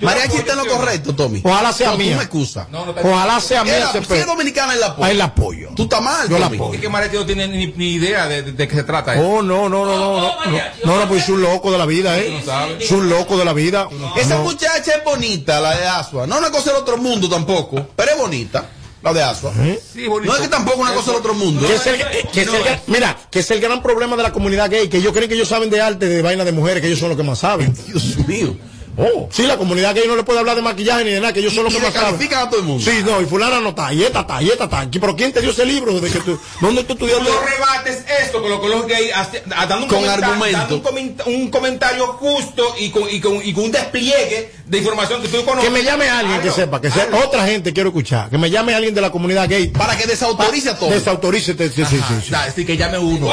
mariachi 0.01 0.37
está 0.37 0.53
en 0.53 0.59
lo 0.59 0.67
correcto, 0.67 1.13
Tommy. 1.13 1.41
Ojalá 1.43 1.73
sea 1.73 1.95
mía. 1.95 2.11
No 2.11 2.17
me 2.17 2.23
excusa. 2.23 2.67
Ojalá 3.03 3.39
sea 3.41 3.63
mía 3.63 3.89
Cepeda. 3.91 4.21
Si 4.21 4.27
dominicana, 4.27 4.73
él 4.73 4.79
la 4.79 4.87
apoyo. 4.87 5.11
Él 5.11 5.17
la 5.17 5.25
apoyo. 5.25 5.69
Tú 5.75 5.83
estás 5.83 6.01
mal, 6.01 6.29
Yo 6.29 6.39
la 6.39 6.45
apoyo. 6.45 6.73
Es 6.73 6.81
que 6.81 6.89
mariachi 6.89 7.17
no 7.17 7.25
tiene 7.25 7.47
ni 7.47 7.93
idea 7.93 8.27
de 8.27 8.67
qué 8.67 8.75
se 8.75 8.83
trata. 8.83 9.15
¿eh? 9.15 9.19
Oh, 9.21 9.41
no, 9.41 9.67
no, 9.67 9.85
no, 9.85 9.97
no. 9.97 10.37
No, 10.83 10.99
no, 10.99 11.07
pues 11.07 11.23
es 11.23 11.29
un 11.29 11.41
loco 11.41 11.71
de 11.71 11.77
la 11.77 11.85
vida, 11.85 12.17
¿eh? 12.17 12.41
Es 12.79 12.91
un 12.91 13.09
loco 13.09 13.37
de 13.37 13.45
la 13.45 13.53
vida. 13.53 13.89
Esa 14.15 14.39
muchacha 14.39 14.93
es 14.95 15.03
bonita, 15.03 15.59
la 15.59 15.75
de 15.77 15.96
Asua. 15.99 16.27
No 16.27 16.37
una 16.37 16.51
cosa 16.51 16.71
del 16.71 16.81
otro 16.81 16.97
mundo 16.97 17.29
tampoco, 17.29 17.87
pero 17.95 18.11
es 18.11 18.17
bonita, 18.17 18.69
la 19.03 19.13
de 19.13 19.23
Asua. 19.23 19.53
Sí, 19.93 20.07
bonito. 20.07 20.31
No 20.31 20.37
es 20.37 20.43
que 20.43 20.47
tampoco 20.49 20.81
una 20.81 20.93
cosa 20.93 21.11
del 21.11 21.19
otro 21.19 21.33
mundo. 21.33 21.65
Que 21.67 21.75
es 21.75 21.87
el- 21.87 21.97
que 22.31 22.41
es 22.41 22.47
el 22.47 22.63
gran- 22.63 22.81
mira, 22.87 23.17
que 23.29 23.39
es 23.39 23.51
el 23.51 23.59
gran 23.59 23.81
problema 23.81 24.15
de 24.15 24.23
la 24.23 24.31
comunidad 24.33 24.69
gay, 24.69 24.87
que 24.89 24.97
ellos 24.97 25.13
creen 25.13 25.29
que 25.29 25.35
ellos 25.35 25.47
saben 25.47 25.69
de 25.69 25.81
arte, 25.81 26.07
de 26.07 26.21
vaina 26.21 26.43
de 26.43 26.51
mujeres, 26.51 26.81
que 26.81 26.87
ellos 26.87 26.99
son 26.99 27.09
los 27.09 27.17
que 27.17 27.23
más 27.23 27.39
saben. 27.39 27.73
Dios 27.87 28.17
mío. 28.27 28.55
Oh, 28.99 29.29
sí, 29.31 29.43
la 29.43 29.57
comunidad 29.57 29.93
gay 29.93 30.07
no 30.07 30.15
le 30.15 30.23
puede 30.23 30.39
hablar 30.39 30.55
de 30.55 30.63
maquillaje 30.63 31.03
ni 31.03 31.11
de 31.11 31.19
nada, 31.19 31.31
que 31.31 31.39
ellos 31.39 31.53
son 31.53 31.65
los 31.65 31.71
que 31.75 31.79
más 31.79 31.93
saben. 31.93 32.33
a 32.33 32.49
todo 32.49 32.59
el 32.61 32.65
mundo. 32.65 32.83
Sí, 32.83 33.03
no, 33.05 33.21
y 33.21 33.25
fulana 33.25 33.61
no 33.61 33.69
está, 33.69 33.93
y 33.93 34.01
esta 34.03 34.21
está, 34.21 34.41
y 34.41 34.49
esta 34.49 34.63
está. 34.63 34.87
Pero 34.91 35.15
¿quién 35.15 35.31
te 35.31 35.39
dio 35.39 35.51
ese 35.51 35.67
libro? 35.67 35.99
De 35.99 36.09
que 36.09 36.19
tú, 36.19 36.39
¿Dónde 36.61 36.83
tú 36.83 36.93
estudiaste? 36.93 37.23
no 37.23 37.39
rebates 37.41 38.03
esto 38.23 38.41
con 38.41 38.49
lo 38.49 38.59
que 38.59 38.67
los 38.69 38.87
gays 38.87 39.11
dando 39.45 39.75
un, 39.75 39.81
Con 39.87 39.99
comenta- 39.99 40.13
argumento. 40.27 40.57
dando 40.57 40.75
un, 40.77 40.81
comenta- 40.81 41.23
un 41.27 41.51
comentario 41.51 42.07
justo 42.13 42.73
y 42.79 42.89
con, 42.89 43.03
y, 43.07 43.21
con, 43.21 43.39
y 43.45 43.53
con 43.53 43.65
un 43.65 43.71
despliegue 43.71 44.51
de 44.67 44.77
información 44.79 45.21
que 45.21 45.27
tú 45.29 45.45
conoces. 45.45 45.69
Que 45.69 45.75
me 45.75 45.83
llame 45.83 46.09
alguien 46.09 46.41
que 46.41 46.51
sepa, 46.51 46.81
que 46.81 46.91
sea 46.91 47.07
otra 47.25 47.47
gente 47.47 47.71
quiero 47.73 47.89
escuchar, 47.89 48.29
que 48.29 48.37
me 48.37 48.49
llame 48.49 48.73
alguien 48.73 48.93
de 48.93 49.01
la 49.01 49.11
comunidad 49.11 49.47
gay. 49.47 49.67
Para 49.67 49.97
que 49.97 50.05
desautorice 50.05 50.71
a 50.71 50.77
todo. 50.77 50.89
Desautorice, 50.89 51.53
sí, 51.53 51.69
sí, 51.69 51.85
sí, 51.85 52.01
sí. 52.23 52.31
da, 52.31 52.51
sí, 52.51 52.65
que 52.65 52.75
llame 52.75 52.97
uno. 52.97 53.29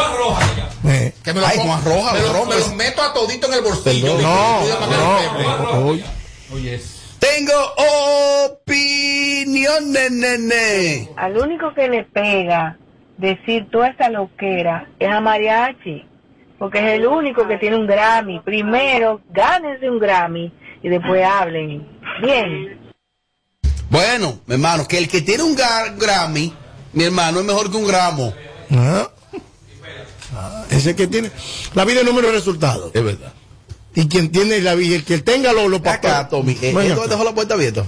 Eh. 0.87 1.13
Que 1.23 1.33
me 1.33 1.41
lo 1.41 1.47
Ay, 1.47 1.59
me 1.59 1.65
lo, 2.59 2.75
meto 2.77 3.03
a 3.03 3.13
todito 3.13 3.49
en 3.49 3.55
el 3.55 3.63
bolsillo. 3.63 4.19
No, 4.19 4.61
no 4.61 4.81
no, 4.87 5.89
pepe. 5.89 6.05
oye. 6.53 6.81
Tengo 7.19 7.55
opinión, 8.53 9.93
nene. 9.93 11.09
Al 11.17 11.37
único 11.39 11.73
que 11.75 11.89
le 11.89 12.05
pega 12.05 12.77
decir 13.17 13.67
toda 13.71 13.89
esa 13.89 14.11
loquera 14.11 14.89
es 14.99 15.09
a 15.09 15.21
Mariachi, 15.21 16.05
porque 16.59 16.79
es 16.81 17.01
el 17.01 17.07
único 17.07 17.49
que 17.49 17.57
tiene 17.57 17.77
un 17.77 17.87
Grammy. 17.87 18.41
Primero, 18.41 19.23
gánense 19.31 19.89
un 19.89 19.99
Grammy 19.99 20.53
y 20.85 20.89
después 20.91 21.25
hablen. 21.25 21.89
Bien. 22.23 22.79
Bueno, 23.91 24.39
mi 24.47 24.55
hermano, 24.55 24.87
que 24.87 24.99
el 24.99 25.09
que 25.09 25.23
tiene 25.23 25.43
un 25.43 25.57
gar- 25.57 25.97
Grammy, 25.99 26.53
mi 26.93 27.05
hermano, 27.05 27.41
es 27.41 27.47
mejor 27.47 27.71
que 27.71 27.77
un 27.77 27.87
gramo. 27.87 28.33
Ah. 28.71 29.09
Ah, 30.37 30.65
ese 30.71 30.95
que 30.97 31.07
tiene. 31.07 31.31
La 31.75 31.85
vida 31.85 32.01
es 32.01 32.07
número 32.07 32.29
de 32.29 32.35
resultados. 32.35 32.91
Es 32.95 33.05
verdad. 33.05 33.33
Y 33.95 34.09
quien 34.09 34.31
tiene 34.33 34.61
la 34.61 34.75
vida, 34.75 34.97
el 34.97 35.05
que 35.05 35.19
tenga 35.19 35.53
los 35.53 35.69
los 35.69 35.81
Acá, 35.87 36.29
Tommy, 36.29 36.53
eh. 36.61 36.71
¿él 36.77 36.95
dejó 37.09 37.25
la 37.25 37.35
puerta 37.35 37.55
abierta? 37.55 37.85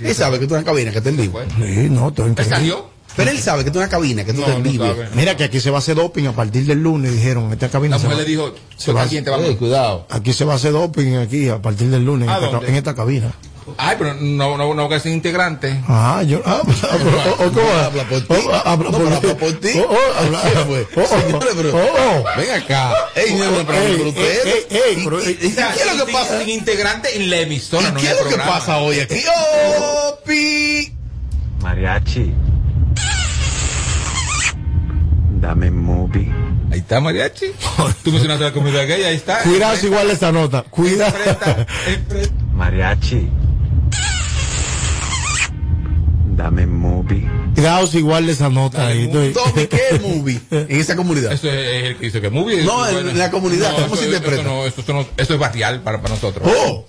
él 0.00 0.14
sabe 0.14 0.38
que 0.38 0.46
tú 0.46 0.54
eres 0.54 0.64
una 0.64 0.72
cabina, 0.72 0.92
que 0.92 0.98
está 0.98 1.10
en 1.10 1.16
vivo. 1.16 1.40
Sí, 1.58 1.88
no, 1.90 2.12
¿Te 2.12 2.22
increíble. 2.22 2.44
salió? 2.56 2.90
Pero 3.16 3.30
él 3.30 3.38
sabe 3.40 3.64
que 3.64 3.70
tú 3.70 3.78
eres 3.80 3.88
una 3.88 3.98
cabina, 3.98 4.24
que 4.24 4.32
tú 4.32 4.42
en 4.44 4.62
no. 4.78 4.94
Mira 5.14 5.36
que 5.36 5.44
aquí 5.44 5.60
se 5.60 5.70
va 5.70 5.76
a 5.76 5.80
hacer 5.80 5.96
doping 5.96 6.26
a 6.26 6.32
partir 6.32 6.64
del 6.64 6.82
lunes, 6.82 7.12
dijeron. 7.12 7.52
Esta 7.52 7.68
cabina 7.68 7.96
La 7.96 8.00
se 8.00 8.06
mujer 8.06 8.18
va- 8.18 8.22
le 8.22 8.28
dijo, 8.30 8.54
se 8.76 8.92
va- 8.92 9.02
va 9.04 9.08
te 9.10 9.20
vamos. 9.22 9.46
Ey, 9.46 9.56
cuidado. 9.56 10.06
Aquí 10.10 10.32
se 10.32 10.44
va 10.44 10.54
a 10.54 10.56
hacer 10.56 10.72
doping 10.72 11.16
aquí 11.16 11.48
a 11.48 11.60
partir 11.60 11.88
del 11.88 12.04
lunes 12.04 12.28
en, 12.28 12.34
¿A 12.34 12.38
esta, 12.38 12.50
dónde? 12.50 12.68
en 12.68 12.74
esta 12.76 12.94
cabina. 12.94 13.32
Ay, 13.76 13.96
pero 13.98 14.14
no, 14.14 14.56
no, 14.56 14.74
no, 14.74 14.88
que 14.88 14.96
es 14.96 15.06
integrante. 15.06 15.80
Ah, 15.86 16.22
yo. 16.26 16.40
Ah, 16.46 16.62
oh, 16.66 17.44
oh, 17.44 17.52
¿cómo 17.52 17.66
va? 17.68 17.86
Habla 17.86 18.04
por 18.08 18.20
ti. 18.20 18.26
Oh, 18.28 18.50
ah, 18.52 18.62
habla 18.64 18.90
No, 18.90 18.98
por 18.98 19.06
pero 19.08 19.20
ti. 19.20 19.26
habla 19.28 19.36
por 19.38 19.52
ti. 19.60 19.68
Oh, 19.76 19.86
oh, 19.90 20.18
habla- 20.18 20.42
¿Qué 20.52 20.58
fue? 20.60 20.88
oh, 20.96 21.00
oh, 21.08 21.20
Señores, 21.20 21.48
pero- 21.56 21.76
oh, 21.76 21.88
oh. 21.98 22.24
Ven 22.40 22.50
acá. 22.62 22.92
Ey, 23.14 23.34
no, 23.34 23.50
no, 23.50 23.66
pero 23.66 23.78
Ey, 23.78 23.92
pero 23.92 24.02
ey, 24.04 24.08
ustedes- 24.08 24.46
ey, 24.46 24.64
ey, 24.70 25.00
¿Y- 25.00 25.04
pero- 25.04 25.20
y- 25.22 25.38
y 25.42 25.46
O 25.46 25.50
sea, 25.54 25.72
¿Qué 25.72 25.80
es 25.82 25.96
lo 25.96 26.06
que 26.06 26.12
pasa? 26.12 26.38
Sin 26.40 26.48
integrante 26.48 27.16
en 27.16 27.28
la 27.30 27.36
emisora, 27.40 27.88
¿Y 27.88 27.92
no 27.92 28.00
qué 28.00 28.10
es 28.10 28.18
lo 28.24 28.28
que 28.30 28.36
pasa 28.36 28.78
hoy 28.78 29.00
aquí? 29.00 29.22
Opi. 30.08 30.92
Mariachi. 31.60 32.32
Dame 35.40 35.70
movie. 35.70 36.30
Ahí 36.70 36.80
está, 36.80 37.00
Mariachi. 37.00 37.46
Tú 38.04 38.10
mencionaste 38.12 38.44
la 38.44 38.52
comunidad 38.52 38.86
gay, 38.86 39.02
ahí 39.04 39.16
está. 39.16 39.42
Cuidado 39.42 39.76
si 39.76 39.86
igual 39.86 40.10
esta 40.10 40.30
nota. 40.32 40.62
Cuidado. 40.64 41.14
Mariachi. 42.54 43.28
Dame 46.36 46.66
movie. 46.66 47.28
Cuidado 47.54 47.86
si 47.86 47.98
igual 47.98 48.28
esa 48.28 48.48
nota 48.48 48.86
ahí. 48.86 49.08
Tommy, 49.08 49.66
¿qué 49.66 49.80
es 49.92 50.00
movie 50.02 50.40
en 50.50 50.80
esa 50.80 50.96
comunidad? 50.96 51.32
Eso 51.32 51.48
es 51.50 51.84
el 51.84 51.96
que 51.96 52.06
dice 52.06 52.20
que 52.20 52.30
movie. 52.30 52.62
No, 52.64 52.86
en 52.88 53.18
la 53.18 53.30
comunidad, 53.30 53.72
¿cómo 53.74 53.86
eso- 53.86 53.96
se 53.96 54.04
interpreta? 54.06 54.42
Eso, 54.42 54.50
no, 54.50 54.66
eso, 54.66 54.80
eso 54.80 54.92
no- 54.92 55.06
eso 55.16 55.34
es 55.34 55.38
barrial 55.40 55.82
para, 55.82 56.00
para 56.00 56.14
nosotros. 56.14 56.48
Oh. 56.54 56.86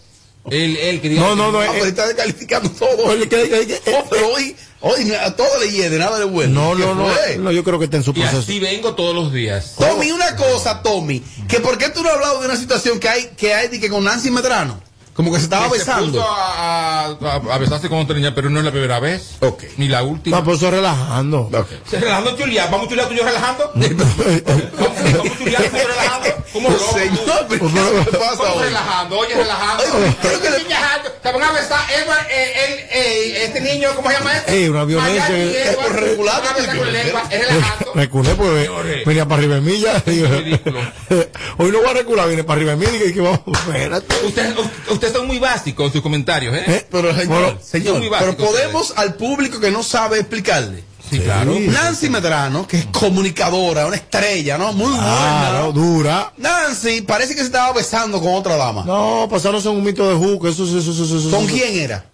El, 0.49 0.75
el 0.75 1.01
que 1.01 1.09
diga 1.09 1.21
No, 1.21 1.35
no, 1.35 1.51
no. 1.51 1.59
Ah, 1.59 1.65
eh, 1.67 1.69
pero 1.73 1.85
está 1.85 2.07
descalificando 2.07 2.69
todo. 2.71 3.05
Oye, 3.05 3.27
que- 3.29 3.49
que- 3.49 3.67
que- 3.67 3.81
Oh, 3.95 4.05
pero 4.09 4.27
hoy, 4.29 4.55
hoy 4.81 5.11
a 5.13 5.35
todo 5.35 5.59
le 5.59 5.71
hiede, 5.71 5.97
nada 5.97 6.19
de 6.19 6.25
bueno. 6.25 6.71
No, 6.71 6.75
¿Qué 6.75 6.83
no, 6.83 6.95
no, 6.95 7.07
no. 7.39 7.51
Yo 7.51 7.63
creo 7.63 7.79
que 7.79 7.85
está 7.85 7.97
en 7.97 8.03
su 8.03 8.11
Y 8.11 8.13
proceso. 8.15 8.39
así 8.39 8.59
vengo 8.59 8.93
todos 8.95 9.15
los 9.15 9.31
días. 9.31 9.75
Tommy, 9.77 10.11
una 10.11 10.35
cosa, 10.35 10.81
Tommy, 10.81 11.21
que 11.47 11.59
por 11.59 11.77
qué 11.77 11.89
tú 11.89 12.01
no 12.03 12.09
has 12.09 12.15
hablado 12.15 12.39
de 12.41 12.45
una 12.47 12.57
situación 12.57 12.99
que 12.99 13.09
hay, 13.09 13.25
que 13.37 13.53
hay 13.53 13.67
de 13.69 13.79
que 13.79 13.89
con 13.89 14.03
Nancy 14.03 14.31
Medrano, 14.31 14.81
como 15.13 15.31
que 15.31 15.37
se 15.39 15.43
estaba 15.45 15.65
Que 15.65 15.73
se 15.73 15.77
besando. 15.79 16.11
puso 16.19 16.23
a, 16.29 17.05
a- 17.05 17.53
a 17.53 17.57
besarse 17.57 17.89
con 17.89 17.99
otra 17.99 18.15
niña, 18.15 18.33
pero 18.33 18.49
no 18.49 18.59
es 18.59 18.65
la 18.65 18.71
primera 18.71 18.99
vez. 18.99 19.37
Ok. 19.41 19.63
Ni 19.77 19.87
la 19.87 20.03
última. 20.03 20.37
No, 20.37 20.43
pues 20.43 20.57
eso 20.57 20.71
relajando. 20.71 21.41
Ok. 21.53 21.67
Se 21.89 21.99
relajando 21.99 22.35
chulear. 22.37 22.71
Vamos 22.71 22.87
a 22.87 22.89
chulear 22.89 23.07
tú 23.07 23.13
y 23.13 23.17
yo 23.17 23.25
relajando. 23.25 23.71
Vamos 23.75 24.97
a 24.97 25.37
chulear 25.37 25.63
tú 25.63 25.77
y 25.77 25.79
yo 25.79 25.87
relajando. 25.87 26.27
¿Cómo 26.53 26.69
loco? 26.69 26.93
Señor, 26.93 27.47
¿qué 27.47 28.17
pasa 28.17 28.43
Vamos 28.43 28.57
hoy? 28.57 28.63
relajando, 28.63 29.19
oye, 29.19 29.33
relajando. 29.35 29.83
Oye, 29.83 30.15
¿qué 30.21 30.27
es. 30.27 30.41
Se 31.23 31.31
van 31.31 31.43
a 31.43 31.51
besar. 31.51 31.79
Edward, 31.91 32.27
eh, 32.29 32.53
él, 32.65 32.79
eh, 32.91 33.45
este 33.45 33.61
niño, 33.61 33.89
¿cómo 33.95 34.09
se 34.09 34.17
llama 34.17 34.37
este? 34.37 34.53
Ey, 34.57 34.69
una 34.69 34.83
violencia. 34.83 35.29
Eh, 35.29 35.69
Edward, 35.71 35.87
por 35.87 35.95
regular, 36.01 36.41
se. 36.55 36.61
Es 36.63 37.47
relajando. 37.47 37.91
Reculé 37.95 38.35
porque 38.35 38.65
Señores. 38.65 39.05
venía 39.05 39.25
para 39.25 39.37
arriba 39.39 39.55
de 39.55 39.61
milla. 39.61 40.03
ridículo. 40.05 40.79
Hoy 41.57 41.71
no 41.71 41.79
voy 41.79 41.89
a 41.89 41.93
recular, 41.93 42.27
viene 42.27 42.43
para 42.43 42.57
arriba 42.57 42.75
de 42.75 42.77
mí 42.77 42.97
y 43.07 43.13
que, 43.13 43.21
vamos, 43.21 43.41
espérate. 43.53 44.25
Ustedes 44.25 44.53
usted 44.89 45.00
son 45.09 45.27
muy 45.27 45.39
básicos 45.39 45.87
en 45.87 45.93
sus 45.93 46.01
comentarios, 46.01 46.55
¿eh? 46.55 46.85
Pero 46.91 47.13
señor, 47.15 47.27
Bueno, 47.27 47.59
señor, 47.63 47.87
son 47.93 47.99
muy 47.99 48.09
pero 48.09 48.25
básicos 48.33 48.49
podemos 48.49 48.93
al 48.97 49.15
público 49.15 49.59
que 49.59 49.71
no 49.71 49.81
sabe 49.83 50.19
explicarle. 50.19 50.83
Sí, 51.09 51.19
claro. 51.19 51.53
Nancy 51.59 52.09
Medrano, 52.09 52.65
que 52.67 52.77
es 52.77 52.85
comunicadora, 52.85 53.85
una 53.85 53.97
estrella, 53.97 54.57
¿no? 54.57 54.71
Muy 54.71 54.93
Claro, 54.97 55.71
buena. 55.73 55.87
dura. 55.87 56.33
Nancy 56.37 57.01
parece 57.01 57.33
que 57.33 57.41
se 57.41 57.47
estaba 57.47 57.73
besando 57.73 58.21
con 58.21 58.33
otra 58.33 58.55
dama. 58.55 58.83
No, 58.85 59.27
pasaron 59.29 59.61
en 59.61 59.67
un 59.69 59.83
mito 59.83 60.07
de 60.07 60.15
jugo, 60.15 60.47
eso, 60.47 60.63
eso, 60.63 60.77
eso, 60.79 60.91
eso, 60.91 61.17
eso. 61.17 61.29
¿Con 61.31 61.45
eso- 61.45 61.53
quién 61.53 61.75
era? 61.79 62.05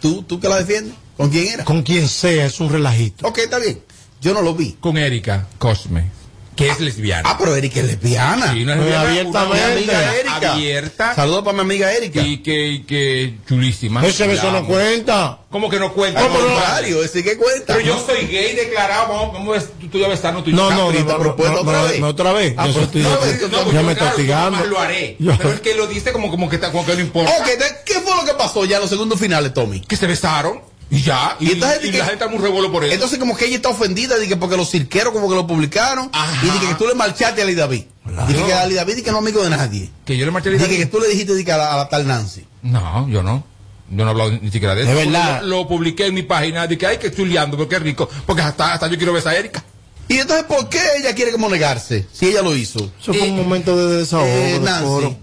¿Tú, 0.00 0.22
tú 0.22 0.38
que 0.40 0.48
la 0.48 0.58
defiendes? 0.58 0.94
¿Con 1.16 1.28
quién 1.28 1.48
era? 1.54 1.64
Con 1.64 1.82
quien 1.82 2.08
sea, 2.08 2.46
es 2.46 2.60
un 2.60 2.70
relajito. 2.70 3.26
Ok, 3.26 3.38
está 3.38 3.58
bien. 3.58 3.80
Yo 4.20 4.32
no 4.32 4.42
lo 4.42 4.54
vi. 4.54 4.76
Con 4.80 4.96
Erika 4.96 5.46
Cosme, 5.58 6.10
que 6.56 6.68
es 6.68 6.78
lesbiana. 6.80 7.28
Ah, 7.30 7.36
pero 7.38 7.56
Erika 7.56 7.80
es 7.80 7.86
lesbiana. 7.86 8.52
Sí, 8.52 8.62
una 8.62 8.74
Pues 8.76 8.86
lesbiana, 8.86 9.08
abiertamente. 9.08 9.56
una 9.56 9.66
Mi 9.68 9.72
amiga 9.78 10.14
Erika. 10.16 10.52
Abierta. 10.52 11.14
Saludos 11.14 11.44
para 11.44 11.54
mi 11.54 11.60
amiga 11.60 11.92
Erika. 11.92 12.20
Y 12.20 12.38
que, 12.38 12.68
y 12.68 12.82
que 12.82 13.34
chulísima. 13.48 14.04
Ese 14.06 14.26
beso 14.26 14.50
no 14.52 14.66
cuenta. 14.66 15.38
¿Cómo 15.50 15.68
que 15.70 15.78
no 15.80 15.92
cuenta? 15.94 16.20
Al 16.20 16.28
No, 16.32 16.38
no. 16.38 16.46
contrario, 16.46 17.02
ese 17.02 17.24
que 17.24 17.36
cuenta. 17.36 17.74
Pero 17.74 17.80
yo 17.80 17.98
soy 18.06 18.26
gay 18.26 18.54
declarado. 18.54 19.08
Vamos, 19.12 19.32
vamos 19.32 19.48
a 19.56 19.60
ver, 19.60 19.68
tú, 19.80 19.88
tú 19.88 19.98
ya 19.98 20.08
besando 20.08 20.44
tu 20.44 20.50
No, 20.50 20.70
no, 20.70 20.92
no, 20.92 20.92
no, 20.92 21.06
pero 21.06 21.18
no, 21.18 21.24
no, 21.24 21.60
otra 21.60 21.72
no, 21.82 21.84
vez. 21.88 22.00
no, 22.00 22.06
otra 22.08 22.32
vez. 22.32 22.54
Ah, 22.56 22.66
Yo 22.66 22.72
pues, 22.74 22.84
estoy- 22.86 23.02
no, 23.02 23.08
ya- 23.10 23.16
no, 23.16 23.48
No, 23.58 23.64
pues, 23.70 23.84
me 23.84 23.92
está 23.92 24.12
jamás 24.28 24.66
lo 24.68 24.78
haré. 24.80 25.16
Yo- 25.18 25.36
Pero 25.38 25.52
es 25.52 25.60
que 25.60 25.74
lo 25.74 25.86
dice 25.86 26.12
como, 26.12 26.30
como, 26.30 26.48
que, 26.48 26.56
está- 26.56 26.70
como 26.70 26.84
que 26.86 26.94
no 26.94 27.00
importa. 27.00 27.32
Ok, 27.38 27.48
¿qué 27.84 27.94
fue 27.94 28.14
lo 28.16 28.24
que 28.24 28.34
pasó 28.34 28.64
ya 28.64 28.76
en 28.76 28.82
los 28.82 28.90
segundos 28.90 29.18
finales, 29.18 29.52
Tommy? 29.54 29.80
Que 29.80 29.96
se 29.96 30.06
besaron 30.06 30.60
y 30.90 31.02
ya. 31.02 31.36
Y, 31.40 31.48
Y 31.48 31.52
entonces, 31.52 31.84
y 31.84 31.90
¿qué- 31.92 31.98
la 31.98 32.04
gente 32.06 32.24
está 32.24 32.28
muy 32.28 32.38
revuelo 32.42 32.70
por 32.72 32.84
eso. 32.84 32.92
Entonces, 32.92 33.18
como 33.18 33.36
que 33.36 33.46
ella 33.46 33.56
está 33.56 33.68
ofendida, 33.68 34.18
dije, 34.18 34.36
porque 34.36 34.56
los 34.56 34.70
cirqueros 34.70 35.12
como 35.12 35.28
que 35.28 35.34
lo 35.34 35.46
publicaron, 35.46 36.10
Ajá. 36.12 36.44
y 36.46 36.50
dije 36.50 36.66
que 36.68 36.74
tú 36.74 36.86
le 36.86 36.94
marchaste 36.94 37.40
a 37.40 37.44
Ali 37.44 37.54
David. 37.54 37.84
Dije 38.28 38.44
que 38.44 38.52
Ali 38.54 38.74
David 38.74 38.96
y 38.98 39.02
que 39.02 39.10
no 39.10 39.18
es 39.18 39.22
amigo 39.22 39.42
de 39.44 39.50
nadie. 39.50 39.90
que 40.04 40.16
yo 40.16 40.24
le 40.26 40.32
marché 40.32 40.48
a 40.48 40.52
Dije 40.52 40.64
David. 40.64 40.78
que 40.78 40.86
tú 40.86 41.00
le 41.00 41.08
dijiste 41.08 41.34
dije, 41.34 41.52
a, 41.52 41.56
la, 41.58 41.72
a 41.74 41.76
la 41.76 41.88
tal 41.88 42.06
Nancy. 42.06 42.44
No, 42.62 43.08
yo 43.08 43.22
no. 43.22 43.44
Yo 43.92 43.96
no 44.04 44.06
he 44.06 44.10
hablado 44.10 44.30
ni 44.32 44.50
siquiera 44.50 44.74
de 44.74 44.82
eso. 44.82 44.90
De 44.90 45.04
verdad. 45.04 45.42
Lo, 45.42 45.62
lo 45.62 45.68
publiqué 45.68 46.06
en 46.06 46.14
mi 46.14 46.22
página 46.22 46.66
de 46.66 46.76
que 46.78 46.86
hay 46.86 46.98
que 46.98 47.12
chuleando 47.12 47.56
porque 47.56 47.76
es 47.76 47.82
rico. 47.82 48.08
Porque 48.26 48.42
hasta, 48.42 48.72
hasta 48.74 48.86
yo 48.88 48.96
quiero 48.96 49.12
besar 49.12 49.34
a 49.34 49.38
Erika. 49.38 49.64
Y 50.08 50.18
entonces, 50.18 50.44
¿por 50.46 50.68
qué 50.68 50.80
ella 50.98 51.14
quiere 51.14 51.30
como 51.32 51.48
negarse? 51.48 52.06
Si 52.12 52.26
ella 52.28 52.42
lo 52.42 52.54
hizo. 52.56 52.78
Eso 53.00 53.12
fue 53.14 53.22
un 53.30 53.36
momento 53.36 53.76
de 53.76 53.98
desahogo. 53.98 54.26
Eh, 54.26 54.52
de 54.54 54.60
Nancy. 54.60 55.16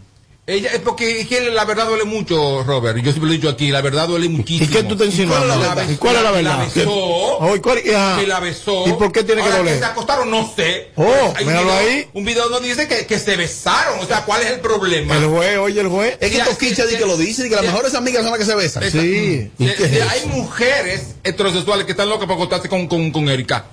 Ella, 0.49 0.69
es 0.73 0.79
porque 0.79 1.19
es 1.19 1.27
que 1.27 1.41
la 1.51 1.65
verdad 1.65 1.87
duele 1.87 2.05
mucho, 2.05 2.63
Robert. 2.63 2.97
Yo 2.99 3.11
siempre 3.11 3.27
lo 3.27 3.33
he 3.33 3.35
dicho 3.35 3.49
aquí, 3.49 3.69
la 3.69 3.81
verdad 3.81 4.07
duele 4.07 4.29
muchísimo. 4.29 4.69
¿Y 4.69 4.73
qué 4.73 4.83
tú 4.83 4.95
te 4.95 5.03
insinuando? 5.03 5.45
¿Y 5.45 5.49
cuál 5.49 5.59
es 5.59 5.67
la 5.67 5.75
verdad? 5.75 5.89
¿Y 5.91 5.97
cuál 5.97 6.15
es 6.15 6.23
la 6.23 6.31
verdad? 6.31 6.57
La 6.59 6.65
besó. 6.65 6.89
Oh, 6.93 7.55
¿y 7.55 7.59
cuál- 7.59 7.81
que 7.83 8.27
la 8.27 8.39
besó. 8.39 8.87
¿Y 8.87 8.93
por 8.93 9.11
qué 9.11 9.25
tiene 9.25 9.43
que 9.43 9.49
doler? 9.49 9.77
se 9.77 9.83
acostaron? 9.83 10.31
No 10.31 10.49
sé. 10.55 10.91
Oh, 10.95 11.03
Hay 11.35 11.43
un 11.43 11.49
míralo 11.51 11.67
video- 11.67 11.77
ahí. 11.79 12.07
Un 12.13 12.23
video 12.23 12.47
donde 12.47 12.69
dice 12.69 12.87
que, 12.87 13.05
que 13.05 13.19
se 13.19 13.35
besaron. 13.35 13.99
O 13.99 14.05
sea, 14.05 14.23
¿cuál 14.23 14.41
es 14.41 14.51
el 14.51 14.61
problema? 14.61 15.17
El 15.17 15.25
juez, 15.25 15.57
oye, 15.57 15.81
el 15.81 15.89
juez. 15.89 16.17
Es 16.21 16.31
que 16.31 16.39
Toquicha 16.39 16.85
dice 16.85 16.97
que 16.97 17.05
lo 17.05 17.17
dice, 17.17 17.45
y 17.45 17.49
que 17.49 17.55
las 17.55 17.65
mejores 17.65 17.93
amigas 17.93 18.21
son 18.23 18.31
las 18.31 18.39
que 18.39 18.45
se 18.45 18.55
besan. 18.55 18.83
Esa- 18.83 19.01
Sí. 19.01 19.51
¿Y 19.59 19.65
De- 19.65 19.75
qué 19.75 19.83
es 19.83 19.91
de- 19.91 19.99
eso? 19.99 20.09
hay 20.09 20.25
mujeres 20.27 21.15
heterosexuales 21.25 21.85
que 21.85 21.91
están 21.91 22.07
locas 22.07 22.25
por 22.25 22.35
acostarse 22.37 22.69
con, 22.69 22.87
con, 22.87 23.11
con 23.11 23.27
Erika. 23.27 23.65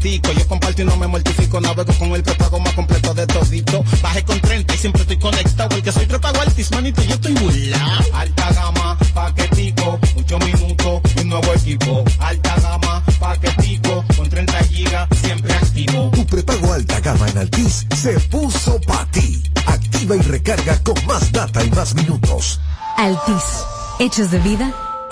Yo 0.05 0.47
comparto 0.49 0.83
y 0.83 0.85
no 0.85 0.99
me 0.99 1.07
mortifico. 1.07 1.59
Navego 1.63 1.91
con 1.99 2.11
el 2.13 2.23
prepago 2.23 2.61
más 2.61 2.75
completo 2.75 3.15
de 3.15 3.27
todito. 3.27 3.83
Bajé 4.03 4.23
con 4.23 4.39
30 4.39 4.75
y 4.75 4.77
siempre 4.77 5.01
estoy 5.01 5.17
conectado. 5.17 5.77
El 5.77 5.83
que 5.83 5.93
soy 5.93 6.05
prepago 6.05 6.43
altis, 6.43 6.71
manito, 6.73 7.03
yo 7.05 7.15
estoy 7.15 7.33
burlado. 7.33 8.05
Alta 8.13 8.53
gama, 8.53 8.99
paquetico, 9.15 9.99
8 10.15 10.39
minutos, 10.41 11.01
un 11.23 11.29
nuevo 11.31 11.55
equipo. 11.55 12.05
Alta 12.19 12.55
gama, 12.61 13.03
paquetico, 13.19 14.05
con 14.15 14.29
30 14.29 14.65
gigas, 14.65 15.09
siempre 15.23 15.55
activo. 15.55 16.11
Tu 16.11 16.27
prepago 16.27 16.73
alta 16.75 17.01
gama 17.01 17.27
en 17.31 17.39
Altis 17.39 17.87
se 17.97 18.21
puso 18.29 18.79
para 18.83 19.07
ti. 19.07 19.43
Activa 19.67 20.17
y 20.17 20.21
recarga 20.21 20.83
con 20.83 20.97
más 21.07 21.33
data 21.33 21.65
y 21.65 21.71
más 21.71 21.95
minutos. 21.95 22.61
Altis. 22.99 23.65
Hechos 24.01 24.31
de 24.31 24.39
vida, 24.41 24.71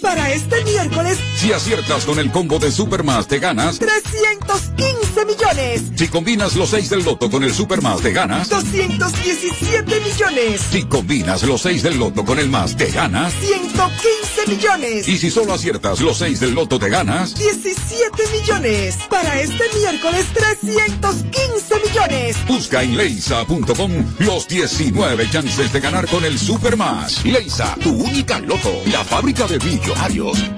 Para 0.00 0.32
este 0.32 0.64
miércoles, 0.64 1.18
Si 1.36 1.52
aciertas 1.52 2.04
con 2.04 2.18
el 2.18 2.30
combo 2.30 2.58
de 2.58 2.70
Supermas, 2.72 3.26
te 3.28 3.38
ganas. 3.38 3.78
315 3.78 5.24
millones, 5.26 5.82
Si 5.96 6.08
combinas 6.08 6.54
los 6.56 6.70
6 6.70 6.90
del 6.90 7.04
loto 7.04 7.30
con 7.30 7.44
el 7.44 7.52
Supermas, 7.54 8.00
te 8.00 8.12
ganas. 8.12 8.48
217 8.48 10.00
millones, 10.00 10.60
Si 10.70 10.82
combinas 10.84 11.42
los 11.42 11.62
6 11.62 11.82
del 11.82 11.98
loto 11.98 12.24
con 12.24 12.38
el 12.38 12.48
más, 12.48 12.76
te 12.76 12.90
ganas. 12.90 13.32
115 13.40 14.46
millones, 14.48 15.08
Y 15.08 15.18
si 15.18 15.30
solo 15.30 15.54
aciertas 15.54 16.00
los 16.00 16.18
6 16.18 16.40
del 16.40 16.54
loto, 16.54 16.78
te 16.78 16.88
ganas. 16.88 17.34
17 17.34 18.22
millones. 18.32 18.96
Para 19.08 19.40
este 19.40 19.64
miércoles, 19.78 20.26
315 20.32 21.74
millones. 21.86 22.36
Busca 22.46 22.82
en 22.82 22.96
leisa.com 22.96 23.92
los 24.18 24.48
19 24.48 25.28
chances 25.30 25.72
de 25.72 25.80
ganar 25.80 26.06
con 26.08 26.24
el 26.24 26.38
Supermas. 26.38 27.24
Leisa, 27.24 27.76
tu 27.82 27.90
única 27.90 28.40
loto, 28.40 28.72
la 28.86 29.04
fábrica 29.04 29.46
de 29.46 29.58
millonarios. 29.64 30.50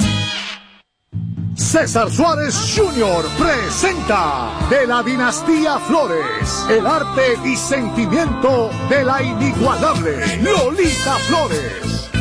César 1.54 2.10
Suárez 2.10 2.74
Jr. 2.76 3.24
presenta 3.38 4.50
de 4.68 4.86
la 4.86 5.02
dinastía 5.02 5.78
Flores 5.78 6.66
el 6.68 6.86
arte 6.86 7.38
y 7.44 7.56
sentimiento 7.56 8.70
de 8.88 9.04
la 9.04 9.22
inigualable 9.22 10.36
Lolita 10.42 11.14
Flores. 11.28 11.91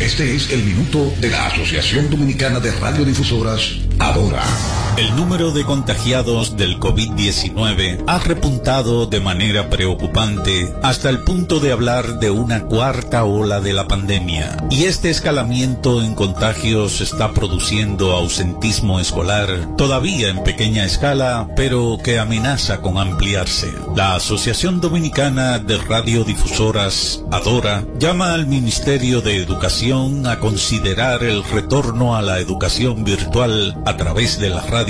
Este 0.00 0.34
es 0.34 0.50
el 0.50 0.64
minuto 0.64 1.12
de 1.20 1.28
la 1.28 1.48
Asociación 1.48 2.08
Dominicana 2.08 2.58
de 2.58 2.72
Radiodifusoras, 2.72 3.80
Adora. 3.98 4.42
El 5.00 5.16
número 5.16 5.50
de 5.50 5.64
contagiados 5.64 6.58
del 6.58 6.78
COVID-19 6.78 8.04
ha 8.06 8.18
repuntado 8.18 9.06
de 9.06 9.18
manera 9.18 9.70
preocupante 9.70 10.74
hasta 10.82 11.08
el 11.08 11.20
punto 11.20 11.58
de 11.58 11.72
hablar 11.72 12.18
de 12.18 12.30
una 12.30 12.64
cuarta 12.64 13.24
ola 13.24 13.62
de 13.62 13.72
la 13.72 13.88
pandemia. 13.88 14.58
Y 14.68 14.84
este 14.84 15.08
escalamiento 15.08 16.02
en 16.02 16.14
contagios 16.14 17.00
está 17.00 17.32
produciendo 17.32 18.12
ausentismo 18.12 19.00
escolar, 19.00 19.74
todavía 19.78 20.28
en 20.28 20.44
pequeña 20.44 20.84
escala, 20.84 21.48
pero 21.56 21.96
que 22.04 22.18
amenaza 22.18 22.82
con 22.82 22.98
ampliarse. 22.98 23.72
La 23.96 24.16
Asociación 24.16 24.82
Dominicana 24.82 25.58
de 25.60 25.78
Radiodifusoras, 25.78 27.24
Adora, 27.30 27.86
llama 27.98 28.34
al 28.34 28.46
Ministerio 28.46 29.22
de 29.22 29.36
Educación 29.36 30.26
a 30.26 30.40
considerar 30.40 31.24
el 31.24 31.42
retorno 31.42 32.16
a 32.16 32.20
la 32.20 32.38
educación 32.38 33.02
virtual 33.02 33.80
a 33.86 33.96
través 33.96 34.38
de 34.38 34.50
la 34.50 34.60
radio 34.60 34.89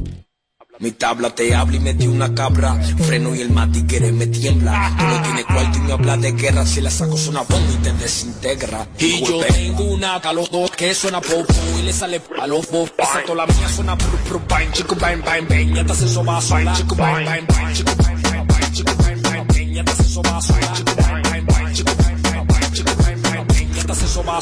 Mi 0.81 0.89
tabla 0.93 1.29
te 1.29 1.53
habla 1.53 1.77
y 1.77 1.79
me 1.79 1.93
dio 1.93 2.09
una 2.09 2.33
cabra. 2.33 2.73
Freno 3.05 3.35
y 3.35 3.41
el 3.41 3.51
matiquere 3.51 4.11
me 4.11 4.25
tiembla. 4.25 4.95
Tú 4.97 5.05
no 5.05 5.21
tienes 5.21 5.45
cuarto 5.45 5.77
y 5.77 5.81
me 5.81 5.93
habla 5.93 6.17
de 6.17 6.31
guerra. 6.31 6.65
Si 6.65 6.81
la 6.81 6.89
saco 6.89 7.15
suena 7.17 7.41
bomba 7.41 7.71
y 7.71 7.83
te 7.83 7.93
desintegra. 7.93 8.87
Y 8.97 9.23
yo 9.23 9.41
tengo 9.45 9.83
una 9.83 10.19
dos 10.19 10.71
que 10.71 10.95
suena 10.95 11.21
popo 11.21 11.53
y 11.79 11.83
le 11.83 11.93
sale 11.93 12.19
a 12.41 12.47
los 12.47 12.71
dos. 12.71 12.91
Esa 12.97 13.21
toda 13.27 13.45
la 13.45 13.53
mía 13.53 13.69
suena 13.69 13.95
pru 13.95 14.17
pru 14.27 14.41
bang, 14.49 14.71
chico 14.71 14.95
bang 14.95 15.23
bang 15.23 15.47
bang. 15.47 15.75
Ya 15.75 15.85
te 15.85 15.91
hace 15.91 16.05
eso 16.05 16.25
va 16.25 16.37
a 16.37 16.41
sonar. 16.41 16.75
Chico 16.75 16.95
bang 16.95 17.25
bang 17.25 17.45
bang, 17.47 17.73
chico 17.75 17.95
bang 17.97 18.21
bang 18.23 18.47
bang, 18.47 18.71
chico 18.73 18.95
bang 18.97 19.21
bang 19.21 19.47
bang. 19.47 19.73
Ya 19.75 19.83
te 19.83 19.91
hace 19.91 20.03
eso 20.03 20.23
va 20.23 20.37
a 20.37 20.41
sonar. 20.41 20.73
Chico 20.73 20.95
bang 20.95 21.21
bang 21.21 21.45
bang, 21.45 21.73
chico 21.75 21.93
bang 21.95 22.21
bang 22.23 22.47
bang, 22.47 22.73
chico 22.73 22.95
bang 23.03 23.21
bang 23.21 23.47
bang. 23.47 23.73
Ya 23.75 23.83
te 23.83 23.93
eso 23.93 24.23
va 24.23 24.41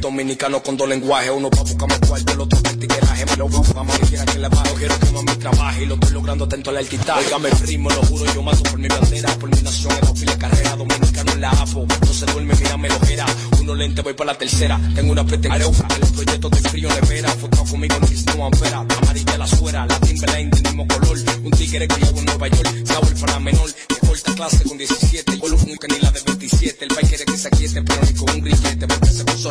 dominicano 0.00 0.62
con 0.62 0.76
dos 0.76 0.88
lenguajes. 0.88 1.30
Uno 1.30 1.50
pa' 1.50 1.62
buscarme 1.62 1.98
cuarto 2.06 2.32
el 2.32 2.40
otro 2.40 2.58
el 2.70 2.78
tigueraje 2.78 3.26
me 3.26 3.36
lo 3.36 3.48
busco 3.48 3.80
a 3.80 3.86
que 3.86 4.06
quiera 4.06 4.24
que 4.24 4.38
le 4.38 4.48
bajo 4.48 4.74
quiero 4.74 4.98
que 4.98 5.10
mami 5.12 5.36
trabaje 5.36 5.82
y 5.82 5.86
lo 5.86 5.94
estoy 5.94 6.10
logrando 6.12 6.44
atento 6.44 6.70
al 6.70 6.76
altitaje. 6.78 7.24
Oígame 7.24 7.50
primo 7.50 7.90
lo 7.90 8.02
juro 8.02 8.34
yo 8.34 8.42
mato 8.42 8.62
por 8.62 8.78
mi 8.78 8.88
bandera 8.88 9.28
por 9.38 9.54
mi 9.54 9.62
nación. 9.62 9.92
En 10.02 10.14
pile 10.14 10.38
carrera 10.38 10.76
dominicano 10.76 11.32
en 11.32 11.40
la 11.40 11.50
apo 11.50 11.86
no 12.00 12.12
se 12.12 12.26
duerme 12.26 12.54
mírame 12.54 12.88
lo 12.88 13.00
era 13.08 13.26
uno 13.60 13.74
lente 13.74 14.02
voy 14.02 14.12
para 14.12 14.32
la 14.32 14.38
tercera. 14.38 14.78
Tengo 14.94 15.12
una 15.12 15.24
pretensión 15.24 15.74
en 15.96 16.02
el 16.02 16.12
proyecto 16.12 16.50
de 16.50 16.68
frío 16.68 16.88
nevera. 16.88 17.32
Enfocado 17.32 17.64
conmigo 17.64 17.96
no 17.98 18.34
no 18.36 18.46
ampera 18.46 18.78
amarilla 18.78 19.38
la 19.38 19.46
suera 19.46 19.86
la 19.86 20.00
Timberline 20.00 20.50
del 20.50 20.62
mismo 20.62 20.86
color. 20.86 21.18
Un 21.44 21.50
tigre 21.52 21.88
criado 21.88 22.18
en 22.18 22.24
Nueva 22.26 22.48
York 22.48 22.86
sabor 22.86 23.20
para 23.20 23.40
menor. 23.40 23.72
Que 23.88 24.06
corta 24.06 24.34
clase 24.34 24.64
con 24.64 24.76
17 24.76 25.38
yo 25.38 25.48
lo 25.48 25.56
nunca 25.56 25.86
ni 25.88 25.98
la 25.98 26.10
de 26.10 26.20
27 26.20 26.84
el 26.84 26.94
país 26.94 27.08
quiere 27.08 27.24
que 27.24 27.36
se 27.36 27.48
aquiete 27.48 27.82
pero 27.82 28.00
ni 28.02 28.14
con 28.14 28.34
un 28.34 28.40
grillete 28.40 28.86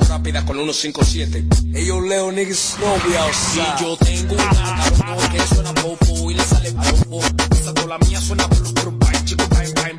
rápida 0.01 0.43
con 0.45 0.55
157 0.55 1.45
ellos 1.75 2.03
leo 2.03 2.31
niggas 2.31 2.77
novia 2.79 3.25
o 3.25 3.33
sea 3.33 3.75
y 3.77 3.83
yo 3.83 3.97
tengo 3.97 4.33
una 4.33 5.29
que 5.31 5.39
suena 5.53 5.73
popo 5.75 6.31
y 6.31 6.33
le 6.33 6.43
sale 6.43 6.71
popo 6.71 7.21
esa 7.51 7.73
toda 7.73 7.87
la 7.87 7.97
mía 7.99 8.19
suena 8.19 8.47
bang 8.47 8.63
chico 8.63 9.47
bang 9.53 9.73
bang 9.77 9.97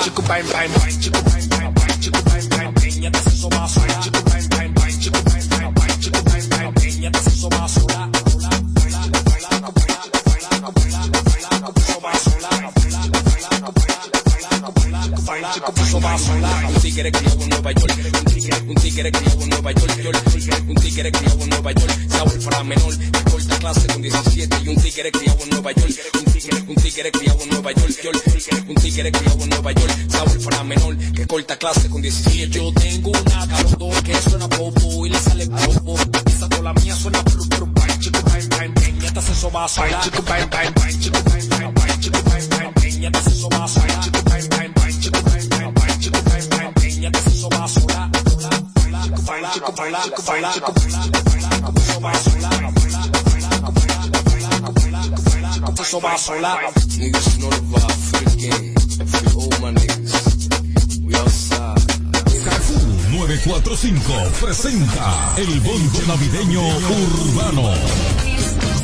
chico 0.00 0.20
bang 0.20 0.48
bang 0.50 0.72
bang 0.74 0.98
chico 1.00 1.20
bang 1.24 1.48
bang 1.48 1.72
bang 1.74 2.00
chico 2.00 2.20
bang 2.22 2.48
chico 4.02 4.20
bang 4.24 4.48
bang 4.48 4.74
bang 4.74 5.00
chico 5.00 5.22
bang 5.24 5.48
bang 5.48 5.74
bang 5.74 6.00
chico 6.00 6.22
bang 6.24 6.48
chico 15.52 15.72
puso 15.72 16.00
va 16.00 16.14
a 16.14 16.18
sonar 16.18 16.64
un 16.66 16.67
tigre 16.98 17.12
criado 17.12 17.42
en 17.42 17.50
Nueva 17.50 17.72
York. 17.72 17.94
Un 18.66 18.74
tigre 18.74 19.12
criado 19.12 19.42
en 19.42 19.50
Nueva 19.50 19.72
York. 19.72 20.64
Un 20.68 20.74
tigre 20.74 21.12
criado 21.12 21.42
en 21.42 21.50
Nueva 21.50 21.72
York. 21.72 21.92
Sabor 22.08 22.44
para 22.44 22.64
menor 22.64 22.98
que 22.98 23.30
corta 23.30 23.58
clase 23.58 23.86
con 23.86 24.02
17 24.02 24.56
y 24.64 24.68
un 24.68 24.76
tigre 24.82 25.12
criado 25.12 25.38
en 25.44 25.50
Nueva 25.50 25.72
York. 25.72 25.94
Un 26.66 26.74
tigre 26.74 27.12
criado 27.12 27.40
en 27.40 27.50
Nueva 27.50 27.72
York. 27.72 28.64
Un 28.66 28.74
tigre 28.74 29.12
criado 29.12 29.42
en 29.44 29.50
Nueva 29.50 29.72
York. 29.72 29.92
Sabor 30.10 30.42
para 30.42 30.64
menor 30.64 30.96
que 31.14 31.26
corta 31.28 31.56
clase 31.56 31.88
con 31.88 32.02
17 32.02 32.58
yo 32.58 32.72
tengo 32.72 33.10
una 33.10 33.46
cabrón 33.46 34.02
que 34.02 34.14
suena 34.16 34.48
popo 34.48 35.06
y 35.06 35.10
le 35.10 35.18
sale 35.18 35.46
popo 35.46 35.96
esa 36.26 36.48
toda 36.48 36.62
la 36.62 36.72
mía 36.72 36.96
suena 36.96 37.22
blu 37.22 37.44
blu 37.46 37.66
bang 37.74 37.98
chico 38.00 38.20
bang 38.24 38.48
bang 38.48 38.74
bang 38.74 39.12
te 39.12 39.18
hace 39.18 39.32
eso 39.32 39.50
va 39.50 39.64
a 39.64 39.68
chico 39.68 40.22
bang 40.22 40.48
bang 40.50 40.74
bang 40.74 41.00
chico 41.00 41.18
bang 41.24 41.32
bang 41.32 41.37
chico 49.58 49.72
baila 49.72 49.98
baila 50.26 50.52
va 56.00 56.12
a 56.14 56.18
niggas 56.98 57.38
know 57.38 57.50
the 57.50 57.60
vibe 57.72 57.92
free 58.10 59.30
all 59.40 59.50
my 59.60 59.70
niggas 59.72 60.14
we 61.04 61.14
outside 61.14 61.78
945 63.10 64.30
presenta 64.40 65.34
el 65.36 65.60
bonche 65.60 66.06
navideño 66.06 66.62
urbano. 66.62 67.74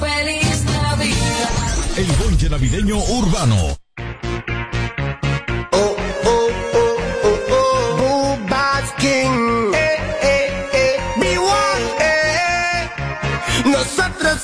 Feliz 0.00 0.64
Navidad. 0.64 1.98
El 1.98 2.12
bonche 2.16 2.48
navideño 2.50 2.96
urbano. 2.96 3.83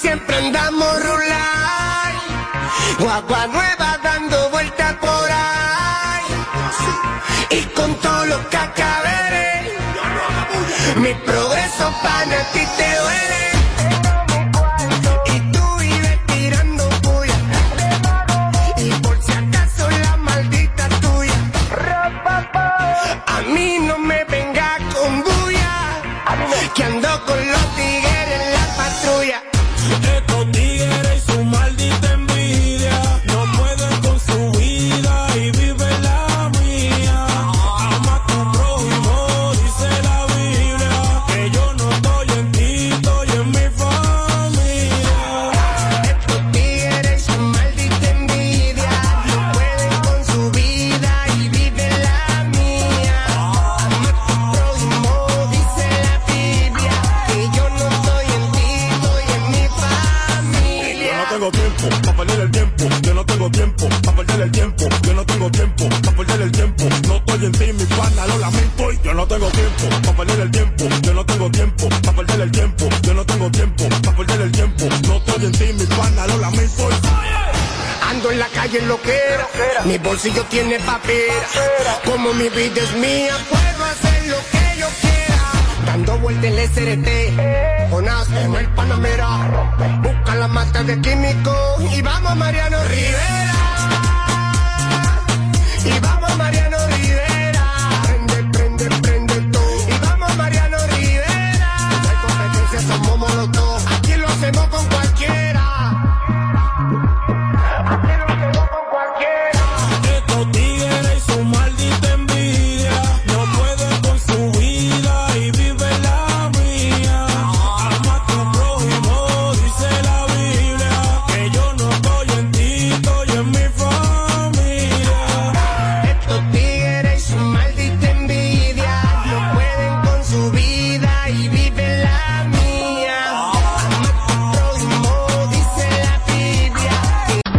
Siempre 0.01 0.37
andamos 0.37 1.03
rular. 1.03 2.13
Guagua 2.99 3.47
nueva 3.49 3.99
dando 4.03 4.51
vuelta 4.51 4.97
por 5.01 5.29
ahí. 5.31 6.25
Y 7.51 7.63
con 7.75 7.95
todo 7.97 8.27
lo 8.27 8.49
que 8.49 8.57
acabaré. 8.57 9.77
Mi 10.97 11.13
progreso 11.15 11.93
para 12.03 12.39
ti 12.53 12.67